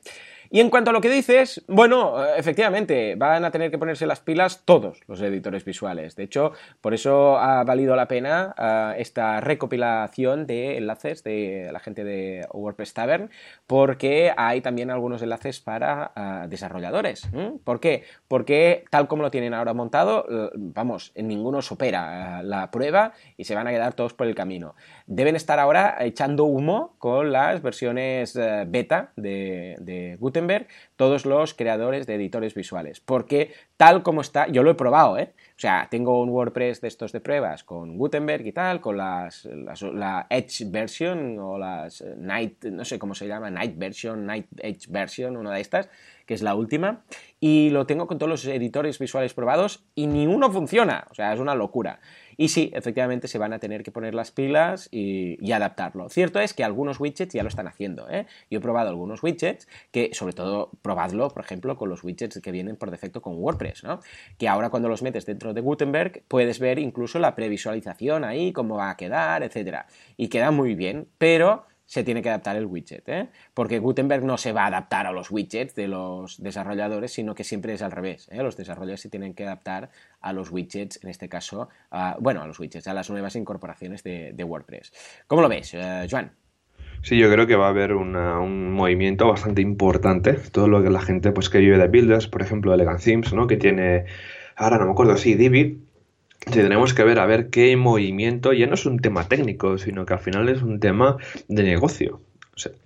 Y 0.49 0.59
en 0.59 0.69
cuanto 0.69 0.89
a 0.89 0.93
lo 0.93 1.01
que 1.01 1.09
dices, 1.09 1.63
bueno, 1.67 2.23
efectivamente, 2.35 3.15
van 3.15 3.45
a 3.45 3.51
tener 3.51 3.71
que 3.71 3.77
ponerse 3.77 4.05
las 4.05 4.19
pilas 4.19 4.61
todos 4.65 5.01
los 5.07 5.21
editores 5.21 5.65
visuales. 5.65 6.15
De 6.15 6.23
hecho, 6.23 6.53
por 6.81 6.93
eso 6.93 7.37
ha 7.37 7.63
valido 7.63 7.95
la 7.95 8.07
pena 8.07 8.53
ah, 8.57 8.93
esta 8.97 9.41
recopilación 9.41 10.45
de 10.47 10.77
enlaces 10.77 11.23
de 11.23 11.69
la 11.71 11.79
gente 11.79 12.03
de 12.03 12.47
WordPress 12.53 12.93
Tavern, 12.93 13.29
porque 13.67 14.33
hay 14.35 14.61
también 14.61 14.91
algunos 14.91 15.21
enlaces 15.21 15.59
para 15.59 16.11
ah, 16.15 16.47
desarrolladores. 16.49 17.27
¿Por 17.63 17.79
qué? 17.79 18.03
Porque 18.27 18.85
tal 18.89 19.07
como 19.07 19.23
lo 19.23 19.31
tienen 19.31 19.53
ahora 19.53 19.73
montado, 19.73 20.25
eh, 20.29 20.49
vamos, 20.55 21.11
ninguno 21.15 21.61
supera 21.61 22.43
la 22.43 22.71
prueba 22.71 23.13
y 23.37 23.45
se 23.45 23.55
van 23.55 23.67
a 23.67 23.71
quedar 23.71 23.93
todos 23.93 24.13
por 24.13 24.27
el 24.27 24.35
camino 24.35 24.75
deben 25.07 25.35
estar 25.35 25.59
ahora 25.59 25.97
echando 25.99 26.45
humo 26.45 26.94
con 27.05 27.31
las 27.31 27.61
versiones 27.61 28.35
eh, 28.35 28.65
beta 28.67 29.11
de, 29.15 30.17
Gutenberg, 30.19 30.65
todos 30.95 31.27
los 31.27 31.53
creadores 31.53 32.07
de 32.07 32.15
editores 32.15 32.55
visuales. 32.55 32.99
Porque 32.99 33.53
tal 33.77 34.01
como 34.01 34.21
está, 34.21 34.47
yo 34.47 34.63
lo 34.63 34.71
he 34.71 34.73
probado, 34.73 35.19
¿eh? 35.19 35.31
O 35.49 35.59
sea, 35.59 35.87
tengo 35.91 36.19
un 36.19 36.29
WordPress 36.29 36.81
de 36.81 36.87
estos 36.87 37.11
de 37.11 37.19
pruebas 37.19 37.63
con 37.63 37.99
Gutenberg 37.99 38.47
y 38.47 38.51
tal, 38.53 38.81
con 38.81 38.97
las, 38.97 39.45
la 39.45 40.25
Edge 40.31 40.65
version 40.65 41.37
o 41.37 41.59
las 41.59 42.03
Night, 42.17 42.65
no 42.65 42.83
sé 42.83 42.97
cómo 42.97 43.13
se 43.13 43.27
llama, 43.27 43.51
Night 43.51 43.77
version, 43.77 44.25
Night 44.25 44.47
Edge 44.57 44.87
version, 44.89 45.37
una 45.37 45.53
de 45.53 45.61
estas, 45.61 45.87
que 46.25 46.33
es 46.33 46.41
la 46.41 46.55
última, 46.55 47.03
y 47.39 47.69
lo 47.69 47.85
tengo 47.85 48.07
con 48.07 48.17
todos 48.17 48.29
los 48.31 48.45
editores 48.47 48.97
visuales 48.97 49.35
probados 49.35 49.85
y 49.93 50.07
ni 50.07 50.25
uno 50.25 50.51
funciona, 50.51 51.05
o 51.11 51.13
sea, 51.13 51.31
es 51.33 51.39
una 51.39 51.53
locura. 51.53 51.99
Y 52.37 52.49
sí, 52.49 52.71
efectivamente 52.73 53.27
se 53.27 53.37
van 53.37 53.53
a 53.53 53.59
tener 53.59 53.83
que 53.83 53.91
poner 53.91 54.13
las 54.13 54.31
pilas 54.31 54.89
y, 54.91 55.51
adaptarlo. 55.55 56.09
Cierto 56.09 56.41
es 56.41 56.53
que 56.53 56.65
algunos 56.65 56.99
widgets 56.99 57.33
ya 57.33 57.41
lo 57.41 57.47
están 57.47 57.67
haciendo. 57.67 58.09
¿eh? 58.09 58.25
Yo 58.51 58.59
he 58.59 58.61
probado 58.61 58.89
algunos 58.89 59.23
widgets 59.23 59.69
que, 59.91 60.09
sobre 60.11 60.33
todo, 60.33 60.69
probadlo, 60.81 61.29
por 61.29 61.45
ejemplo, 61.45 61.77
con 61.77 61.87
los 61.87 62.03
widgets 62.03 62.41
que 62.41 62.51
vienen 62.51 62.75
por 62.75 62.91
defecto 62.91 63.21
con 63.21 63.35
WordPress, 63.37 63.85
¿no? 63.85 64.01
Que 64.37 64.49
ahora 64.49 64.69
cuando 64.69 64.89
los 64.89 65.01
metes 65.01 65.25
dentro 65.25 65.53
de 65.53 65.61
Gutenberg 65.61 66.23
puedes 66.27 66.59
ver 66.59 66.77
incluso 66.77 67.19
la 67.19 67.35
previsualización 67.35 68.25
ahí, 68.25 68.51
cómo 68.51 68.75
va 68.75 68.89
a 68.89 68.97
quedar, 68.97 69.43
etcétera. 69.43 69.87
Y 70.17 70.27
queda 70.27 70.51
muy 70.51 70.75
bien, 70.75 71.07
pero 71.17 71.65
se 71.85 72.03
tiene 72.03 72.21
que 72.21 72.29
adaptar 72.29 72.55
el 72.55 72.65
widget, 72.65 73.07
¿eh? 73.09 73.29
porque 73.53 73.79
Gutenberg 73.79 74.23
no 74.23 74.37
se 74.37 74.51
va 74.51 74.63
a 74.63 74.67
adaptar 74.67 75.05
a 75.05 75.11
los 75.11 75.29
widgets 75.29 75.75
de 75.75 75.87
los 75.87 76.41
desarrolladores, 76.41 77.13
sino 77.13 77.35
que 77.35 77.43
siempre 77.43 77.73
es 77.73 77.81
al 77.81 77.91
revés. 77.91 78.27
¿eh? 78.31 78.41
Los 78.41 78.57
desarrolladores 78.57 79.01
se 79.01 79.09
tienen 79.09 79.33
que 79.33 79.43
adaptar 79.43 79.89
a 80.21 80.33
los 80.33 80.51
widgets, 80.51 80.99
en 81.03 81.09
este 81.09 81.29
caso, 81.29 81.69
bueno, 82.19 82.41
a 82.41 82.47
los 82.47 82.59
widgets, 82.59 82.87
a 82.87 82.93
las 82.93 83.09
nuevas 83.09 83.35
incorporaciones 83.35 84.03
de, 84.03 84.45
WordPress. 84.45 84.93
¿Cómo 85.27 85.41
lo 85.41 85.49
ves, 85.49 85.73
eh, 85.73 86.07
Joan? 86.09 86.31
Sí, 87.01 87.17
yo 87.17 87.31
creo 87.31 87.45
que 87.45 87.55
va 87.55 87.67
a 87.67 87.69
haber 87.69 87.93
un 87.93 88.73
movimiento 88.73 89.27
bastante 89.27 89.61
importante. 89.61 90.33
Todo 90.33 90.67
lo 90.67 90.83
que 90.83 90.89
la 90.89 91.01
gente 91.01 91.31
pues, 91.31 91.49
que 91.49 91.59
vive 91.59 91.77
de 91.77 91.87
builders, 91.87 92.27
por 92.27 92.41
ejemplo, 92.41 92.73
Elegant 92.73 93.01
Themes, 93.01 93.33
¿no? 93.33 93.47
que 93.47 93.57
tiene, 93.57 94.05
ahora 94.55 94.77
no 94.79 94.85
me 94.85 94.91
acuerdo, 94.91 95.17
sí, 95.17 95.35
Divi, 95.35 95.84
tenemos 96.51 96.93
que 96.93 97.03
ver 97.03 97.19
a 97.19 97.25
ver 97.25 97.49
qué 97.49 97.75
movimiento, 97.77 98.53
ya 98.53 98.67
no 98.67 98.75
es 98.75 98.85
un 98.85 98.99
tema 98.99 99.27
técnico, 99.27 99.77
sino 99.77 100.05
que 100.05 100.13
al 100.13 100.19
final 100.19 100.49
es 100.49 100.61
un 100.61 100.79
tema 100.79 101.17
de 101.47 101.63
negocio. 101.63 102.21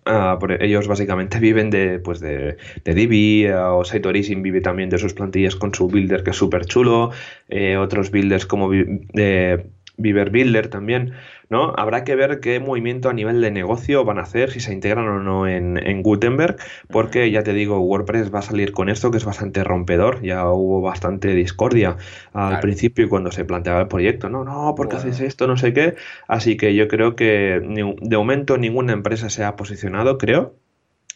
Ah, 0.06 0.39
ellos 0.60 0.88
básicamente 0.88 1.39
viven 1.48 1.69
de, 1.69 2.00
pues 2.00 2.19
de, 2.19 2.58
de 2.84 2.93
Divi 2.93 3.45
ah, 3.48 3.74
o 3.74 3.86
Saitorism 3.86 4.41
vive 4.41 4.62
también 4.62 4.89
de 4.89 4.98
sus 4.98 5.13
plantillas 5.13 5.56
con 5.56 5.74
su 5.74 5.88
builder 5.88 6.24
que 6.24 6.32
es 6.32 6.38
súper 6.38 6.65
chulo, 6.65 7.12
eh, 7.50 7.78
otros 7.78 8.10
builders 8.10 8.45
como 8.48 8.72
de 8.72 9.69
Beaver 9.98 10.32
Builder 10.32 10.69
también, 10.69 11.13
¿no? 11.49 11.73
Habrá 11.77 12.03
que 12.03 12.15
ver 12.15 12.39
qué 12.39 12.59
movimiento 12.59 13.09
a 13.09 13.13
nivel 13.13 13.41
de 13.41 13.51
negocio 13.51 14.05
van 14.05 14.19
a 14.19 14.21
hacer, 14.21 14.51
si 14.51 14.59
se 14.59 14.73
integran 14.73 15.07
o 15.07 15.19
no 15.19 15.47
en, 15.47 16.03
Gutenberg, 16.03 16.57
porque 16.89 17.29
ya 17.31 17.43
te 17.43 17.53
digo, 17.53 17.79
WordPress 17.79 18.33
va 18.33 18.39
a 18.39 18.43
salir 18.43 18.71
con 18.71 18.89
esto 18.89 19.12
que 19.12 19.17
es 19.17 19.25
bastante 19.25 19.63
rompedor, 19.63 20.21
ya 20.21 20.47
hubo 20.49 20.81
bastante 20.81 21.33
discordia 21.33 21.97
al 22.33 22.59
principio 22.59 23.09
cuando 23.09 23.31
se 23.31 23.45
planteaba 23.45 23.81
el 23.81 23.88
proyecto, 23.88 24.29
no, 24.29 24.43
no, 24.43 24.73
¿por 24.75 24.89
qué 24.89 24.97
haces 24.97 25.19
esto? 25.19 25.47
No 25.47 25.57
sé 25.57 25.73
qué, 25.73 25.95
así 26.27 26.57
que 26.57 26.75
yo 26.75 26.88
creo 26.88 27.15
que 27.15 27.62
de 28.01 28.17
momento 28.17 28.57
ninguna 28.57 28.93
empresa 28.93 29.29
se 29.29 29.43
ha 29.43 29.55
posicionado, 29.55 30.17
creo, 30.17 30.55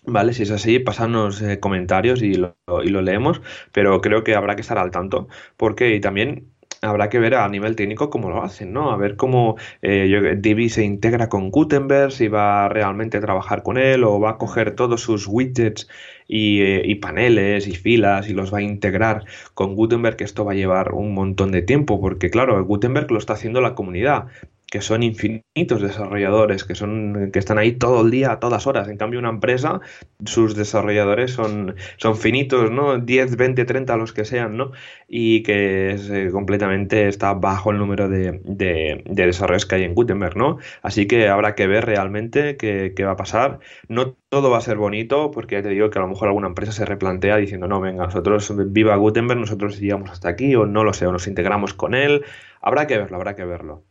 Vale, 0.06 0.34
si 0.34 0.44
es 0.44 0.52
así, 0.52 0.80
pasadnos 0.80 1.42
eh, 1.42 1.62
comentarios 1.62 2.22
y 2.22 2.34
lo, 2.34 2.58
y 2.84 2.90
lo, 2.90 3.02
leemos, 3.02 3.42
pero 3.72 4.02
creo 4.02 4.24
que 4.26 4.36
habrá 4.36 4.56
que 4.56 4.62
estar 4.62 4.78
al 4.78 4.92
tanto, 4.92 5.30
porque 5.56 5.98
también 6.02 6.53
habrá 6.84 7.10
que 7.10 7.20
ver 7.20 7.36
a 7.36 7.48
nivel 7.48 7.76
técnico 7.76 8.10
cómo 8.10 8.30
lo 8.30 8.44
hacen, 8.44 8.74
¿no? 8.74 8.92
A 8.92 8.98
ver 8.98 9.16
cómo 9.16 9.56
eh, 9.82 10.36
Divi 10.38 10.70
se 10.70 10.84
integra 10.84 11.30
con 11.30 11.50
Gutenberg, 11.50 12.12
si 12.12 12.28
va 12.28 12.70
realmente 12.70 13.18
a 13.18 13.22
trabajar 13.22 13.64
con 13.64 13.78
él 13.78 14.04
o 14.04 14.20
va 14.20 14.32
a 14.32 14.38
coger 14.38 14.76
todos 14.76 15.02
sus 15.02 15.28
widgets 15.28 15.88
y, 16.28 16.62
eh, 16.62 16.82
y, 16.86 16.96
paneles 16.96 17.68
y 17.68 17.76
filas 17.76 18.30
y 18.30 18.34
los 18.34 18.54
va 18.54 18.60
a 18.60 18.62
integrar 18.62 19.24
con 19.54 19.76
Gutenberg, 19.76 20.18
que 20.18 20.24
esto 20.26 20.46
va 20.46 20.52
a 20.52 20.56
llevar 20.56 20.94
un 20.94 21.14
montón 21.14 21.52
de 21.52 21.62
tiempo, 21.62 22.02
porque 22.02 22.30
claro, 22.30 22.64
Gutenberg 22.66 23.12
lo 23.12 23.20
está 23.20 23.34
haciendo 23.34 23.62
la 23.62 23.76
comunidad 23.76 24.28
que 24.74 24.82
son 24.82 25.04
infinitos 25.04 25.84
desarrolladores, 25.84 26.64
que, 26.64 26.74
son, 26.74 27.30
que 27.32 27.38
están 27.38 27.60
ahí 27.60 27.74
todo 27.74 28.02
el 28.02 28.10
día, 28.10 28.32
a 28.32 28.40
todas 28.40 28.66
horas. 28.66 28.88
En 28.88 28.98
cambio, 28.98 29.20
una 29.20 29.30
empresa, 29.30 29.82
sus 30.26 30.56
desarrolladores 30.56 31.30
son, 31.30 31.76
son 31.98 32.18
finitos, 32.18 32.72
¿no? 32.72 32.98
10, 32.98 33.38
20, 33.38 33.66
30, 33.66 33.96
los 33.98 34.14
que 34.14 34.26
sean, 34.26 34.58
¿no? 34.58 34.72
Y 35.08 35.44
que 35.44 35.92
eh, 35.92 36.30
completamente 36.32 37.08
está 37.08 37.36
bajo 37.36 37.70
el 37.70 37.78
número 37.78 38.10
de, 38.10 38.42
de, 38.46 39.04
desarrollos 39.06 39.68
que 39.68 39.76
hay 39.76 39.84
en 39.84 39.94
Gutenberg, 39.94 40.38
¿no? 40.38 40.58
Así 40.82 41.06
que 41.06 41.30
habrá 41.30 41.54
que 41.54 41.68
ver 41.68 41.86
realmente 41.86 42.58
qué, 42.58 42.94
qué 42.96 43.04
va 43.06 43.12
a 43.12 43.16
pasar. 43.16 43.60
No 43.90 44.16
todo 44.30 44.50
va 44.50 44.58
a 44.58 44.62
ser 44.62 44.78
bonito, 44.78 45.30
porque 45.30 45.54
ya 45.54 45.62
te 45.62 45.70
digo 45.70 45.92
que 45.92 46.00
a 46.00 46.02
lo 46.02 46.08
mejor 46.08 46.30
alguna 46.30 46.48
empresa 46.48 46.72
se 46.72 46.86
replantea 46.86 47.38
diciendo, 47.38 47.68
no, 47.68 47.80
venga, 47.80 48.06
nosotros, 48.06 48.52
viva 48.74 48.96
Gutenberg, 48.96 49.40
nosotros 49.40 49.80
llegamos 49.80 50.10
hasta 50.10 50.30
aquí, 50.30 50.56
o 50.56 50.66
no 50.66 50.84
lo 50.84 50.94
sé, 50.94 51.06
o 51.06 51.12
nos 51.12 51.28
integramos 51.28 51.76
con 51.76 51.94
él. 51.94 52.26
Habrá 52.60 52.88
que 52.88 52.98
verlo, 52.98 53.18
habrá 53.18 53.36
que 53.36 53.46
verlo. 53.46 53.84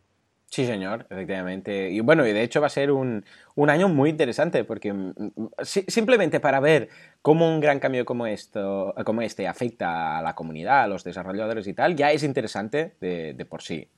Sí, 0.52 0.66
señor, 0.66 1.06
efectivamente. 1.08 1.88
Y 1.90 2.00
bueno, 2.00 2.26
y 2.26 2.32
de 2.34 2.42
hecho 2.42 2.60
va 2.60 2.66
a 2.66 2.70
ser 2.70 2.90
un, 2.92 3.24
año 3.56 3.88
muy 3.88 4.10
interesante, 4.10 4.64
porque 4.64 4.92
mm, 4.92 5.14
mm, 5.16 5.48
simplemente 5.64 6.40
para 6.40 6.60
ver 6.60 6.90
cómo 7.22 7.48
un 7.48 7.58
gran 7.58 7.80
cambio 7.80 8.04
como, 8.04 8.26
esto, 8.26 8.94
como 9.06 9.22
este 9.22 9.48
afecta 9.48 10.18
a 10.18 10.20
la 10.20 10.34
comunidad, 10.34 10.82
a 10.82 10.88
los 10.88 11.04
desarrolladores 11.04 11.66
y 11.68 11.72
tal, 11.72 11.96
ya 11.96 12.12
es 12.12 12.22
interesante 12.22 12.96
de, 13.00 13.46
por 13.48 13.62
sí. 13.62 13.88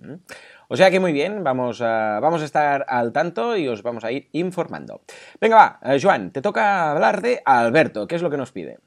O 0.68 0.76
sea 0.76 0.92
que 0.92 1.00
muy 1.00 1.12
bien, 1.12 1.42
vamos 1.42 1.80
a, 1.82 2.20
vamos 2.20 2.40
a 2.40 2.44
estar 2.44 2.86
al 2.88 3.12
tanto 3.12 3.56
y 3.56 3.66
os 3.66 3.82
vamos 3.82 4.04
a 4.04 4.12
ir 4.12 4.28
informando. 4.30 5.00
Venga, 5.40 5.56
va, 5.56 5.80
eh, 5.82 5.98
Joan, 6.00 6.30
te 6.30 6.40
toca 6.40 6.92
hablar 6.92 7.20
de 7.20 7.42
Alberto. 7.44 8.06
¿Qué 8.06 8.14
es 8.14 8.22
lo 8.22 8.30
que 8.30 8.36
nos 8.36 8.52
pide? 8.52 8.78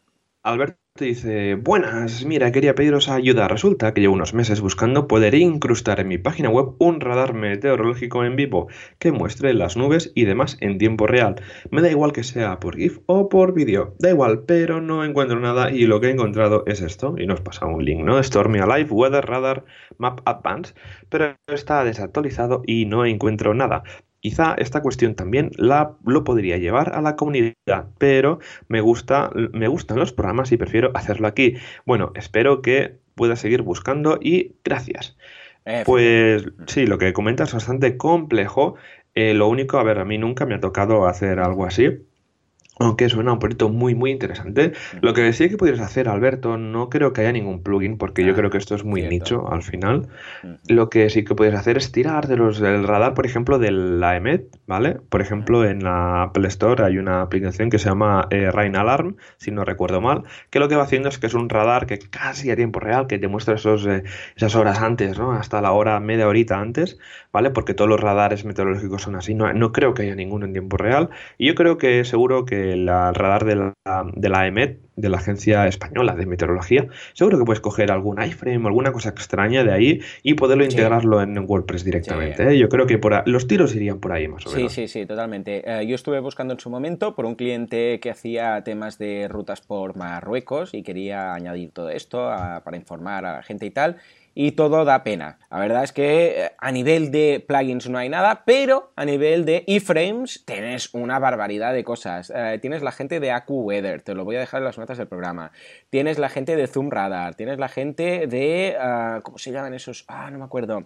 Alberto 0.48 0.78
dice, 0.98 1.56
buenas, 1.56 2.24
mira, 2.24 2.54
quería 2.54 2.74
pediros 2.74 3.10
ayuda. 3.10 3.50
Resulta 3.50 3.94
que 3.94 4.00
llevo 4.00 4.14
unos 4.14 4.34
meses 4.34 4.62
buscando 4.62 5.06
poder 5.06 5.36
incrustar 5.36 6.00
en 6.00 6.08
mi 6.08 6.18
página 6.18 6.48
web 6.48 6.70
un 6.80 7.02
radar 7.02 7.34
meteorológico 7.34 8.24
en 8.24 8.38
vivo 8.38 8.70
que 8.98 9.12
muestre 9.12 9.54
las 9.54 9.76
nubes 9.76 10.14
y 10.16 10.24
demás 10.24 10.56
en 10.62 10.78
tiempo 10.78 11.06
real. 11.06 11.36
Me 11.70 11.82
da 11.82 11.92
igual 11.92 12.14
que 12.14 12.24
sea 12.24 12.62
por 12.62 12.78
GIF 12.78 13.00
o 13.08 13.28
por 13.28 13.54
vídeo, 13.54 13.94
da 14.00 14.10
igual, 14.10 14.46
pero 14.48 14.80
no 14.80 15.04
encuentro 15.04 15.38
nada 15.38 15.70
y 15.70 15.86
lo 15.86 16.00
que 16.00 16.08
he 16.08 16.12
encontrado 16.12 16.64
es 16.66 16.80
esto. 16.80 17.16
Y 17.18 17.28
nos 17.28 17.42
pasa 17.42 17.66
un 17.66 17.84
link, 17.84 18.06
¿no? 18.06 18.24
Stormy 18.24 18.60
Alive 18.60 18.90
Weather 18.90 19.26
Radar 19.26 19.66
Map 19.98 20.22
Advance, 20.24 20.74
pero 21.10 21.36
está 21.48 21.84
desactualizado 21.84 22.62
y 22.66 22.86
no 22.86 23.06
encuentro 23.06 23.54
nada. 23.54 23.84
Quizá 24.20 24.56
esta 24.58 24.82
cuestión 24.82 25.16
también 25.16 25.52
la, 25.58 25.96
lo 26.06 26.24
podría 26.24 26.58
llevar 26.58 26.96
a 26.96 27.02
la 27.02 27.16
comunidad, 27.16 27.88
pero 27.98 28.40
me, 28.68 28.82
gusta, 28.82 29.30
me 29.54 29.68
gustan 29.68 30.00
los 30.00 30.12
programas 30.12 30.52
y 30.52 30.58
prefiero 30.58 30.92
hacerlo 30.96 31.28
aquí. 31.28 31.56
Bueno, 31.86 32.12
espero 32.16 32.62
que 32.62 32.98
pueda 33.16 33.36
seguir 33.36 33.62
buscando 33.62 34.18
y 34.22 34.56
gracias. 34.64 35.18
Pues 35.86 36.46
sí, 36.68 36.86
lo 36.86 36.98
que 36.98 37.14
comentas 37.14 37.50
es 37.50 37.56
bastante 37.56 37.98
complejo. 37.98 38.76
Eh, 39.16 39.34
lo 39.34 39.50
único, 39.50 39.80
a 39.80 39.84
ver, 39.84 40.00
a 40.00 40.06
mí 40.06 40.18
nunca 40.18 40.46
me 40.46 40.56
ha 40.56 40.60
tocado 40.62 41.08
hacer 41.08 41.40
algo 41.40 41.66
así. 41.66 42.06
Aunque 42.80 43.10
suena 43.10 43.34
un 43.34 43.40
proyecto 43.40 43.70
muy, 43.70 43.96
muy 43.96 44.12
interesante. 44.12 44.74
Lo 45.02 45.14
que 45.14 45.34
sí 45.34 45.50
que 45.50 45.58
podrías 45.58 45.80
hacer, 45.80 46.08
Alberto, 46.08 46.58
no 46.58 46.90
creo 46.90 47.14
que 47.14 47.22
haya 47.22 47.32
ningún 47.32 47.64
plugin, 47.64 47.98
porque 47.98 48.24
yo 48.24 48.34
ah, 48.34 48.36
creo 48.36 48.50
que 48.50 48.58
esto 48.58 48.76
es 48.76 48.84
muy 48.84 49.02
nicho 49.04 49.52
al 49.52 49.64
final. 49.64 50.08
Lo 50.68 50.90
que 50.90 51.10
sí 51.10 51.24
que 51.24 51.36
podrías 51.36 51.60
hacer 51.60 51.78
es 51.78 51.92
tirar 51.92 52.28
de 52.28 52.38
los 52.38 52.60
del 52.60 52.84
radar, 52.84 53.14
por 53.14 53.26
ejemplo, 53.26 53.60
de 53.60 53.72
la 53.72 54.16
EMET, 54.16 54.57
¿vale? 54.68 54.96
Por 55.10 55.22
ejemplo, 55.22 55.66
en 55.66 55.84
la 55.84 56.24
Apple 56.24 56.48
Store 56.50 56.84
hay 56.84 56.98
una 57.00 57.22
aplicación 57.22 57.70
que 57.70 57.80
se 57.80 57.90
llama 57.90 58.28
eh, 58.30 58.52
Rain 58.52 58.76
Alarm, 58.76 59.16
si 59.38 59.52
no 59.52 59.66
recuerdo 59.66 60.02
mal, 60.02 60.24
que 60.52 60.60
lo 60.60 60.68
que 60.70 60.76
va 60.76 60.84
haciendo 60.84 61.10
es 61.10 61.18
que 61.18 61.28
es 61.28 61.34
un 61.34 61.50
radar 61.50 61.88
que 61.88 61.98
casi 62.00 62.52
a 62.52 62.56
tiempo 62.56 62.80
real, 62.80 63.08
que 63.08 63.18
te 63.18 63.28
muestra 63.28 63.56
esos, 63.56 63.86
eh, 63.88 64.04
esas 64.36 64.56
horas 64.56 64.82
antes, 64.82 65.18
¿no? 65.18 65.32
Hasta 65.34 65.62
la 65.62 65.72
hora, 65.72 66.00
media 66.00 66.28
horita 66.28 66.60
antes, 66.60 67.00
¿vale? 67.32 67.50
Porque 67.52 67.74
todos 67.74 67.90
los 67.90 68.00
radares 68.00 68.46
meteorológicos 68.46 69.02
son 69.02 69.16
así. 69.16 69.34
No, 69.34 69.52
no 69.54 69.72
creo 69.72 69.94
que 69.94 70.04
haya 70.04 70.16
ninguno 70.16 70.46
en 70.46 70.54
tiempo 70.54 70.78
real. 70.78 71.10
Y 71.38 71.48
yo 71.48 71.56
creo 71.56 71.78
que 71.78 72.04
seguro 72.06 72.46
que 72.46 72.74
el 72.74 72.88
radar 72.88 73.46
de 73.46 73.56
la, 73.56 73.74
de 74.16 74.30
la 74.30 74.48
EMET, 74.48 74.87
de 74.98 75.10
la 75.10 75.18
Agencia 75.18 75.68
Española 75.68 76.16
de 76.16 76.26
Meteorología, 76.26 76.88
seguro 77.14 77.38
que 77.38 77.46
puedes 77.46 77.62
coger 77.62 77.92
algún 77.92 78.22
iframe 78.22 78.68
alguna 78.68 78.92
cosa 78.92 79.10
extraña 79.10 79.64
de 79.64 79.72
ahí 79.72 80.02
y 80.24 80.34
poderlo 80.34 80.66
integrarlo 80.66 81.22
en 81.22 81.38
WordPress 81.38 81.86
directamente. 81.86 82.52
¿eh? 82.52 82.58
Yo 82.58 82.68
creo 82.68 82.88
que 82.88 82.98
por 82.98 83.28
los 83.28 83.48
tiros 83.48 83.76
irían 83.76 84.00
por 84.00 84.12
ahí 84.12 84.28
más 84.28 84.46
o 84.46 84.52
menos. 84.52 84.74
Sí, 84.74 84.88
sí, 84.88 85.00
sí, 85.00 85.06
totalmente. 85.06 85.64
Eh, 85.66 85.88
yo 85.88 85.96
estuve 85.96 86.20
buscando 86.20 86.54
en 86.54 86.60
su 86.60 86.70
momento 86.70 87.16
por 87.16 87.26
un 87.26 87.36
cliente 87.36 88.00
que 88.00 88.10
hacía 88.10 88.64
temas 88.64 88.98
de 88.98 89.28
rutas 89.28 89.62
por 89.62 89.96
Marruecos 89.96 90.74
y 90.74 90.84
quería 90.84 91.34
añadir 91.34 91.72
todo 91.72 91.90
esto 91.90 92.18
para 92.18 92.76
informar 92.76 93.26
a 93.26 93.34
la 93.34 93.44
gente 93.44 93.66
y 93.66 93.72
tal 93.72 93.98
y 94.40 94.52
todo 94.52 94.86
da 94.86 95.04
pena. 95.04 95.40
La 95.50 95.58
verdad 95.58 95.84
es 95.84 95.92
que 95.92 96.44
eh, 96.46 96.52
a 96.60 96.72
nivel 96.72 97.10
de 97.10 97.44
plugins 97.48 97.90
no 97.90 97.98
hay 97.98 98.08
nada, 98.08 98.44
pero 98.46 98.94
a 98.96 99.04
nivel 99.04 99.46
de 99.46 99.64
iframes 99.66 100.46
tienes 100.46 100.94
una 100.94 101.18
barbaridad 101.18 101.74
de 101.74 101.84
cosas. 101.84 102.32
Eh, 102.36 102.60
tienes 102.62 102.84
la 102.84 102.92
gente 102.92 103.20
de 103.20 103.32
AccuWeather, 103.32 104.04
te 104.04 104.14
lo 104.14 104.26
voy 104.26 104.36
a 104.36 104.40
dejar 104.42 104.60
en 104.60 104.66
las 104.66 104.78
notas 104.78 105.00
del 105.00 105.08
programa. 105.08 105.52
Tienes 105.90 106.20
la 106.20 106.30
gente 106.30 106.56
de 106.56 106.68
Zoom 106.68 106.92
Radar, 106.92 107.34
tienes 107.34 107.58
la 107.58 107.68
gente 107.68 108.28
de... 108.28 108.78
Ah, 108.80 109.22
¿Cómo 109.24 109.40
se 109.40 109.52
llaman 109.52 109.74
esos? 109.74 110.06
Ah, 110.08 110.30
no 110.30 110.38
me 110.38 110.46
acuerdo. 110.46 110.84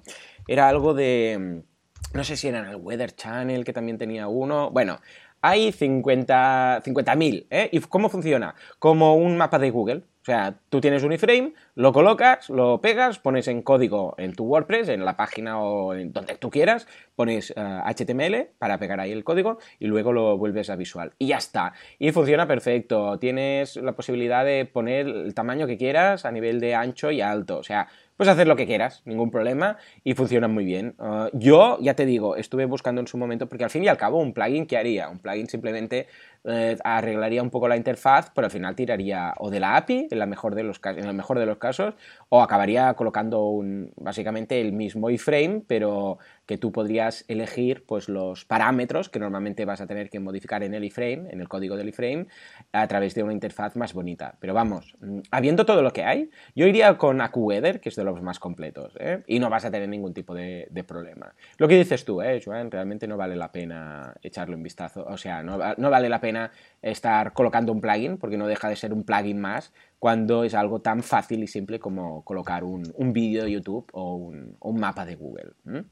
Era 0.47 0.69
algo 0.69 0.93
de... 0.93 1.37
Mm, 1.37 2.15
no 2.15 2.23
sé 2.23 2.37
si 2.37 2.47
era 2.47 2.59
en 2.59 2.67
el 2.67 2.77
Weather 2.77 3.13
Channel, 3.13 3.65
que 3.65 3.73
también 3.73 3.97
tenía 3.97 4.29
uno. 4.29 4.71
Bueno, 4.71 5.01
hay 5.41 5.73
50.000. 5.73 6.83
50, 6.83 7.13
¿eh? 7.49 7.69
¿Y 7.73 7.81
cómo 7.81 8.07
funciona? 8.07 8.55
Como 8.79 9.15
un 9.15 9.35
mapa 9.35 9.59
de 9.59 9.71
Google. 9.71 10.03
O 10.21 10.23
sea, 10.23 10.55
tú 10.69 10.79
tienes 10.79 11.01
un 11.01 11.13
iframe, 11.13 11.53
lo 11.73 11.91
colocas, 11.91 12.47
lo 12.51 12.79
pegas, 12.79 13.17
pones 13.17 13.47
en 13.47 13.63
código 13.63 14.13
en 14.19 14.33
tu 14.33 14.43
WordPress, 14.43 14.89
en 14.89 15.03
la 15.03 15.17
página 15.17 15.59
o 15.59 15.95
en 15.95 16.13
donde 16.13 16.35
tú 16.35 16.51
quieras, 16.51 16.87
pones 17.15 17.51
HTML 17.55 18.35
eh, 18.35 18.51
para 18.59 18.77
pegar 18.77 18.99
ahí 18.99 19.11
el 19.11 19.23
código 19.23 19.57
y 19.79 19.87
luego 19.87 20.13
lo 20.13 20.37
vuelves 20.37 20.69
a 20.69 20.75
visual. 20.75 21.13
Y 21.17 21.27
ya 21.27 21.37
está. 21.37 21.73
Y 21.97 22.11
funciona 22.11 22.45
perfecto. 22.45 23.17
Tienes 23.17 23.77
la 23.77 23.93
posibilidad 23.93 24.45
de 24.45 24.65
poner 24.65 25.07
el 25.07 25.33
tamaño 25.33 25.65
que 25.65 25.77
quieras 25.77 26.23
a 26.23 26.31
nivel 26.31 26.59
de 26.59 26.75
ancho 26.75 27.09
y 27.09 27.21
alto. 27.21 27.57
O 27.57 27.63
sea, 27.63 27.87
Puedes 28.21 28.33
hacer 28.33 28.47
lo 28.47 28.55
que 28.55 28.67
quieras, 28.67 29.01
ningún 29.05 29.31
problema, 29.31 29.77
y 30.03 30.13
funciona 30.13 30.47
muy 30.47 30.63
bien. 30.63 30.93
Uh, 30.99 31.29
yo, 31.33 31.79
ya 31.81 31.95
te 31.95 32.05
digo, 32.05 32.35
estuve 32.35 32.65
buscando 32.67 33.01
en 33.01 33.07
su 33.07 33.17
momento, 33.17 33.49
porque 33.49 33.63
al 33.63 33.71
fin 33.71 33.83
y 33.83 33.87
al 33.87 33.97
cabo, 33.97 34.19
un 34.19 34.31
plugin, 34.31 34.67
¿qué 34.67 34.77
haría? 34.77 35.09
Un 35.09 35.17
plugin 35.17 35.47
simplemente 35.47 36.05
eh, 36.43 36.77
arreglaría 36.83 37.41
un 37.41 37.49
poco 37.49 37.67
la 37.67 37.77
interfaz, 37.77 38.29
pero 38.35 38.45
al 38.45 38.51
final 38.51 38.75
tiraría 38.75 39.33
o 39.39 39.49
de 39.49 39.59
la 39.59 39.75
API, 39.75 40.07
en, 40.11 40.19
la 40.19 40.27
mejor 40.27 40.53
de 40.53 40.61
los, 40.61 40.79
en 40.83 41.05
el 41.05 41.15
mejor 41.15 41.39
de 41.39 41.47
los 41.47 41.57
casos, 41.57 41.95
o 42.29 42.43
acabaría 42.43 42.93
colocando 42.93 43.45
un, 43.45 43.91
básicamente 43.95 44.61
el 44.61 44.71
mismo 44.71 45.09
iframe, 45.09 45.63
pero 45.65 46.19
que 46.51 46.57
tú 46.57 46.73
podrías 46.73 47.23
elegir 47.29 47.85
pues, 47.85 48.09
los 48.09 48.43
parámetros 48.43 49.07
que 49.07 49.19
normalmente 49.19 49.63
vas 49.63 49.79
a 49.79 49.87
tener 49.87 50.09
que 50.09 50.19
modificar 50.19 50.63
en 50.63 50.73
el 50.73 50.83
iframe, 50.83 51.29
en 51.31 51.39
el 51.39 51.47
código 51.47 51.77
del 51.77 51.87
iframe, 51.87 52.27
a 52.73 52.85
través 52.89 53.15
de 53.15 53.23
una 53.23 53.31
interfaz 53.31 53.77
más 53.77 53.93
bonita. 53.93 54.35
Pero 54.41 54.53
vamos, 54.53 54.93
mm, 54.99 55.19
habiendo 55.31 55.65
todo 55.65 55.81
lo 55.81 55.93
que 55.93 56.03
hay, 56.03 56.29
yo 56.53 56.67
iría 56.67 56.97
con 56.97 57.21
AccuWeather, 57.21 57.79
que 57.79 57.87
es 57.87 57.95
de 57.95 58.03
los 58.03 58.21
más 58.21 58.37
completos, 58.37 58.91
¿eh? 58.99 59.23
y 59.27 59.39
no 59.39 59.49
vas 59.49 59.63
a 59.63 59.71
tener 59.71 59.87
ningún 59.87 60.13
tipo 60.13 60.35
de, 60.35 60.67
problema. 60.85 61.33
Lo 61.57 61.69
que 61.69 61.77
dices 61.77 62.03
tú, 62.03 62.21
¿eh, 62.21 62.41
Joan, 62.43 62.69
realmente 62.69 63.07
no 63.07 63.15
vale 63.15 63.37
la 63.37 63.53
pena 63.53 64.13
echarle 64.21 64.55
un 64.55 64.63
vistazo, 64.63 65.05
o 65.07 65.15
sea, 65.15 65.43
no, 65.43 65.57
no 65.77 65.89
vale 65.89 66.09
la 66.09 66.19
pena 66.19 66.51
estar 66.81 67.31
colocando 67.31 67.71
un 67.71 67.79
plugin, 67.79 68.17
porque 68.17 68.35
no 68.35 68.45
deja 68.45 68.67
de 68.67 68.75
ser 68.75 68.91
un 68.91 69.03
plugin 69.05 69.39
más, 69.39 69.71
cuando 70.01 70.43
es 70.43 70.55
algo 70.55 70.81
tan 70.81 71.03
fácil 71.03 71.43
y 71.43 71.47
simple 71.47 71.77
como 71.77 72.23
colocar 72.23 72.63
un, 72.63 72.91
vídeo 73.13 73.43
de 73.43 73.51
YouTube 73.51 73.85
o 73.93 74.15
un, 74.15 74.79
mapa 74.79 75.05
de 75.05 75.13
Google. 75.13 75.51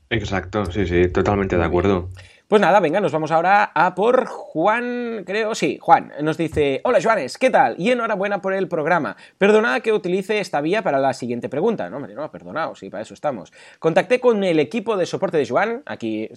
Exacto, 0.09 0.65
sí, 0.65 0.87
sí, 0.87 1.09
totalmente 1.09 1.55
de 1.55 1.63
acuerdo. 1.63 2.09
Pues 2.49 2.63
nada, 2.63 2.79
venga, 2.79 2.99
nos 2.99 3.11
vamos 3.11 3.29
ahora 3.29 3.71
a 3.75 3.93
por 3.93 4.25
Juan, 4.25 5.21
creo, 5.23 5.53
sí, 5.53 5.77
Juan, 5.79 6.11
nos 6.23 6.35
dice, 6.35 6.81
hola 6.83 6.99
Juanes, 6.99 7.37
¿qué 7.37 7.51
tal? 7.51 7.75
Y 7.77 7.91
enhorabuena 7.91 8.41
por 8.41 8.55
el 8.55 8.67
programa. 8.67 9.17
Perdonad 9.37 9.81
que 9.81 9.93
utilice 9.93 10.39
esta 10.39 10.59
vía 10.59 10.81
para 10.81 10.97
la 10.97 11.13
siguiente 11.13 11.47
pregunta. 11.47 11.91
No, 11.91 11.97
hombre, 11.97 12.15
no, 12.15 12.31
perdonado, 12.31 12.73
sí, 12.73 12.89
para 12.89 13.03
eso 13.03 13.13
estamos. 13.13 13.53
Contacté 13.77 14.19
con 14.19 14.43
el 14.43 14.57
equipo 14.57 14.97
de 14.97 15.05
soporte 15.05 15.37
de 15.37 15.47
Juan, 15.47 15.83
aquí 15.85 16.27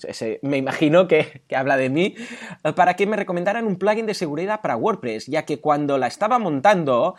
me 0.43 0.59
imagino 0.59 1.09
que, 1.09 1.45
habla 1.57 1.79
de 1.79 1.89
mí, 1.89 2.15
para 2.77 2.93
que 2.93 3.07
me 3.07 3.17
recomendaran 3.17 3.67
un 3.67 3.77
plugin 3.77 4.05
de 4.05 4.13
seguridad 4.13 4.61
para 4.61 4.77
WordPress, 4.77 5.29
ya 5.29 5.47
que 5.47 5.61
cuando 5.63 5.97
la 5.97 6.09
estaba 6.09 6.39
montando, 6.39 7.15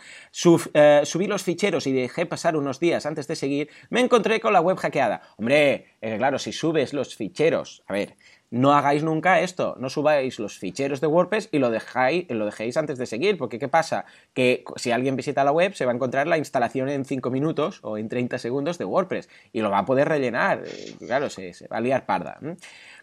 eh, 0.72 1.00
subí 1.02 1.26
los 1.26 1.42
ficheros 1.42 1.88
y 1.88 1.92
dejé 1.92 2.26
pasar 2.26 2.56
unos 2.56 2.78
días 2.78 3.06
antes 3.06 3.26
de 3.26 3.34
seguir, 3.34 3.70
me 3.90 3.98
encontré 3.98 4.38
con 4.38 4.52
la 4.52 4.60
web 4.60 4.76
hackeada. 4.76 5.20
Hombre, 5.36 5.96
claro, 6.00 6.38
si 6.38 6.52
subes 6.52 6.92
los 6.92 7.16
ficheros, 7.16 7.82
a 7.88 7.92
ver, 7.92 8.14
no 8.54 8.72
hagáis 8.72 9.02
nunca 9.02 9.40
esto, 9.40 9.74
no 9.80 9.90
subáis 9.90 10.38
los 10.38 10.58
ficheros 10.58 11.00
de 11.00 11.08
WordPress 11.08 11.48
y 11.50 11.58
lo, 11.58 11.70
dejáis, 11.70 12.26
lo 12.30 12.44
dejéis 12.44 12.76
antes 12.76 12.98
de 12.98 13.06
seguir, 13.06 13.36
porque 13.36 13.58
¿qué 13.58 13.66
pasa? 13.66 14.04
Que 14.32 14.62
si 14.76 14.92
alguien 14.92 15.16
visita 15.16 15.42
la 15.42 15.50
web 15.50 15.74
se 15.74 15.84
va 15.84 15.90
a 15.90 15.94
encontrar 15.96 16.28
la 16.28 16.38
instalación 16.38 16.88
en 16.88 17.04
5 17.04 17.30
minutos 17.30 17.80
o 17.82 17.98
en 17.98 18.08
30 18.08 18.38
segundos 18.38 18.78
de 18.78 18.84
WordPress 18.84 19.28
y 19.52 19.60
lo 19.60 19.70
va 19.70 19.78
a 19.78 19.84
poder 19.84 20.08
rellenar, 20.08 20.62
eh, 20.64 20.94
claro, 21.00 21.30
se, 21.30 21.52
va 21.66 21.78
a 21.78 21.80
liar 21.80 22.06
parda. 22.06 22.38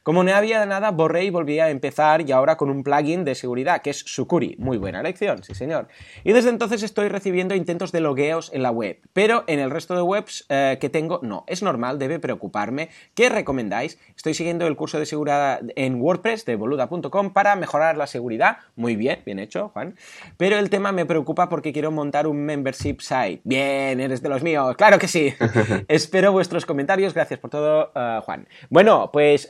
Como 0.04 0.24
no 0.24 0.34
había 0.34 0.66
nada, 0.66 0.90
borré 0.90 1.26
y 1.26 1.30
volví 1.30 1.60
a 1.60 1.70
empezar 1.70 2.28
y 2.28 2.32
ahora 2.32 2.58
con 2.58 2.72
un 2.72 2.84
plugin 2.84 3.24
de 3.24 3.36
seguridad 3.36 3.84
que 3.84 3.92
es 3.92 4.00
Sukuri. 4.00 4.56
Muy 4.58 4.80
buena 4.80 5.00
elección, 5.00 5.44
sí 5.44 5.54
señor. 5.54 5.90
Y 6.24 6.34
desde 6.34 6.50
entonces 6.50 6.82
estoy 6.82 7.08
recibiendo 7.08 7.54
intentos 7.54 7.92
de 7.92 8.00
logueos 8.00 8.50
en 8.52 8.64
la 8.64 8.72
web, 8.72 8.98
pero 9.14 9.44
en 9.46 9.60
el 9.60 9.70
resto 9.70 9.96
de 9.96 10.02
webs 10.02 10.46
eh, 10.50 10.80
que 10.82 10.90
tengo 10.90 11.20
no. 11.22 11.44
Es 11.46 11.62
normal, 11.62 12.00
debe 12.00 12.18
preocuparme. 12.18 12.90
¿Qué 13.14 13.30
recomendáis? 13.30 14.00
Estoy 14.16 14.34
siguiendo 14.34 14.66
el 14.66 14.76
curso 14.76 14.98
de 14.98 15.06
seguridad 15.06 15.62
en 15.76 16.02
WordPress 16.02 16.46
de 16.46 16.56
boluda.com 16.56 17.32
para 17.32 17.56
mejorar 17.56 17.96
la 17.96 18.08
seguridad. 18.08 18.58
Muy 18.76 18.96
bien, 18.96 19.22
bien 19.24 19.38
hecho, 19.38 19.70
Juan. 19.70 19.96
Pero 20.38 20.58
el 20.58 20.72
tema 20.72 20.92
me 20.92 21.06
preocupa 21.06 21.48
porque 21.48 21.74
quiero 21.74 21.92
montar 21.92 22.26
un 22.26 22.44
membership 22.44 23.02
site. 23.02 23.42
Bien, 23.44 24.00
eres 24.00 24.24
de 24.24 24.30
los 24.30 24.42
míos, 24.42 24.76
claro 24.78 24.98
que 24.98 25.08
sí. 25.08 25.32
Espero 25.88 26.32
vuestros 26.32 26.66
comentarios. 26.66 27.14
Gracias 27.14 27.40
por 27.40 27.52
todo, 27.52 27.92
eh, 27.94 28.20
Juan. 28.26 28.48
Bueno, 28.72 29.12
pues 29.14 29.48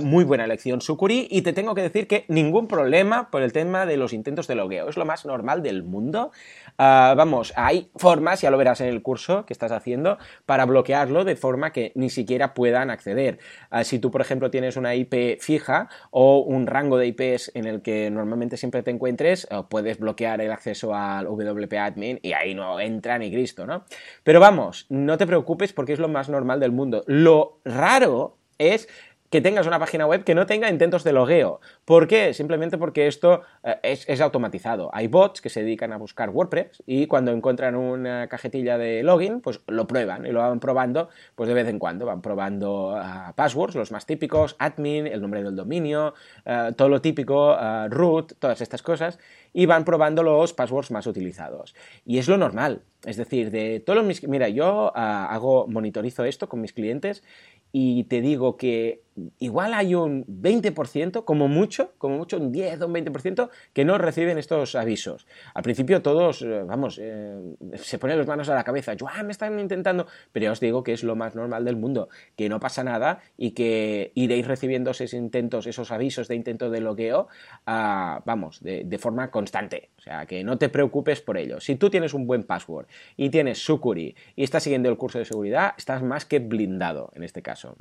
muy 0.00 0.24
buena 0.24 0.44
elección, 0.44 0.80
Sukuri. 0.80 1.28
Y 1.30 1.42
te 1.42 1.52
tengo 1.52 1.74
que 1.74 1.82
decir 1.82 2.06
que 2.06 2.24
ningún 2.28 2.68
problema 2.68 3.30
por 3.30 3.42
el 3.42 3.52
tema 3.52 3.86
de 3.86 3.96
los 3.96 4.12
intentos 4.12 4.46
de 4.46 4.54
logueo. 4.54 4.88
Es 4.88 4.96
lo 4.96 5.04
más 5.04 5.24
normal 5.26 5.62
del 5.62 5.82
mundo. 5.82 6.32
Ah, 6.78 7.14
vamos, 7.16 7.52
hay 7.56 7.90
formas, 7.96 8.40
ya 8.40 8.50
lo 8.50 8.58
verás 8.58 8.80
en 8.80 8.88
el 8.88 9.02
curso 9.02 9.44
que 9.46 9.52
estás 9.52 9.72
haciendo, 9.72 10.18
para 10.46 10.64
bloquearlo 10.64 11.24
de 11.24 11.36
forma 11.36 11.72
que 11.72 11.92
ni 11.94 12.10
siquiera 12.10 12.54
puedan 12.54 12.90
acceder. 12.90 13.38
Ah, 13.70 13.84
si 13.84 13.98
tú, 13.98 14.10
por 14.10 14.20
ejemplo, 14.20 14.50
tienes 14.50 14.76
una 14.76 14.94
IP 14.94 15.40
fija 15.40 15.88
o 16.10 16.38
un 16.38 16.66
rango 16.66 16.98
de 16.98 17.08
IPs 17.08 17.52
en 17.54 17.66
el 17.66 17.82
que 17.82 18.10
normalmente 18.10 18.56
siempre 18.56 18.82
te 18.82 18.90
encuentres, 18.90 19.46
puedes 19.68 19.98
bloquear 19.98 20.40
el 20.40 20.50
acceso 20.50 20.94
al 20.94 21.26
WP 21.26 21.72
admin 21.74 22.18
y 22.22 22.32
ahí 22.32 22.54
no 22.54 22.80
entra 22.80 23.18
ni 23.18 23.30
Cristo, 23.30 23.66
¿no? 23.66 23.84
Pero 24.24 24.40
vamos, 24.40 24.86
no 24.88 25.18
te 25.18 25.26
preocupes 25.26 25.72
porque 25.72 25.92
es 25.92 25.98
lo 25.98 26.08
más 26.08 26.28
normal 26.28 26.60
del 26.60 26.72
mundo. 26.72 27.04
Lo 27.06 27.60
raro 27.64 28.38
es 28.58 28.88
que 29.32 29.40
tengas 29.40 29.66
una 29.66 29.78
página 29.78 30.06
web 30.06 30.24
que 30.24 30.34
no 30.34 30.44
tenga 30.44 30.68
intentos 30.68 31.04
de 31.04 31.14
logueo. 31.14 31.62
¿Por 31.86 32.06
qué? 32.06 32.34
Simplemente 32.34 32.76
porque 32.76 33.06
esto 33.06 33.40
eh, 33.64 33.78
es, 33.82 34.20
automatizado. 34.20 34.90
Hay 34.92 35.08
bots 35.08 35.40
que 35.40 35.48
se 35.48 35.62
dedican 35.62 35.90
a 35.94 35.96
buscar 35.96 36.28
WordPress 36.28 36.82
y 36.84 37.06
cuando 37.06 37.32
encuentran 37.32 37.74
una 37.74 38.28
cajetilla 38.28 38.76
de 38.76 39.02
login, 39.02 39.40
pues 39.40 39.60
lo 39.68 39.86
prueban 39.86 40.26
y 40.26 40.32
lo 40.32 40.40
van 40.40 40.60
probando 40.60 41.08
pues 41.34 41.48
de 41.48 41.54
vez 41.54 41.66
en 41.66 41.78
cuando. 41.78 42.04
Van 42.04 42.20
probando 42.20 42.94
ah, 42.94 43.32
passwords, 43.34 43.74
los 43.74 43.90
más 43.90 44.04
típicos, 44.04 44.54
admin, 44.58 45.06
el 45.06 45.22
nombre 45.22 45.42
del 45.42 45.56
dominio, 45.56 46.12
ah, 46.44 46.72
todo 46.76 46.90
lo 46.90 47.00
típico, 47.00 47.52
ah, 47.52 47.88
root, 47.88 48.34
todas 48.38 48.60
estas 48.60 48.82
cosas, 48.82 49.18
y 49.54 49.64
van 49.64 49.86
probando 49.86 50.22
los 50.22 50.52
passwords 50.52 50.90
más 50.90 51.06
utilizados. 51.06 51.74
Y 52.04 52.18
es 52.18 52.28
lo 52.28 52.36
normal. 52.36 52.82
Es 53.04 53.16
decir, 53.16 53.50
de 53.50 53.80
todos 53.80 54.04
mis... 54.04 54.22
Mira, 54.28 54.48
yo 54.48 54.92
hago, 54.94 55.66
monitorizo 55.66 56.24
esto 56.24 56.48
con 56.48 56.60
mis 56.60 56.72
clientes 56.72 57.24
y 57.72 58.04
te 58.04 58.20
digo 58.20 58.56
que 58.56 59.02
igual 59.38 59.74
hay 59.74 59.94
un 59.94 60.24
20%, 60.26 61.24
como 61.24 61.48
mucho, 61.48 61.92
como 61.98 62.16
mucho 62.16 62.38
un 62.38 62.52
10 62.52 62.80
o 62.80 62.86
un 62.86 62.94
20% 62.94 63.50
que 63.72 63.84
no 63.84 63.98
reciben 63.98 64.38
estos 64.38 64.74
avisos. 64.74 65.26
Al 65.54 65.62
principio 65.62 66.02
todos, 66.02 66.42
eh, 66.42 66.62
vamos, 66.64 66.98
eh, 67.00 67.36
se 67.76 67.98
ponen 67.98 68.18
las 68.18 68.26
manos 68.26 68.48
a 68.48 68.54
la 68.54 68.64
cabeza, 68.64 68.94
yo, 68.94 69.06
ah, 69.08 69.22
me 69.22 69.32
están 69.32 69.58
intentando, 69.58 70.06
pero 70.32 70.44
ya 70.44 70.52
os 70.52 70.60
digo 70.60 70.82
que 70.82 70.92
es 70.92 71.02
lo 71.02 71.16
más 71.16 71.34
normal 71.34 71.64
del 71.64 71.76
mundo, 71.76 72.08
que 72.36 72.48
no 72.48 72.60
pasa 72.60 72.84
nada 72.84 73.20
y 73.36 73.52
que 73.52 74.12
iréis 74.14 74.46
recibiendo 74.46 74.90
esos 74.92 75.12
intentos, 75.14 75.66
esos 75.66 75.90
avisos 75.90 76.28
de 76.28 76.34
intento 76.34 76.70
de 76.70 76.80
logueo, 76.80 77.28
ah, 77.66 78.22
vamos, 78.24 78.60
de, 78.62 78.98
forma 79.02 79.32
constante. 79.32 79.90
O 79.98 80.00
sea, 80.00 80.26
que 80.26 80.44
no 80.44 80.58
te 80.58 80.68
preocupes 80.68 81.20
por 81.20 81.36
ello. 81.36 81.60
Si 81.60 81.74
tú 81.74 81.90
tienes 81.90 82.14
un 82.14 82.26
buen 82.26 82.44
password 82.44 82.86
y 83.16 83.30
tienes 83.30 83.58
Sukuri 83.58 84.14
y 84.36 84.44
estás 84.44 84.62
siguiendo 84.62 84.88
el 84.88 84.96
curso 84.96 85.18
de 85.18 85.24
seguridad, 85.24 85.74
estás 85.76 86.02
más 86.02 86.24
que 86.24 86.38
blindado 86.38 87.10
en 87.14 87.24
este 87.24 87.42
caso. 87.42 87.76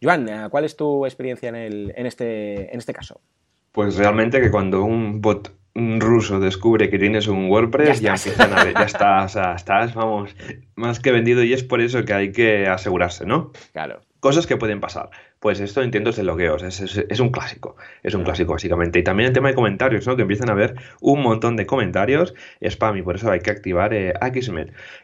Joan, 0.00 0.48
¿cuál 0.50 0.61
¿Cuál 0.62 0.66
es 0.66 0.76
tu 0.76 1.06
experiencia 1.06 1.48
en, 1.48 1.56
el, 1.56 1.92
en, 1.96 2.06
este, 2.06 2.72
en 2.72 2.78
este 2.78 2.94
caso? 2.94 3.20
Pues 3.72 3.96
realmente 3.96 4.40
que 4.40 4.48
cuando 4.48 4.84
un 4.84 5.20
bot 5.20 5.52
ruso 5.74 6.38
descubre 6.38 6.88
que 6.88 7.00
tienes 7.00 7.26
un 7.26 7.50
WordPress, 7.50 8.00
ya, 8.00 8.14
empiezan 8.14 8.56
a 8.56 8.62
ver, 8.62 8.74
ya 8.74 8.82
estás, 8.84 9.34
estás, 9.56 9.92
vamos, 9.92 10.36
más 10.76 11.00
que 11.00 11.10
vendido 11.10 11.42
y 11.42 11.52
es 11.52 11.64
por 11.64 11.80
eso 11.80 12.04
que 12.04 12.14
hay 12.14 12.30
que 12.30 12.68
asegurarse, 12.68 13.26
¿no? 13.26 13.50
Claro. 13.72 14.02
Cosas 14.20 14.46
que 14.46 14.56
pueden 14.56 14.78
pasar. 14.78 15.10
Pues 15.42 15.58
esto 15.58 15.82
intentos 15.82 16.14
de 16.14 16.22
logueos, 16.22 16.62
es, 16.62 16.80
es, 16.80 17.18
un 17.18 17.30
clásico, 17.30 17.74
es 18.04 18.14
un 18.14 18.22
clásico 18.22 18.52
básicamente. 18.52 19.00
Y 19.00 19.02
también 19.02 19.26
el 19.26 19.32
tema 19.32 19.48
de 19.48 19.56
comentarios, 19.56 20.06
¿no? 20.06 20.14
Que 20.14 20.22
empiezan 20.22 20.48
a 20.50 20.52
haber 20.52 20.76
un 21.00 21.20
montón 21.20 21.56
de 21.56 21.66
comentarios, 21.66 22.32
spam, 22.60 22.98
y 22.98 23.02
por 23.02 23.16
eso 23.16 23.28
hay 23.28 23.40
que 23.40 23.50
activar 23.50 23.92
eh, 23.92 24.14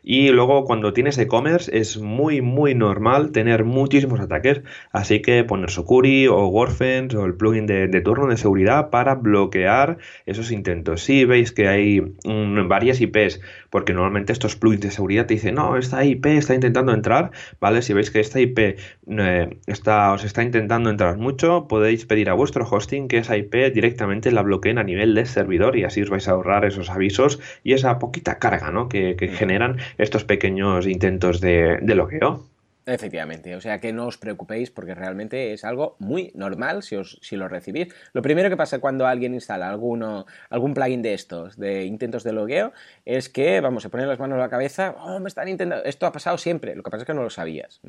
Y 0.04 0.28
luego 0.28 0.64
cuando 0.64 0.92
tienes 0.92 1.18
e-commerce 1.18 1.76
es 1.76 1.98
muy, 1.98 2.40
muy 2.40 2.76
normal 2.76 3.32
tener 3.32 3.64
muchísimos 3.64 4.20
ataques, 4.20 4.62
así 4.92 5.22
que 5.22 5.42
poner 5.42 5.70
Socuri 5.70 6.28
o 6.28 6.46
Warfence 6.46 7.16
o 7.16 7.26
el 7.26 7.34
plugin 7.34 7.66
de, 7.66 7.88
turno 8.00 8.28
de 8.28 8.36
seguridad 8.36 8.90
para 8.90 9.16
bloquear 9.16 9.98
esos 10.24 10.52
intentos. 10.52 11.02
Si 11.02 11.24
veis 11.24 11.50
que 11.50 11.66
hay 11.66 12.00
mm, 12.00 12.68
varias 12.68 13.00
IPs, 13.00 13.40
porque 13.70 13.92
normalmente 13.92 14.32
estos 14.32 14.56
plugins 14.56 14.82
de 14.82 14.90
seguridad 14.90 15.26
te 15.26 15.34
dicen, 15.34 15.56
no, 15.56 15.76
esta 15.76 16.04
IP 16.04 16.26
está 16.26 16.54
intentando 16.54 16.92
entrar, 16.92 17.30
¿vale? 17.60 17.82
Si 17.82 17.92
veis 17.92 18.10
que 18.10 18.20
esta 18.20 18.40
IP 18.40 18.58
eh, 18.58 19.58
está, 19.66 20.12
os 20.12 20.24
está 20.24 20.42
intentando 20.42 20.90
entrar 20.90 21.16
mucho, 21.18 21.68
podéis 21.68 22.06
pedir 22.06 22.30
a 22.30 22.34
vuestro 22.34 22.66
hosting 22.68 23.08
que 23.08 23.18
esa 23.18 23.36
IP 23.36 23.72
directamente 23.72 24.30
la 24.32 24.42
bloqueen 24.42 24.78
a 24.78 24.84
nivel 24.84 25.14
de 25.14 25.26
servidor 25.26 25.76
y 25.76 25.84
así 25.84 26.02
os 26.02 26.10
vais 26.10 26.28
a 26.28 26.32
ahorrar 26.32 26.64
esos 26.64 26.90
avisos 26.90 27.40
y 27.64 27.72
esa 27.72 27.98
poquita 27.98 28.38
carga 28.38 28.70
¿no? 28.70 28.88
que, 28.88 29.16
generan 29.28 29.76
estos 29.98 30.24
pequeños 30.24 30.86
intentos 30.86 31.40
de, 31.40 31.78
de 31.82 31.94
bloqueo. 31.94 32.57
Efectivamente, 32.88 33.54
o 33.54 33.60
sea 33.60 33.80
que 33.80 33.92
no 33.92 34.06
os 34.06 34.16
preocupéis 34.16 34.70
porque 34.70 34.94
realmente 34.94 35.52
es 35.52 35.62
algo 35.62 35.96
muy 35.98 36.32
normal 36.34 36.82
si, 36.82 36.96
os, 36.96 37.18
si 37.20 37.36
lo 37.36 37.46
recibís. 37.46 37.94
Lo 38.14 38.22
primero 38.22 38.48
que 38.48 38.56
pasa 38.56 38.78
cuando 38.78 39.06
alguien 39.06 39.34
instala 39.34 39.68
alguno, 39.68 40.24
algún 40.48 40.72
plugin 40.72 41.02
de 41.02 41.12
estos, 41.12 41.58
de 41.58 41.84
intentos 41.84 42.24
de 42.24 42.32
logueo, 42.32 42.72
es 43.04 43.28
que, 43.28 43.60
vamos, 43.60 43.82
se 43.82 43.90
ponen 43.90 44.08
las 44.08 44.18
manos 44.18 44.36
a 44.36 44.40
la 44.40 44.48
cabeza, 44.48 44.94
oh, 45.00 45.20
me 45.20 45.28
están 45.28 45.48
intentando, 45.48 45.84
esto 45.84 46.06
ha 46.06 46.12
pasado 46.12 46.38
siempre, 46.38 46.74
lo 46.74 46.82
que 46.82 46.90
pasa 46.90 47.02
es 47.02 47.06
que 47.06 47.12
no 47.12 47.22
lo 47.22 47.28
sabías. 47.28 47.82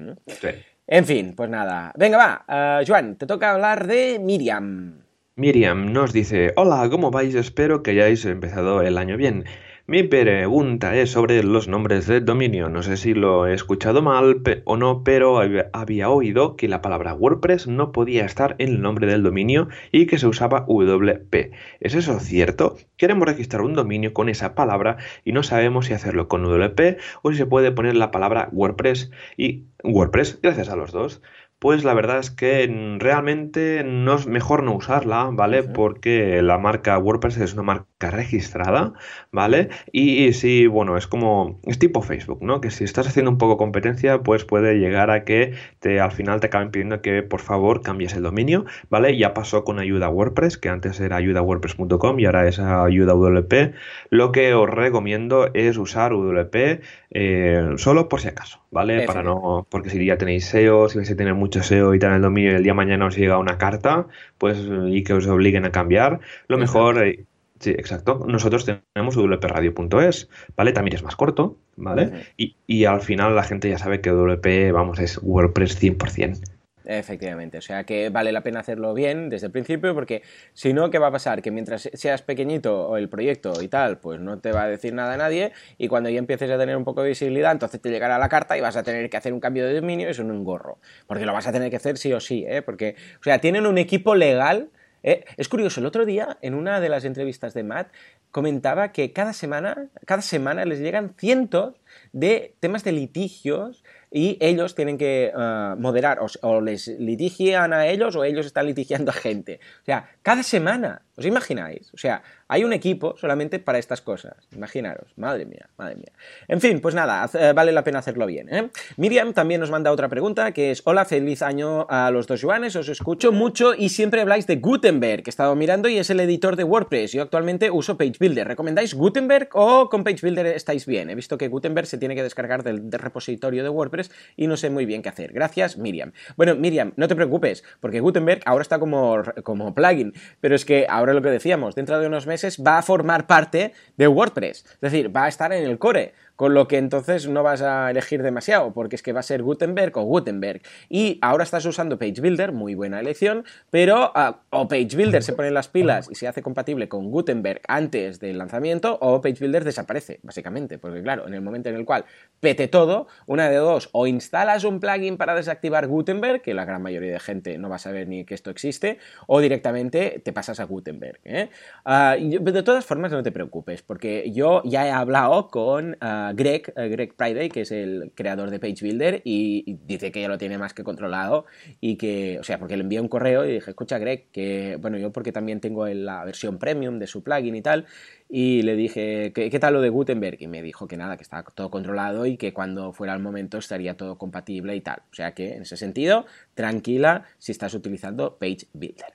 En 0.85 1.05
fin, 1.05 1.33
pues 1.33 1.49
nada. 1.49 1.93
Venga, 1.95 2.17
va, 2.17 2.81
uh, 2.81 2.85
Joan, 2.85 3.15
te 3.15 3.25
toca 3.25 3.51
hablar 3.51 3.87
de 3.87 4.19
Miriam. 4.19 5.05
Miriam 5.37 5.93
nos 5.93 6.11
dice, 6.11 6.51
hola, 6.57 6.89
¿cómo 6.91 7.09
vais? 7.09 7.33
Espero 7.35 7.83
que 7.83 7.91
hayáis 7.91 8.25
empezado 8.25 8.81
el 8.81 8.97
año 8.97 9.15
bien. 9.15 9.45
Mi 9.89 10.03
pregunta 10.03 10.95
es 10.95 11.09
sobre 11.09 11.41
los 11.41 11.67
nombres 11.67 12.05
de 12.05 12.21
dominio. 12.21 12.69
No 12.69 12.83
sé 12.83 12.95
si 12.95 13.15
lo 13.15 13.47
he 13.47 13.55
escuchado 13.55 14.03
mal 14.03 14.43
o 14.65 14.77
no, 14.77 15.03
pero 15.03 15.41
había 15.73 16.09
oído 16.11 16.55
que 16.55 16.67
la 16.67 16.83
palabra 16.83 17.15
WordPress 17.15 17.65
no 17.65 17.91
podía 17.91 18.23
estar 18.23 18.55
en 18.59 18.69
el 18.69 18.81
nombre 18.83 19.07
del 19.07 19.23
dominio 19.23 19.67
y 19.91 20.05
que 20.05 20.19
se 20.19 20.27
usaba 20.27 20.67
WP. 20.67 21.53
¿Es 21.79 21.95
eso 21.95 22.19
cierto? 22.19 22.77
Queremos 22.97 23.27
registrar 23.27 23.63
un 23.63 23.73
dominio 23.73 24.13
con 24.13 24.29
esa 24.29 24.53
palabra 24.53 24.97
y 25.25 25.31
no 25.31 25.41
sabemos 25.41 25.87
si 25.87 25.93
hacerlo 25.93 26.27
con 26.27 26.43
WP 26.43 26.99
o 27.23 27.31
si 27.31 27.37
se 27.39 27.47
puede 27.47 27.71
poner 27.71 27.95
la 27.95 28.11
palabra 28.11 28.49
WordPress 28.51 29.09
y 29.37 29.69
WordPress, 29.83 30.39
gracias 30.39 30.69
a 30.69 30.75
los 30.75 30.91
dos 30.91 31.23
pues 31.59 31.83
la 31.83 31.93
verdad 31.93 32.19
es 32.19 32.31
que 32.31 32.97
realmente 32.99 33.83
no 33.83 34.15
es 34.15 34.27
mejor 34.27 34.63
no 34.63 34.73
usarla, 34.73 35.29
¿vale? 35.33 35.63
Porque 35.63 36.41
la 36.41 36.57
marca 36.57 36.97
WordPress 36.97 37.37
es 37.37 37.53
una 37.53 37.63
marca 37.63 38.11
registrada, 38.11 38.93
¿vale? 39.33 39.67
Y, 39.91 40.31
sí, 40.31 40.67
bueno, 40.67 40.95
es 40.95 41.05
como, 41.05 41.59
es 41.65 41.77
tipo 41.77 42.01
Facebook, 42.01 42.41
¿no? 42.41 42.61
Que 42.61 42.71
si 42.71 42.85
estás 42.85 43.07
haciendo 43.07 43.29
un 43.29 43.37
poco 43.37 43.57
competencia, 43.57 44.23
pues 44.23 44.45
puede 44.45 44.79
llegar 44.79 45.11
a 45.11 45.25
que 45.25 45.53
te, 45.79 45.99
al 45.99 46.13
final 46.13 46.39
te 46.39 46.47
acaben 46.47 46.71
pidiendo 46.71 47.01
que 47.01 47.23
por 47.23 47.41
favor 47.41 47.81
cambies 47.81 48.13
el 48.13 48.23
dominio, 48.23 48.63
¿vale? 48.89 49.17
Ya 49.17 49.33
pasó 49.33 49.65
con 49.65 49.79
ayuda 49.79 50.07
WordPress, 50.07 50.57
que 50.57 50.69
antes 50.69 51.01
era 51.01 51.17
ayudawordpress.com 51.17 52.19
y 52.21 52.25
ahora 52.25 52.47
es 52.47 52.59
ayuda 52.59 53.13
WP. 53.13 53.73
Lo 54.09 54.31
que 54.31 54.53
os 54.53 54.69
recomiendo 54.69 55.49
es 55.53 55.77
usar 55.77 56.13
WP 56.13 56.81
eh, 57.11 57.73
solo 57.77 58.07
por 58.07 58.21
si 58.21 58.29
acaso, 58.29 58.61
¿vale? 58.71 59.05
Para 59.05 59.23
no, 59.23 59.67
porque 59.69 59.89
si 59.89 60.05
ya 60.05 60.17
tenéis 60.17 60.45
SEO, 60.45 60.87
si 60.87 60.99
vais 60.99 61.11
a 61.11 61.15
tener 61.17 61.33
mucho 61.33 61.48
mucho 61.49 61.63
SEO 61.63 61.95
y 61.95 61.99
tal 61.99 62.11
en 62.11 62.17
el 62.17 62.21
dominio 62.21 62.51
y 62.51 62.55
el 62.55 62.63
día 62.63 62.73
de 62.73 62.77
mañana 62.77 63.07
os 63.07 63.17
llega 63.17 63.39
una 63.39 63.57
carta, 63.57 64.05
pues 64.37 64.59
y 64.87 65.03
que 65.03 65.13
os 65.13 65.25
obliguen 65.25 65.65
a 65.65 65.71
cambiar, 65.71 66.19
lo 66.47 66.59
mejor, 66.59 67.03
eh, 67.03 67.25
sí, 67.59 67.71
exacto, 67.71 68.23
nosotros 68.27 68.65
tenemos 68.93 69.17
wpradio.es, 69.17 70.29
¿vale? 70.55 70.73
También 70.73 70.95
es 70.95 71.03
más 71.03 71.15
corto, 71.15 71.57
¿vale? 71.75 72.27
y, 72.37 72.55
y, 72.67 72.85
al 72.85 73.01
final 73.01 73.35
la 73.35 73.43
gente 73.43 73.67
ya 73.67 73.79
sabe 73.79 73.99
que 73.99 74.11
WP, 74.11 74.71
vamos, 74.71 74.99
es 74.99 75.19
WordPress 75.23 75.81
100%. 75.81 76.58
Efectivamente, 76.91 77.59
o 77.59 77.61
sea 77.61 77.83
que 77.83 78.09
vale 78.09 78.31
la 78.31 78.41
pena 78.41 78.61
hacerlo 78.61 78.95
bien 78.95 79.29
desde 79.29 79.45
el 79.45 79.51
principio 79.51 79.93
porque 79.93 80.23
si 80.53 80.73
no, 80.73 80.89
¿qué 80.89 80.97
va 80.97 81.09
a 81.09 81.11
pasar? 81.11 81.43
Que 81.43 81.51
mientras 81.51 81.87
seas 81.93 82.23
pequeñito 82.23 82.87
o 82.87 82.97
el 82.97 83.09
proyecto 83.09 83.61
y 83.61 83.67
tal, 83.67 83.99
pues 83.99 84.19
no 84.19 84.39
te 84.39 84.51
va 84.51 84.63
a 84.63 84.67
decir 84.67 84.95
nada 84.95 85.13
a 85.13 85.17
nadie 85.17 85.51
y 85.77 85.87
cuando 85.87 86.09
ya 86.09 86.17
empieces 86.17 86.49
a 86.49 86.57
tener 86.57 86.75
un 86.75 86.83
poco 86.83 87.03
de 87.03 87.09
visibilidad, 87.09 87.51
entonces 87.51 87.79
te 87.79 87.91
llegará 87.91 88.17
la 88.17 88.27
carta 88.27 88.57
y 88.57 88.61
vas 88.61 88.75
a 88.75 88.81
tener 88.81 89.07
que 89.07 89.17
hacer 89.17 89.33
un 89.33 89.39
cambio 89.39 89.67
de 89.67 89.75
dominio 89.75 90.09
y 90.09 90.23
no 90.23 90.33
un 90.33 90.43
gorro, 90.43 90.79
porque 91.05 91.27
lo 91.27 91.33
vas 91.33 91.45
a 91.45 91.51
tener 91.51 91.69
que 91.69 91.75
hacer 91.75 91.99
sí 91.99 92.11
o 92.11 92.19
sí, 92.19 92.43
¿eh? 92.47 92.63
Porque, 92.63 92.95
o 93.19 93.23
sea, 93.23 93.37
tienen 93.37 93.67
un 93.67 93.77
equipo 93.77 94.15
legal 94.15 94.71
¿eh? 95.03 95.25
Es 95.37 95.49
curioso, 95.49 95.79
el 95.79 95.85
otro 95.85 96.05
día, 96.05 96.37
en 96.41 96.53
una 96.53 96.79
de 96.79 96.89
las 96.89 97.05
entrevistas 97.05 97.53
de 97.53 97.63
Matt, 97.63 97.91
comentaba 98.31 98.91
que 98.91 99.11
cada 99.11 99.33
semana, 99.33 99.87
cada 100.05 100.21
semana 100.21 100.65
les 100.65 100.79
llegan 100.79 101.13
cientos 101.17 101.75
de 102.11 102.55
temas 102.59 102.83
de 102.83 102.91
litigios 102.91 103.83
y 104.11 104.37
ellos 104.39 104.75
tienen 104.75 104.97
que 104.97 105.31
eh, 105.35 105.75
moderar, 105.77 106.19
o, 106.41 106.61
les 106.61 106.87
litigian 106.87 107.73
a 107.73 107.87
ellos 107.87 108.15
o 108.15 108.23
ellos 108.23 108.45
están 108.45 108.65
litigiando 108.65 109.11
a 109.11 109.13
gente. 109.13 109.59
O 109.81 109.85
sea, 109.85 110.09
cada 110.21 110.43
semana, 110.43 111.03
¿os 111.15 111.25
imagináis? 111.25 111.93
O 111.93 111.97
sea, 111.97 112.23
hay 112.49 112.63
un 112.63 112.73
equipo 112.73 113.15
solamente 113.15 113.59
para 113.59 113.77
estas 113.77 114.01
cosas. 114.01 114.33
Imaginaros, 114.51 115.13
madre 115.15 115.45
mía, 115.45 115.69
madre 115.77 115.95
mía. 115.95 116.11
En 116.47 116.59
fin, 116.59 116.81
pues 116.81 116.95
nada, 116.95 117.29
eh, 117.35 117.53
vale 117.55 117.71
la 117.71 117.83
pena 117.83 117.99
hacerlo 117.99 118.25
bien. 118.25 118.49
¿eh? 118.51 118.71
Miriam 118.97 119.33
también 119.33 119.61
nos 119.61 119.69
manda 119.69 119.91
otra 119.91 120.09
pregunta 120.09 120.51
que 120.51 120.71
es, 120.71 120.81
hola, 120.85 121.05
feliz 121.05 121.43
año 121.43 121.85
a 121.89 122.09
los 122.09 122.25
dos 122.25 122.41
Joanes, 122.41 122.75
os 122.75 122.89
escucho 122.89 123.31
mucho 123.31 123.75
y 123.75 123.89
siempre 123.89 124.21
habláis 124.21 124.47
de 124.47 124.55
Gutenberg, 124.55 125.21
que 125.21 125.29
he 125.29 125.31
estado 125.31 125.55
mirando 125.55 125.89
y 125.89 125.99
es 125.99 126.09
el 126.09 126.19
editor 126.19 126.55
de 126.55 126.63
WordPress. 126.63 127.11
Yo 127.11 127.21
actualmente 127.21 127.69
uso 127.69 127.97
PageBuilder. 127.97 128.47
¿Recomendáis 128.47 128.95
Gutenberg 128.95 129.49
o 129.53 129.87
con 129.87 130.03
PageBuilder 130.03 130.47
estáis 130.47 130.87
bien? 130.87 131.11
He 131.11 131.15
visto 131.15 131.37
que 131.37 131.49
Gutenberg 131.49 131.85
se 131.85 131.99
tiene 131.99 132.15
que 132.15 132.23
descargar 132.23 132.63
del, 132.63 132.91
repositorio 132.91 133.61
de 133.61 133.69
WordPress 133.69 134.09
y 134.35 134.47
no 134.47 134.57
sé 134.57 134.71
muy 134.71 134.87
bien 134.87 135.03
qué 135.03 135.09
hacer. 135.09 135.33
Gracias, 135.33 135.77
Miriam. 135.77 136.13
Bueno, 136.35 136.55
Miriam, 136.55 136.93
no 136.95 137.07
te 137.07 137.15
preocupes, 137.15 137.63
porque 137.79 137.99
Gutenberg 137.99 138.41
ahora 138.45 138.63
está 138.63 138.79
como, 138.79 139.21
como 139.43 139.75
plugin, 139.75 140.13
pero 140.41 140.55
es 140.55 140.65
que 140.65 140.87
ahora 140.89 141.13
lo 141.13 141.21
que 141.21 141.29
decíamos, 141.29 141.75
dentro 141.75 141.99
de 141.99 142.07
unos 142.07 142.25
meses 142.25 142.38
va 142.63 142.77
a 142.77 142.81
formar 142.81 143.27
parte 143.27 143.73
de 143.97 144.07
WordPress. 144.07 144.65
Es 144.65 144.81
decir, 144.81 145.15
va 145.15 145.25
a 145.25 145.27
estar 145.27 145.51
en 145.53 145.63
el 145.63 145.77
core 145.77 146.13
con 146.39 146.53
lo 146.53 146.69
que 146.69 146.77
entonces 146.77 147.27
no 147.27 147.43
vas 147.43 147.61
a 147.61 147.91
elegir 147.91 148.23
demasiado, 148.23 148.71
porque 148.71 148.95
es 148.95 149.03
que 149.03 149.11
va 149.11 149.19
a 149.19 149.23
ser 149.23 149.43
Gutenberg 149.43 149.97
o 149.97 150.03
Gutenberg. 150.03 150.61
Y 150.87 151.19
ahora 151.21 151.43
estás 151.43 151.65
usando 151.65 151.99
Page 151.99 152.21
Builder, 152.21 152.53
muy 152.53 152.75
buena 152.75 153.01
elección, 153.01 153.43
pero 153.71 154.13
ah, 154.15 154.39
o 154.49 154.69
Page 154.69 154.95
Builder 154.95 155.21
se 155.21 155.33
pone 155.33 155.51
las 155.51 155.67
pilas 155.67 156.07
y 156.09 156.15
se 156.15 156.29
hace 156.29 156.41
compatible 156.41 156.87
con 156.87 157.11
Gutenberg 157.11 157.59
antes 157.67 158.21
del 158.21 158.37
lanzamiento, 158.37 158.97
o 159.01 159.19
Page 159.19 159.35
Builder 159.37 159.65
desaparece, 159.65 160.21
básicamente, 160.23 160.77
porque 160.77 161.03
claro, 161.03 161.27
en 161.27 161.33
el 161.33 161.41
momento 161.41 161.67
en 161.67 161.75
el 161.75 161.83
cual 161.83 162.05
pete 162.39 162.69
todo, 162.69 163.07
una 163.25 163.49
de 163.49 163.57
dos, 163.57 163.89
o 163.91 164.07
instalas 164.07 164.63
un 164.63 164.79
plugin 164.79 165.17
para 165.17 165.35
desactivar 165.35 165.87
Gutenberg, 165.87 166.41
que 166.41 166.53
la 166.53 166.63
gran 166.63 166.81
mayoría 166.81 167.11
de 167.11 167.19
gente 167.19 167.57
no 167.57 167.67
va 167.67 167.75
a 167.75 167.79
saber 167.79 168.07
ni 168.07 168.23
que 168.23 168.33
esto 168.33 168.49
existe, 168.49 168.97
o 169.27 169.41
directamente 169.41 170.21
te 170.23 170.31
pasas 170.31 170.61
a 170.61 170.63
Gutenberg. 170.63 171.19
¿eh? 171.25 171.49
Ah, 171.83 172.15
de 172.17 172.63
todas 172.63 172.85
formas, 172.85 173.11
no 173.11 173.23
te 173.23 173.33
preocupes, 173.33 173.81
porque 173.81 174.31
yo 174.31 174.61
ya 174.63 174.87
he 174.87 174.91
hablado 174.91 175.49
con... 175.49 175.97
Greg, 176.33 176.73
Greg 176.75 177.13
Friday, 177.15 177.49
que 177.49 177.61
es 177.61 177.71
el 177.71 178.11
creador 178.15 178.49
de 178.49 178.59
Page 178.59 178.77
Builder, 178.81 179.21
y, 179.23 179.77
dice 179.85 180.11
que 180.11 180.21
ya 180.21 180.27
lo 180.27 180.37
tiene 180.37 180.57
más 180.57 180.73
que 180.73 180.83
controlado 180.83 181.45
y 181.81 181.95
que, 181.95 182.37
o 182.39 182.43
sea, 182.43 182.59
porque 182.59 182.77
le 182.77 182.83
envié 182.83 183.01
un 183.01 183.07
correo 183.07 183.45
y 183.45 183.53
dije, 183.53 183.71
escucha 183.71 183.97
Greg, 183.97 184.27
que, 184.31 184.77
bueno, 184.81 184.97
yo 184.97 185.11
porque 185.11 185.31
también 185.31 185.59
tengo 185.59 185.87
la 185.87 186.23
versión 186.25 186.59
premium 186.59 186.99
de 186.99 187.07
su 187.07 187.23
plugin 187.23 187.55
y 187.55 187.61
tal, 187.61 187.85
y 188.27 188.61
le 188.61 188.75
dije, 188.75 189.31
¿qué, 189.33 189.49
¿qué, 189.49 189.59
tal 189.59 189.73
lo 189.73 189.81
de 189.81 189.89
Gutenberg? 189.89 190.37
Y 190.41 190.47
me 190.47 190.61
dijo 190.61 190.87
que 190.87 190.97
nada, 190.97 191.17
que 191.17 191.23
estaba 191.23 191.43
todo 191.43 191.71
controlado 191.71 192.25
y 192.25 192.37
que 192.37 192.53
cuando 192.53 192.93
fuera 192.93 193.13
el 193.13 193.19
momento 193.19 193.57
estaría 193.57 193.97
todo 193.97 194.17
compatible 194.17 194.75
y 194.75 194.81
tal. 194.81 195.01
O 195.11 195.15
sea 195.15 195.33
que, 195.33 195.53
en 195.53 195.63
ese 195.63 195.77
sentido, 195.77 196.25
tranquila 196.53 197.25
si 197.37 197.51
estás 197.51 197.73
utilizando 197.73 198.37
Page 198.37 198.67
Builder. 198.73 199.13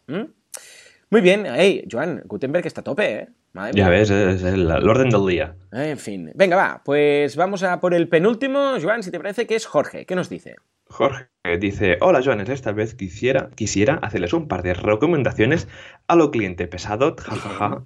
Muy 1.11 1.21
bien, 1.21 1.45
hey, 1.47 1.87
Joan, 1.91 2.23
Gutenberg 2.27 2.67
está 2.67 2.81
a 2.81 2.85
tope, 2.85 3.13
¿eh? 3.13 3.29
Ya 3.73 3.89
ves, 3.89 4.11
es 4.11 4.43
el, 4.43 4.71
orden 4.71 5.11
del 5.11 5.27
día. 5.27 5.57
En 5.73 5.99
fin, 5.99 6.33
venga, 6.35 6.57
va, 6.57 6.83
pues 6.85 7.37
vamos 7.37 7.63
a 7.63 7.81
por 7.81 7.95
el 7.95 8.09
penúltimo, 8.09 8.75
Joan, 8.81 9.03
si 9.03 9.11
te 9.11 9.19
parece 9.19 9.47
que 9.47 9.55
es 9.55 9.67
Jorge. 9.67 10.07
¿Qué 10.07 10.15
nos 10.15 10.29
dice? 10.29 10.57
Jorge 10.87 11.29
dice, 11.59 11.99
hola 12.01 12.21
Joanes, 12.23 12.49
esta 12.49 12.73
vez 12.73 12.95
quisiera, 12.95 13.51
quisiera 13.55 13.95
hacerles 14.03 14.33
un 14.33 14.49
par 14.49 14.63
de 14.63 14.75
recomendaciones 14.75 15.69
a 16.09 16.17
lo 16.17 16.31
cliente 16.31 16.67
pesado, 16.67 17.17
jajaja, 17.19 17.85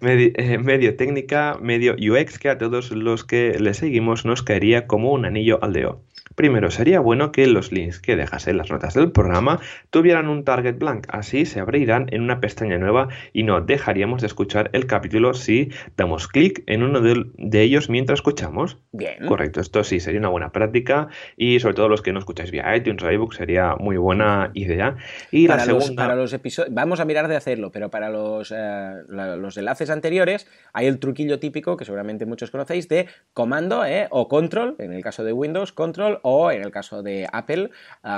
medio, 0.00 0.30
eh, 0.34 0.58
medio 0.58 0.96
técnica, 0.96 1.58
medio 1.60 1.94
UX, 1.94 2.38
que 2.38 2.48
a 2.48 2.58
todos 2.58 2.90
los 2.90 3.24
que 3.24 3.58
le 3.58 3.74
seguimos 3.74 4.24
nos 4.24 4.42
caería 4.42 4.86
como 4.86 5.12
un 5.12 5.24
anillo 5.24 5.62
al 5.62 5.72
dedo. 5.72 6.02
Primero, 6.36 6.70
sería 6.70 7.00
bueno 7.00 7.32
que 7.32 7.46
los 7.46 7.72
links 7.72 7.98
que 7.98 8.14
dejas 8.14 8.46
en 8.46 8.58
las 8.58 8.70
notas 8.70 8.92
del 8.92 9.10
programa 9.10 9.58
tuvieran 9.90 10.28
un 10.28 10.44
target 10.44 10.76
blank, 10.76 11.06
así 11.08 11.46
se 11.46 11.60
abrirán 11.60 12.08
en 12.10 12.20
una 12.20 12.40
pestaña 12.40 12.76
nueva 12.76 13.08
y 13.32 13.44
no 13.44 13.62
dejaríamos 13.62 14.20
de 14.20 14.26
escuchar 14.26 14.68
el 14.74 14.86
capítulo 14.86 15.32
si 15.32 15.70
damos 15.96 16.28
clic 16.28 16.62
en 16.66 16.82
uno 16.82 17.00
de, 17.00 17.62
ellos 17.62 17.88
mientras 17.88 18.18
escuchamos. 18.18 18.78
Bien. 18.92 19.26
Correcto, 19.26 19.60
esto 19.60 19.82
sí 19.82 19.98
sería 19.98 20.20
una 20.20 20.28
buena 20.28 20.52
práctica 20.52 21.08
y 21.38 21.58
sobre 21.60 21.74
todo 21.74 21.88
los 21.88 22.02
que 22.02 22.12
no 22.12 22.18
escucháis 22.18 22.50
vía 22.50 22.76
iTunes 22.76 23.02
o 23.02 23.10
iBook 23.10 23.32
sería 23.32 23.76
muy 23.76 23.96
buena 23.96 24.50
idea. 24.52 24.96
Y 25.30 25.46
para 25.46 25.60
la 25.60 25.64
segunda... 25.64 25.86
Los, 25.86 25.96
para 25.96 26.16
los 26.16 26.32
episodios, 26.34 26.74
vamos 26.74 27.00
a 27.00 27.06
mirar 27.06 27.28
de 27.28 27.36
hacerlo, 27.36 27.72
pero 27.72 27.90
para 27.90 28.10
los, 28.10 28.52
eh, 28.54 28.92
los 29.08 29.56
enlaces 29.56 29.75
anteriores 29.90 30.46
hay 30.72 30.86
el 30.86 30.98
truquillo 30.98 31.38
típico 31.38 31.76
que 31.76 31.84
seguramente 31.84 32.26
muchos 32.26 32.50
conocéis 32.50 32.88
de 32.88 33.06
comando 33.32 33.84
eh, 33.84 34.08
o 34.10 34.28
control, 34.28 34.76
en 34.78 34.92
el 34.92 35.02
caso 35.02 35.24
de 35.24 35.32
Windows, 35.32 35.72
control 35.72 36.20
o 36.22 36.50
en 36.50 36.62
el 36.62 36.70
caso 36.70 37.02
de 37.02 37.28
Apple, 37.32 37.70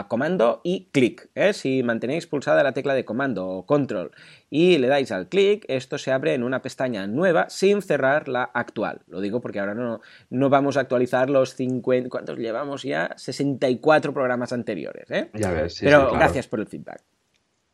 comando 0.09 0.61
y 0.65 0.89
clic. 0.93 1.29
¿eh? 1.35 1.53
Si 1.53 1.83
mantenéis 1.83 2.27
pulsada 2.27 2.63
la 2.63 2.73
tecla 2.73 2.95
de 2.95 3.05
comando 3.05 3.47
o 3.49 3.67
control 3.67 4.13
y 4.51 4.79
le 4.79 4.89
dais 4.89 5.13
al 5.13 5.29
clic, 5.29 5.65
esto 5.69 5.99
se 5.99 6.13
abre 6.13 6.35
en 6.35 6.43
una 6.43 6.63
pestaña 6.63 7.07
nueva 7.07 7.49
sin 7.51 7.83
cerrar 7.83 8.29
la 8.29 8.45
actual. 8.45 9.03
Lo 9.07 9.21
digo 9.21 9.41
porque 9.41 9.61
ahora 9.61 9.75
no, 9.75 10.01
no 10.31 10.51
vamos 10.51 10.77
a 10.77 10.81
actualizar 10.81 11.31
los 11.31 11.55
50, 11.55 12.09
¿cuántos 12.09 12.39
llevamos 12.39 12.83
ya? 12.83 13.15
64 13.17 14.13
programas 14.13 14.53
anteriores. 14.53 15.11
¿eh? 15.11 15.31
Ya 15.35 15.51
ves, 15.51 15.79
Pero 15.81 16.11
gracias 16.13 16.47
por 16.47 16.61
el 16.61 16.67
feedback. 16.67 17.03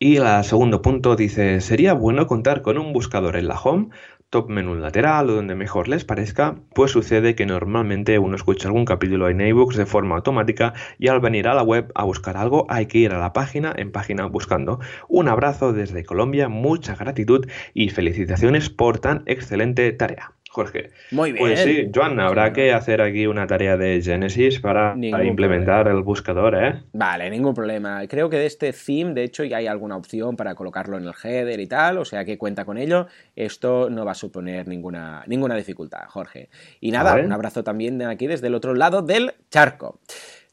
Y 0.06 0.18
el 0.18 0.44
segundo 0.44 0.82
punto 0.82 1.16
dice, 1.16 1.62
sería 1.62 1.94
bueno 1.94 2.26
contar 2.26 2.60
con 2.60 2.76
un 2.76 2.92
buscador 2.92 3.36
en 3.36 3.48
la 3.48 3.58
home 3.58 3.88
top 4.28 4.50
menú 4.50 4.74
lateral 4.74 5.30
o 5.30 5.34
donde 5.36 5.54
mejor 5.54 5.88
les 5.88 6.04
parezca, 6.04 6.56
pues 6.74 6.90
sucede 6.90 7.34
que 7.34 7.46
normalmente 7.46 8.18
uno 8.18 8.36
escucha 8.36 8.68
algún 8.68 8.84
capítulo 8.84 9.30
en 9.30 9.40
iBooks 9.40 9.76
de 9.76 9.86
forma 9.86 10.16
automática 10.16 10.74
y 10.98 11.08
al 11.08 11.20
venir 11.20 11.48
a 11.48 11.54
la 11.54 11.62
web 11.62 11.90
a 11.94 12.04
buscar 12.04 12.36
algo 12.36 12.66
hay 12.68 12.84
que 12.84 12.98
ir 12.98 13.12
a 13.12 13.18
la 13.18 13.32
página 13.32 13.72
en 13.74 13.92
página 13.92 14.26
buscando. 14.26 14.78
Un 15.08 15.28
abrazo 15.28 15.72
desde 15.72 16.04
Colombia, 16.04 16.50
mucha 16.50 16.96
gratitud 16.96 17.46
y 17.72 17.88
felicitaciones 17.88 18.68
por 18.68 18.98
tan 18.98 19.22
excelente 19.24 19.90
tarea. 19.92 20.34
Jorge. 20.54 20.90
Muy 21.10 21.32
bien. 21.32 21.44
Pues 21.44 21.60
sí, 21.60 21.90
Joan, 21.92 22.20
habrá 22.20 22.52
que 22.52 22.72
hacer 22.72 23.02
aquí 23.02 23.26
una 23.26 23.48
tarea 23.48 23.76
de 23.76 24.00
Genesis 24.00 24.60
para, 24.60 24.94
implementar 24.96 25.88
el 25.88 26.02
buscador, 26.02 26.54
¿eh? 26.54 26.82
Vale, 26.92 27.28
ningún 27.28 27.54
problema. 27.54 28.06
Creo 28.06 28.30
que 28.30 28.36
de 28.36 28.46
este 28.46 28.72
theme, 28.72 29.14
de 29.14 29.24
hecho, 29.24 29.42
ya 29.42 29.56
hay 29.56 29.66
alguna 29.66 29.96
opción 29.96 30.36
para 30.36 30.54
colocarlo 30.54 30.96
en 30.96 31.04
el 31.04 31.12
header 31.24 31.58
y 31.58 31.66
tal, 31.66 31.98
o 31.98 32.04
sea 32.04 32.24
que 32.24 32.38
cuenta 32.38 32.64
con 32.64 32.78
ello. 32.78 33.08
Esto 33.34 33.90
no 33.90 34.04
va 34.04 34.12
a 34.12 34.14
suponer 34.14 34.68
ninguna, 34.68 35.24
ninguna 35.26 35.56
dificultad, 35.56 36.04
Jorge. 36.06 36.50
Y 36.80 36.92
nada, 36.92 37.16
un 37.16 37.32
abrazo 37.32 37.64
también 37.64 37.98
de 37.98 38.04
aquí 38.04 38.28
desde 38.28 38.46
el 38.46 38.54
otro 38.54 38.74
lado 38.74 39.02
del 39.02 39.34
charco. 39.50 39.98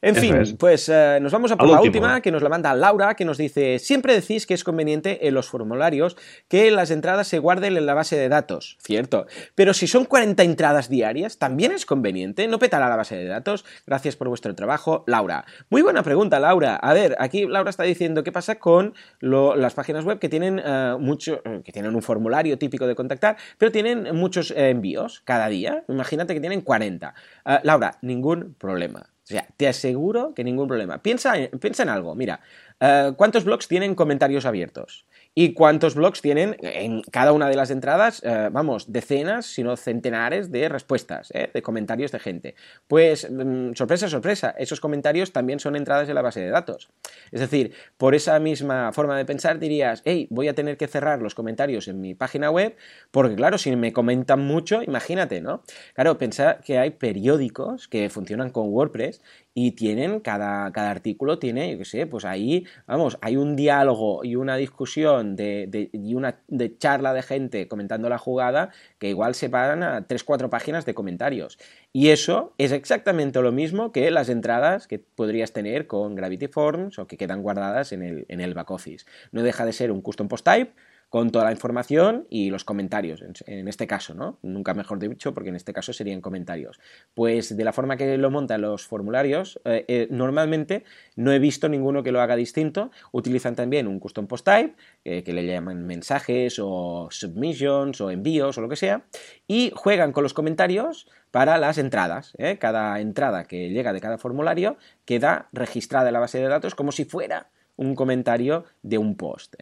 En 0.04 0.16
fin, 0.16 0.56
pues 0.58 0.88
eh, 0.88 1.20
nos 1.22 1.30
vamos 1.30 1.52
a 1.52 1.56
por 1.56 1.68
la 1.68 1.80
última, 1.80 2.20
que 2.20 2.32
nos 2.32 2.42
la 2.42 2.48
manda 2.48 2.74
Laura, 2.74 3.14
que 3.14 3.24
nos 3.24 3.38
dice, 3.38 3.78
siempre 3.78 4.12
decís 4.12 4.46
que 4.46 4.54
es 4.54 4.64
conveniente 4.64 5.28
en 5.28 5.34
los 5.34 5.46
formularios 5.46 6.16
que 6.48 6.72
las 6.72 6.90
entradas 6.90 7.28
se 7.28 7.38
guarden 7.38 7.76
en 7.76 7.86
la 7.86 7.94
base 7.94 8.16
de 8.16 8.28
datos, 8.28 8.78
cierto, 8.80 9.26
pero 9.54 9.72
si 9.72 9.86
son 9.86 10.04
40 10.04 10.42
entradas 10.42 10.88
diarias, 10.88 11.38
también 11.38 11.70
es 11.70 11.86
conveniente, 11.86 12.48
no 12.48 12.58
petará 12.58 12.88
la 12.88 12.96
base 12.96 13.14
de 13.14 13.26
datos. 13.26 13.64
Gracias 13.86 14.16
por 14.16 14.28
vuestro 14.28 14.52
trabajo, 14.56 15.04
Laura. 15.06 15.44
Muy 15.70 15.82
buena 15.82 16.02
pregunta, 16.02 16.40
Laura. 16.40 16.74
A 16.74 16.92
ver, 16.94 17.14
aquí 17.20 17.46
Laura 17.46 17.70
está 17.70 17.84
diciendo 17.84 18.24
qué 18.24 18.32
pasa 18.32 18.56
con 18.56 18.94
las 19.20 19.74
páginas 19.74 20.04
web 20.04 20.18
que 20.18 20.28
tienen 20.28 20.60
eh, 20.64 20.96
mucho, 20.98 21.42
eh, 21.44 21.62
que 21.64 21.70
tienen 21.70 21.94
un 21.94 22.02
formulario 22.02 22.58
típico 22.58 22.88
de 22.88 22.96
contactar, 22.96 23.36
pero 23.56 23.70
tienen 23.70 24.16
muchos 24.16 24.50
envíos 24.50 25.22
cada 25.24 25.46
día. 25.46 25.84
Imagínate 25.88 26.34
que 26.34 26.40
tienen 26.40 26.62
40. 26.62 27.14
Laura, 27.62 27.98
ningún 28.02 28.54
problema. 28.58 29.11
O 29.24 29.26
sea, 29.26 29.46
te 29.56 29.68
aseguro 29.68 30.34
que 30.34 30.44
ningún 30.44 30.66
problema. 30.68 31.02
Piensa, 31.02 31.34
piensa 31.60 31.84
en 31.84 31.88
algo, 31.88 32.14
mira, 32.14 32.40
eh, 32.80 33.12
¿cuántos 33.16 33.44
blogs 33.44 33.68
tienen 33.68 33.94
comentarios 33.94 34.46
abiertos? 34.46 35.06
¿Y 35.34 35.54
cuántos 35.54 35.94
blogs 35.94 36.20
tienen 36.20 36.56
en 36.60 37.00
cada 37.10 37.32
una 37.32 37.48
de 37.48 37.56
las 37.56 37.70
entradas? 37.70 38.20
Eh, 38.22 38.50
vamos, 38.52 38.92
decenas, 38.92 39.46
si 39.46 39.62
no 39.62 39.78
centenares 39.78 40.52
de 40.52 40.68
respuestas, 40.68 41.30
eh, 41.32 41.50
de 41.54 41.62
comentarios 41.62 42.12
de 42.12 42.18
gente. 42.18 42.54
Pues, 42.86 43.30
mm, 43.30 43.72
sorpresa, 43.72 44.08
sorpresa, 44.08 44.54
esos 44.58 44.78
comentarios 44.78 45.32
también 45.32 45.58
son 45.58 45.74
entradas 45.74 46.06
en 46.10 46.16
la 46.16 46.22
base 46.22 46.40
de 46.40 46.50
datos. 46.50 46.90
Es 47.30 47.40
decir, 47.40 47.72
por 47.96 48.14
esa 48.14 48.38
misma 48.40 48.92
forma 48.92 49.16
de 49.16 49.24
pensar 49.24 49.58
dirías, 49.58 50.02
hey, 50.04 50.26
voy 50.28 50.48
a 50.48 50.54
tener 50.54 50.76
que 50.76 50.86
cerrar 50.86 51.22
los 51.22 51.34
comentarios 51.34 51.88
en 51.88 52.02
mi 52.02 52.14
página 52.14 52.50
web, 52.50 52.76
porque 53.10 53.34
claro, 53.34 53.56
si 53.56 53.74
me 53.74 53.94
comentan 53.94 54.40
mucho, 54.40 54.82
imagínate, 54.82 55.40
¿no? 55.40 55.62
Claro, 55.94 56.18
pensar 56.18 56.60
que 56.62 56.78
hay 56.78 56.90
periódicos 56.90 57.88
que 57.88 58.10
funcionan 58.10 58.50
con 58.50 58.68
WordPress 58.68 59.22
y 59.54 59.72
tienen, 59.72 60.20
cada, 60.20 60.70
cada 60.72 60.90
artículo 60.90 61.38
tiene, 61.38 61.72
yo 61.72 61.78
qué 61.78 61.84
sé, 61.84 62.06
pues 62.06 62.24
ahí, 62.24 62.66
vamos, 62.86 63.18
hay 63.20 63.36
un 63.36 63.54
diálogo 63.54 64.24
y 64.24 64.36
una 64.36 64.56
discusión 64.56 65.36
de, 65.36 65.90
y 65.92 66.14
una 66.14 66.38
de 66.48 66.76
charla 66.78 67.12
de 67.12 67.22
gente 67.22 67.68
comentando 67.68 68.08
la 68.08 68.18
jugada 68.18 68.70
que 68.98 69.10
igual 69.10 69.34
se 69.34 69.50
paran 69.50 69.82
a 69.82 70.06
3-4 70.06 70.48
páginas 70.48 70.86
de 70.86 70.94
comentarios. 70.94 71.58
Y 71.92 72.08
eso 72.08 72.54
es 72.58 72.72
exactamente 72.72 73.40
lo 73.42 73.52
mismo 73.52 73.92
que 73.92 74.10
las 74.10 74.28
entradas 74.28 74.86
que 74.86 74.98
podrías 74.98 75.52
tener 75.52 75.86
con 75.86 76.14
Gravity 76.14 76.48
Forms 76.48 76.98
o 76.98 77.06
que 77.06 77.18
quedan 77.18 77.42
guardadas 77.42 77.92
en 77.92 78.02
el, 78.02 78.24
en 78.28 78.40
el 78.40 78.54
back 78.54 78.70
office. 78.70 79.04
No 79.32 79.42
deja 79.42 79.66
de 79.66 79.72
ser 79.72 79.92
un 79.92 80.00
custom 80.00 80.28
post 80.28 80.44
type 80.44 80.72
con 81.12 81.30
toda 81.30 81.44
la 81.44 81.52
información 81.52 82.26
y 82.30 82.48
los 82.48 82.64
comentarios, 82.64 83.22
en, 83.44 83.68
este 83.68 83.86
caso, 83.86 84.14
¿no? 84.14 84.38
Nunca 84.40 84.72
mejor 84.72 84.98
dicho, 84.98 85.34
porque 85.34 85.50
en 85.50 85.56
este 85.56 85.74
caso 85.74 85.92
serían 85.92 86.22
comentarios. 86.22 86.80
Pues 87.12 87.54
de 87.54 87.64
la 87.64 87.74
forma 87.74 87.98
que 87.98 88.16
lo 88.16 88.30
montan 88.30 88.62
los 88.62 88.86
formularios, 88.86 89.60
eh, 89.66 89.84
eh, 89.88 90.08
normalmente 90.10 90.84
no 91.16 91.30
he 91.30 91.38
visto 91.38 91.68
ninguno 91.68 92.02
que 92.02 92.12
lo 92.12 92.22
haga 92.22 92.34
distinto. 92.34 92.90
Utilizan 93.10 93.54
también 93.54 93.88
un 93.88 94.00
custom 94.00 94.26
post 94.26 94.46
type, 94.46 94.74
eh, 95.04 95.22
que 95.22 95.34
le 95.34 95.46
llaman 95.46 95.84
mensajes 95.84 96.58
o 96.58 97.08
submissions 97.10 98.00
o 98.00 98.10
envíos 98.10 98.56
o 98.56 98.62
lo 98.62 98.70
que 98.70 98.76
sea, 98.76 99.04
y 99.46 99.70
juegan 99.74 100.12
con 100.12 100.22
los 100.22 100.32
comentarios 100.32 101.10
para 101.30 101.58
las 101.58 101.76
entradas. 101.76 102.32
Cada 102.58 102.98
entrada 103.00 103.44
que 103.44 103.68
llega 103.68 103.92
de 103.92 104.00
cada 104.00 104.16
formulario 104.16 104.78
queda 105.04 105.50
registrada 105.52 106.08
en 106.08 106.14
la 106.14 106.20
base 106.20 106.38
de 106.38 106.48
datos 106.48 106.74
como 106.74 106.90
si 106.90 107.04
fuera 107.04 107.50
un 107.76 107.94
comentario 107.94 108.64
de 108.82 108.98
un 108.98 109.16
post. 109.16 109.54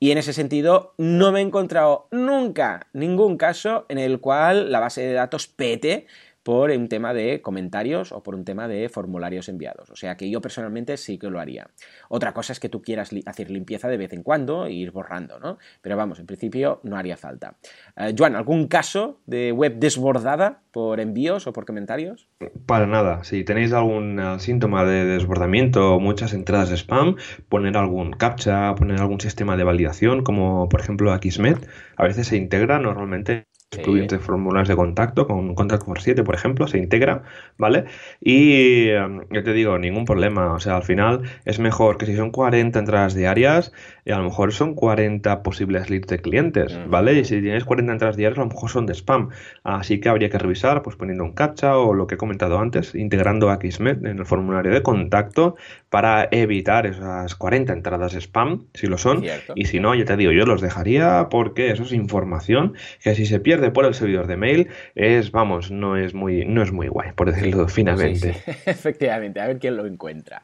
Y 0.00 0.12
en 0.12 0.18
ese 0.18 0.32
sentido, 0.32 0.94
no 0.96 1.32
me 1.32 1.40
he 1.40 1.42
encontrado 1.42 2.06
nunca 2.12 2.86
ningún 2.92 3.36
caso 3.36 3.84
en 3.88 3.98
el 3.98 4.20
cual 4.20 4.70
la 4.70 4.78
base 4.78 5.02
de 5.02 5.12
datos 5.12 5.48
pete 5.48 6.06
por 6.48 6.70
un 6.70 6.88
tema 6.88 7.12
de 7.12 7.42
comentarios 7.42 8.10
o 8.10 8.22
por 8.22 8.34
un 8.34 8.42
tema 8.42 8.68
de 8.68 8.88
formularios 8.88 9.50
enviados. 9.50 9.90
O 9.90 9.96
sea 9.96 10.16
que 10.16 10.30
yo 10.30 10.40
personalmente 10.40 10.96
sí 10.96 11.18
que 11.18 11.28
lo 11.28 11.40
haría. 11.40 11.68
Otra 12.08 12.32
cosa 12.32 12.54
es 12.54 12.58
que 12.58 12.70
tú 12.70 12.80
quieras 12.80 13.10
hacer 13.26 13.50
limpieza 13.50 13.86
de 13.86 13.98
vez 13.98 14.14
en 14.14 14.22
cuando 14.22 14.64
e 14.64 14.72
ir 14.72 14.90
borrando, 14.90 15.38
¿no? 15.38 15.58
Pero 15.82 15.98
vamos, 15.98 16.20
en 16.20 16.24
principio 16.24 16.80
no 16.84 16.96
haría 16.96 17.18
falta. 17.18 17.58
Eh, 17.98 18.14
Joan, 18.16 18.34
¿algún 18.34 18.66
caso 18.66 19.20
de 19.26 19.52
web 19.52 19.74
desbordada 19.78 20.62
por 20.70 21.00
envíos 21.00 21.46
o 21.46 21.52
por 21.52 21.66
comentarios? 21.66 22.30
Para 22.64 22.86
nada. 22.86 23.24
Si 23.24 23.44
tenéis 23.44 23.74
algún 23.74 24.18
eh, 24.18 24.38
síntoma 24.38 24.86
de 24.86 25.04
desbordamiento 25.04 25.96
o 25.96 26.00
muchas 26.00 26.32
entradas 26.32 26.70
de 26.70 26.78
spam, 26.78 27.16
poner 27.50 27.76
algún 27.76 28.12
captcha, 28.12 28.74
poner 28.74 28.98
algún 29.02 29.20
sistema 29.20 29.58
de 29.58 29.64
validación, 29.64 30.24
como 30.24 30.66
por 30.70 30.80
ejemplo 30.80 31.12
Akismet, 31.12 31.68
a 31.98 32.04
veces 32.04 32.28
se 32.28 32.38
integra 32.38 32.78
normalmente 32.78 33.44
de 33.70 34.18
formularios 34.18 34.68
de 34.68 34.76
contacto, 34.76 35.26
con 35.26 35.54
Contact 35.54 35.84
for 35.84 36.00
7, 36.00 36.24
por 36.24 36.34
ejemplo, 36.34 36.66
se 36.66 36.78
integra, 36.78 37.22
¿vale? 37.58 37.84
Y 38.18 38.88
em, 38.88 39.20
yo 39.30 39.42
te 39.42 39.52
digo, 39.52 39.78
ningún 39.78 40.06
problema. 40.06 40.54
O 40.54 40.60
sea, 40.60 40.76
al 40.76 40.84
final 40.84 41.22
es 41.44 41.58
mejor 41.58 41.98
que 41.98 42.06
si 42.06 42.16
son 42.16 42.30
40 42.30 42.78
entradas 42.78 43.14
diarias, 43.14 43.72
y 44.06 44.12
a 44.12 44.16
lo 44.16 44.24
mejor 44.24 44.54
son 44.54 44.74
40 44.74 45.42
posibles 45.42 45.90
leads 45.90 46.06
de 46.08 46.18
clientes, 46.18 46.78
¿vale? 46.88 47.12
Y 47.12 47.24
si 47.26 47.42
tienes 47.42 47.66
40 47.66 47.92
entradas 47.92 48.16
diarias, 48.16 48.38
a 48.38 48.42
lo 48.42 48.48
mejor 48.48 48.70
son 48.70 48.86
de 48.86 48.94
spam. 48.94 49.28
Así 49.64 50.00
que 50.00 50.08
habría 50.08 50.30
que 50.30 50.38
revisar, 50.38 50.82
pues 50.82 50.96
poniendo 50.96 51.24
un 51.24 51.32
captcha 51.32 51.76
o 51.76 51.92
lo 51.92 52.06
que 52.06 52.14
he 52.14 52.18
comentado 52.18 52.58
antes, 52.58 52.94
integrando 52.94 53.50
Akismet 53.50 54.02
en 54.02 54.18
el 54.18 54.24
formulario 54.24 54.72
de 54.72 54.82
contacto 54.82 55.56
para 55.90 56.26
evitar 56.30 56.86
esas 56.86 57.34
40 57.34 57.74
entradas 57.74 58.12
de 58.12 58.20
spam, 58.22 58.64
si 58.72 58.86
lo 58.86 58.96
son. 58.96 59.24
Y 59.54 59.66
si 59.66 59.78
no, 59.78 59.94
ya 59.94 60.06
te 60.06 60.16
digo, 60.16 60.32
yo 60.32 60.46
los 60.46 60.62
dejaría 60.62 61.28
porque 61.30 61.70
eso 61.70 61.82
es 61.82 61.92
información 61.92 62.72
que 63.02 63.14
si 63.14 63.26
se 63.26 63.40
pierde 63.40 63.57
por 63.72 63.84
el 63.84 63.94
servidor 63.94 64.26
de 64.26 64.36
mail 64.36 64.68
es, 64.94 65.30
vamos, 65.30 65.70
no 65.70 65.96
es 65.96 66.14
muy, 66.14 66.44
no 66.44 66.62
es 66.62 66.72
muy 66.72 66.88
guay, 66.88 67.12
por 67.12 67.32
decirlo 67.32 67.68
finamente. 67.68 68.36
Efectivamente, 68.66 69.40
a 69.40 69.46
ver 69.46 69.58
quién 69.58 69.76
lo 69.76 69.86
encuentra. 69.86 70.42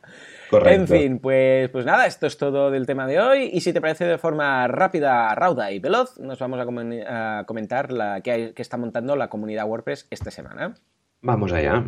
En 0.52 0.86
fin, 0.86 1.18
pues, 1.18 1.68
pues 1.70 1.84
nada, 1.84 2.06
esto 2.06 2.26
es 2.26 2.36
todo 2.36 2.70
del 2.70 2.86
tema 2.86 3.06
de 3.06 3.20
hoy. 3.20 3.50
Y 3.52 3.60
si 3.60 3.72
te 3.72 3.80
parece 3.80 4.04
de 4.04 4.18
forma 4.18 4.68
rápida, 4.68 5.34
rauda 5.34 5.72
y 5.72 5.80
veloz, 5.80 6.18
nos 6.18 6.38
vamos 6.38 6.60
a, 6.60 7.44
comentar 7.46 7.92
la 7.92 8.20
que, 8.20 8.52
que 8.54 8.62
está 8.62 8.76
montando 8.76 9.16
la 9.16 9.28
comunidad 9.28 9.66
WordPress 9.66 10.06
esta 10.10 10.30
semana. 10.30 10.74
Vamos 11.22 11.52
allá. 11.52 11.84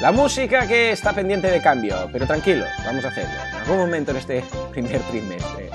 La 0.00 0.12
música 0.12 0.66
que 0.68 0.92
está 0.92 1.12
pendiente 1.12 1.50
de 1.50 1.60
cambio, 1.60 2.08
pero 2.12 2.24
tranquilo, 2.24 2.64
vamos 2.84 3.04
a 3.04 3.08
hacerlo 3.08 3.34
en 3.50 3.56
algún 3.62 3.78
momento 3.78 4.12
en 4.12 4.18
este 4.18 4.44
primer 4.70 5.00
trimestre. 5.02 5.67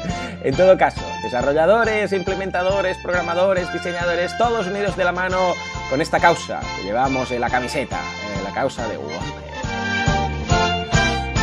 En 0.43 0.55
todo 0.57 0.77
caso, 0.77 1.01
desarrolladores, 1.23 2.11
implementadores, 2.11 2.97
programadores, 2.97 3.71
diseñadores, 3.71 4.37
todos 4.37 4.67
unidos 4.67 4.97
de 4.97 5.05
la 5.05 5.13
mano 5.13 5.53
con 5.89 6.01
esta 6.01 6.19
causa 6.19 6.59
que 6.75 6.83
llevamos 6.83 7.31
en 7.31 7.39
la 7.39 7.49
camiseta, 7.49 8.01
la 8.43 8.53
causa 8.53 8.85
de 8.89 8.97
WordPress. 8.97 9.53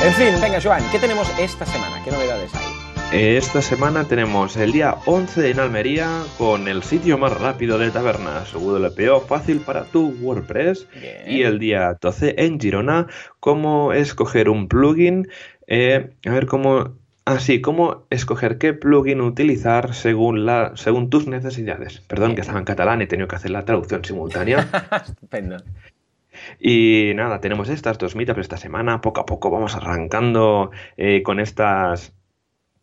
En 0.04 0.12
fin, 0.12 0.40
venga 0.42 0.60
Joan, 0.62 0.82
¿qué 0.92 0.98
tenemos 0.98 1.26
esta 1.38 1.64
semana? 1.64 2.02
¿Qué 2.04 2.10
novedades 2.10 2.54
hay? 2.54 2.80
Esta 3.12 3.62
semana 3.62 4.04
tenemos 4.06 4.56
el 4.56 4.70
día 4.70 4.94
11 5.06 5.50
en 5.50 5.60
Almería 5.60 6.22
con 6.36 6.68
el 6.68 6.82
sitio 6.82 7.16
más 7.16 7.36
rápido 7.40 7.78
de 7.78 7.90
tabernas, 7.90 8.54
WPO 8.54 9.22
fácil 9.22 9.60
para 9.60 9.84
tu 9.84 10.14
WordPress. 10.20 10.86
Y 11.26 11.42
el 11.42 11.58
día 11.58 11.96
12 12.00 12.34
en 12.38 12.60
Girona, 12.60 13.08
cómo 13.40 13.94
escoger 13.94 14.48
un 14.48 14.68
plugin. 14.68 15.26
Eh, 15.66 16.10
a 16.24 16.30
ver 16.30 16.46
cómo. 16.46 16.99
Así, 17.30 17.60
cómo 17.60 18.06
escoger 18.10 18.58
qué 18.58 18.74
plugin 18.74 19.20
utilizar 19.20 19.94
según, 19.94 20.46
la, 20.46 20.72
según 20.74 21.10
tus 21.10 21.28
necesidades. 21.28 22.00
Perdón, 22.00 22.34
que 22.34 22.40
estaba 22.40 22.58
en 22.58 22.64
catalán 22.64 23.00
y 23.00 23.04
he 23.04 23.06
tenido 23.06 23.28
que 23.28 23.36
hacer 23.36 23.52
la 23.52 23.64
traducción 23.64 24.04
simultánea. 24.04 24.68
Estupendo. 25.06 25.56
Y 26.58 27.12
nada, 27.14 27.40
tenemos 27.40 27.68
estas 27.68 27.98
dos 27.98 28.16
meetups 28.16 28.40
esta 28.40 28.56
semana. 28.56 29.00
Poco 29.00 29.20
a 29.20 29.26
poco 29.26 29.48
vamos 29.48 29.76
arrancando 29.76 30.72
eh, 30.96 31.22
con 31.22 31.38
estas 31.38 32.14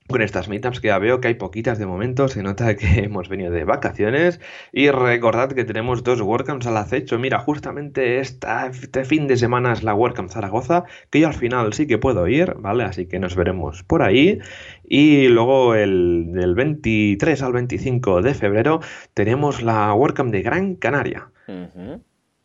con 0.08 0.22
estas 0.22 0.48
meetups 0.48 0.80
que 0.80 0.88
ya 0.88 1.00
veo 1.00 1.20
que 1.20 1.28
hay 1.28 1.34
poquitas 1.36 1.78
de 1.80 1.86
momento, 1.86 2.28
se 2.28 2.44
nota 2.44 2.76
que 2.76 2.88
hemos 3.04 3.30
venido 3.30 3.52
de 3.52 3.64
vacaciones 3.64 4.40
y 4.72 4.90
recordad 4.90 5.52
que 5.52 5.66
tenemos 5.66 6.04
dos 6.04 6.22
WordCamps 6.22 6.68
al 6.68 6.78
acecho. 6.78 7.20
Mira, 7.20 7.40
justamente 7.40 8.20
esta, 8.20 8.68
este 8.68 9.06
fin 9.06 9.28
de 9.28 9.38
semana 9.38 9.74
es 9.74 9.84
la 9.84 9.94
WordCamp 9.94 10.30
Zaragoza, 10.30 10.86
que 11.10 11.20
yo 11.20 11.28
al 11.28 11.34
final 11.34 11.74
sí 11.74 11.88
que 11.88 11.98
puedo 11.98 12.28
ir, 12.28 12.56
¿vale? 12.56 12.84
Así 12.84 13.08
que 13.08 13.20
nos 13.20 13.36
veremos 13.36 13.84
por 13.84 14.02
ahí. 14.02 14.40
Y 14.84 15.28
luego 15.28 15.76
el 15.76 16.32
del 16.32 16.56
23 16.56 17.42
al 17.42 17.54
25 17.54 18.22
de 18.22 18.34
febrero 18.34 18.80
tenemos 19.14 19.62
la 19.62 19.94
WordCamp 19.94 20.32
de 20.32 20.42
Gran 20.42 20.76
Canaria. 20.76 21.30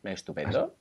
Estupendo. 0.04 0.74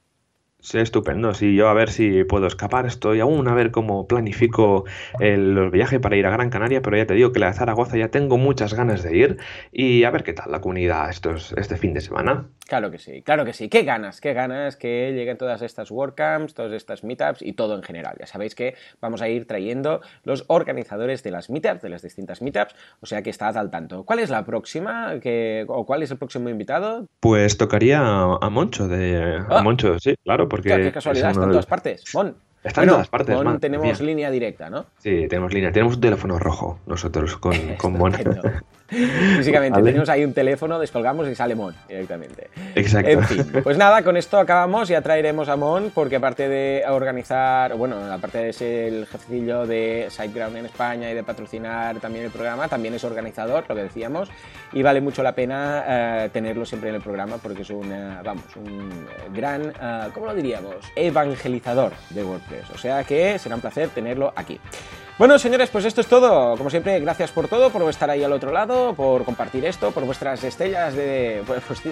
Sí, 0.61 0.77
estupendo. 0.77 1.33
Sí, 1.33 1.55
yo 1.55 1.69
a 1.69 1.73
ver 1.73 1.89
si 1.89 2.23
puedo 2.23 2.45
escapar. 2.45 2.85
Estoy 2.85 3.19
aún 3.19 3.47
a 3.47 3.55
ver 3.55 3.71
cómo 3.71 4.07
planifico 4.07 4.85
el, 5.19 5.55
los 5.55 5.71
viajes 5.71 5.99
para 5.99 6.15
ir 6.15 6.27
a 6.27 6.29
Gran 6.29 6.51
Canaria, 6.51 6.83
pero 6.83 6.97
ya 6.97 7.07
te 7.07 7.15
digo 7.15 7.31
que 7.31 7.39
la 7.39 7.47
de 7.47 7.53
Zaragoza 7.53 7.97
ya 7.97 8.09
tengo 8.09 8.37
muchas 8.37 8.75
ganas 8.75 9.01
de 9.01 9.17
ir 9.17 9.37
y 9.71 10.03
a 10.03 10.11
ver 10.11 10.23
qué 10.23 10.33
tal 10.33 10.51
la 10.51 10.61
comunidad 10.61 11.09
estos, 11.09 11.53
este 11.57 11.77
fin 11.77 11.93
de 11.93 12.01
semana. 12.01 12.45
Claro 12.67 12.91
que 12.91 12.99
sí, 12.99 13.21
claro 13.23 13.43
que 13.43 13.53
sí. 13.53 13.69
Qué 13.69 13.83
ganas, 13.83 14.21
qué 14.21 14.33
ganas 14.33 14.77
que 14.77 15.11
lleguen 15.13 15.37
todas 15.37 15.61
estas 15.63 15.89
WordCamps, 15.89 16.53
todas 16.53 16.71
estas 16.73 17.03
meetups 17.03 17.41
y 17.41 17.53
todo 17.53 17.75
en 17.75 17.83
general. 17.83 18.15
Ya 18.19 18.27
sabéis 18.27 18.53
que 18.53 18.75
vamos 19.01 19.21
a 19.21 19.27
ir 19.27 19.45
trayendo 19.45 20.01
los 20.23 20.45
organizadores 20.47 21.23
de 21.23 21.31
las 21.31 21.49
meetups, 21.49 21.81
de 21.81 21.89
las 21.89 22.03
distintas 22.03 22.41
meetups, 22.41 22.75
o 23.01 23.07
sea 23.07 23.23
que 23.23 23.31
estad 23.31 23.57
al 23.57 23.71
tanto. 23.71 24.05
¿Cuál 24.05 24.19
es 24.19 24.29
la 24.29 24.45
próxima 24.45 25.15
o 25.67 25.85
cuál 25.85 26.03
es 26.03 26.11
el 26.11 26.17
próximo 26.17 26.49
invitado? 26.49 27.07
Pues 27.19 27.57
tocaría 27.57 27.99
a 27.99 28.49
Moncho, 28.49 28.87
de, 28.87 29.43
a 29.49 29.57
ah. 29.57 29.63
Moncho, 29.63 29.99
sí, 29.99 30.15
claro, 30.23 30.47
porque... 30.51 30.69
Qué, 30.69 30.91
casualidad, 30.91 31.31
está 31.31 31.43
en 31.43 31.49
todas 31.49 31.65
partes. 31.65 32.03
Mon. 32.13 32.35
Está 32.61 32.83
en 32.83 32.89
todas 32.89 33.07
partes. 33.07 33.39
tenemos 33.61 34.01
línea 34.01 34.29
directa, 34.29 34.69
¿no? 34.69 34.85
Sí, 34.97 35.27
tenemos 35.29 35.53
línea. 35.53 35.71
Tenemos 35.71 35.95
un 35.95 36.01
teléfono 36.01 36.37
rojo 36.37 36.79
nosotros 36.85 37.37
con, 37.37 37.55
con 37.77 37.93
Mon. 37.93 38.13
Físicamente, 38.91 39.81
tenemos 39.81 40.09
ahí 40.09 40.25
un 40.25 40.33
teléfono, 40.33 40.77
descolgamos 40.77 41.27
y 41.29 41.35
sale 41.35 41.55
Mon 41.55 41.73
directamente. 41.87 42.49
Exacto. 42.75 43.09
En 43.09 43.23
fin, 43.23 43.45
pues 43.63 43.77
nada, 43.77 44.03
con 44.03 44.17
esto 44.17 44.37
acabamos. 44.37 44.89
Ya 44.89 45.01
traeremos 45.01 45.47
a 45.47 45.55
Mon, 45.55 45.91
porque 45.91 46.17
aparte 46.17 46.49
de 46.49 46.83
organizar, 46.89 47.75
bueno, 47.75 47.95
aparte 48.11 48.39
de 48.39 48.53
ser 48.53 48.93
el 48.93 49.05
jefecillo 49.07 49.65
de 49.65 50.07
SiteGround 50.09 50.57
en 50.57 50.65
España 50.65 51.09
y 51.09 51.13
de 51.13 51.23
patrocinar 51.23 51.99
también 51.99 52.25
el 52.25 52.31
programa, 52.31 52.67
también 52.67 52.93
es 52.93 53.03
organizador, 53.05 53.63
lo 53.67 53.75
que 53.75 53.83
decíamos, 53.83 54.29
y 54.73 54.83
vale 54.83 54.99
mucho 54.99 55.23
la 55.23 55.33
pena 55.33 55.85
eh, 55.87 56.29
tenerlo 56.33 56.65
siempre 56.65 56.89
en 56.89 56.95
el 56.95 57.01
programa 57.01 57.37
porque 57.37 57.61
es 57.61 57.69
un, 57.69 57.89
vamos, 58.23 58.45
un 58.57 59.07
gran, 59.33 59.67
uh, 59.67 60.11
¿cómo 60.13 60.25
lo 60.25 60.35
diríamos? 60.35 60.75
Evangelizador 60.95 61.93
de 62.09 62.23
WordPress. 62.23 62.69
O 62.71 62.77
sea 62.77 63.03
que 63.03 63.39
será 63.39 63.55
un 63.55 63.61
placer 63.61 63.89
tenerlo 63.89 64.33
aquí. 64.35 64.59
Bueno, 65.21 65.37
señores, 65.37 65.69
pues 65.69 65.85
esto 65.85 66.01
es 66.01 66.07
todo. 66.07 66.57
Como 66.57 66.71
siempre, 66.71 66.99
gracias 66.99 67.31
por 67.31 67.47
todo, 67.47 67.69
por 67.69 67.87
estar 67.87 68.09
ahí 68.09 68.23
al 68.23 68.31
otro 68.31 68.51
lado, 68.51 68.80
por 68.95 69.23
compartir 69.23 69.65
esto, 69.65 69.91
por 69.91 70.03
vuestras 70.05 70.43
estrellas 70.43 70.93
de 70.93 71.43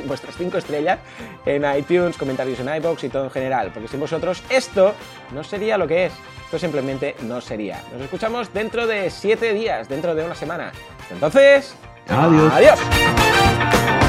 vuestras 0.05 0.35
cinco 0.35 0.57
estrellas 0.57 0.99
en 1.45 1.63
iTunes, 1.77 2.17
comentarios 2.17 2.59
en 2.59 2.75
iBox 2.75 3.03
y 3.03 3.09
todo 3.09 3.25
en 3.25 3.31
general. 3.31 3.71
Porque 3.73 3.87
sin 3.87 3.99
vosotros 3.99 4.43
esto 4.49 4.93
no 5.31 5.43
sería 5.43 5.77
lo 5.77 5.87
que 5.87 6.07
es. 6.07 6.13
Esto 6.45 6.59
simplemente 6.59 7.15
no 7.21 7.41
sería. 7.41 7.81
Nos 7.93 8.01
escuchamos 8.01 8.51
dentro 8.53 8.87
de 8.87 9.09
siete 9.09 9.53
días, 9.53 9.87
dentro 9.87 10.15
de 10.15 10.23
una 10.23 10.35
semana. 10.35 10.71
Entonces, 11.11 11.75
adiós. 12.07 12.53
Adiós. 12.53 14.08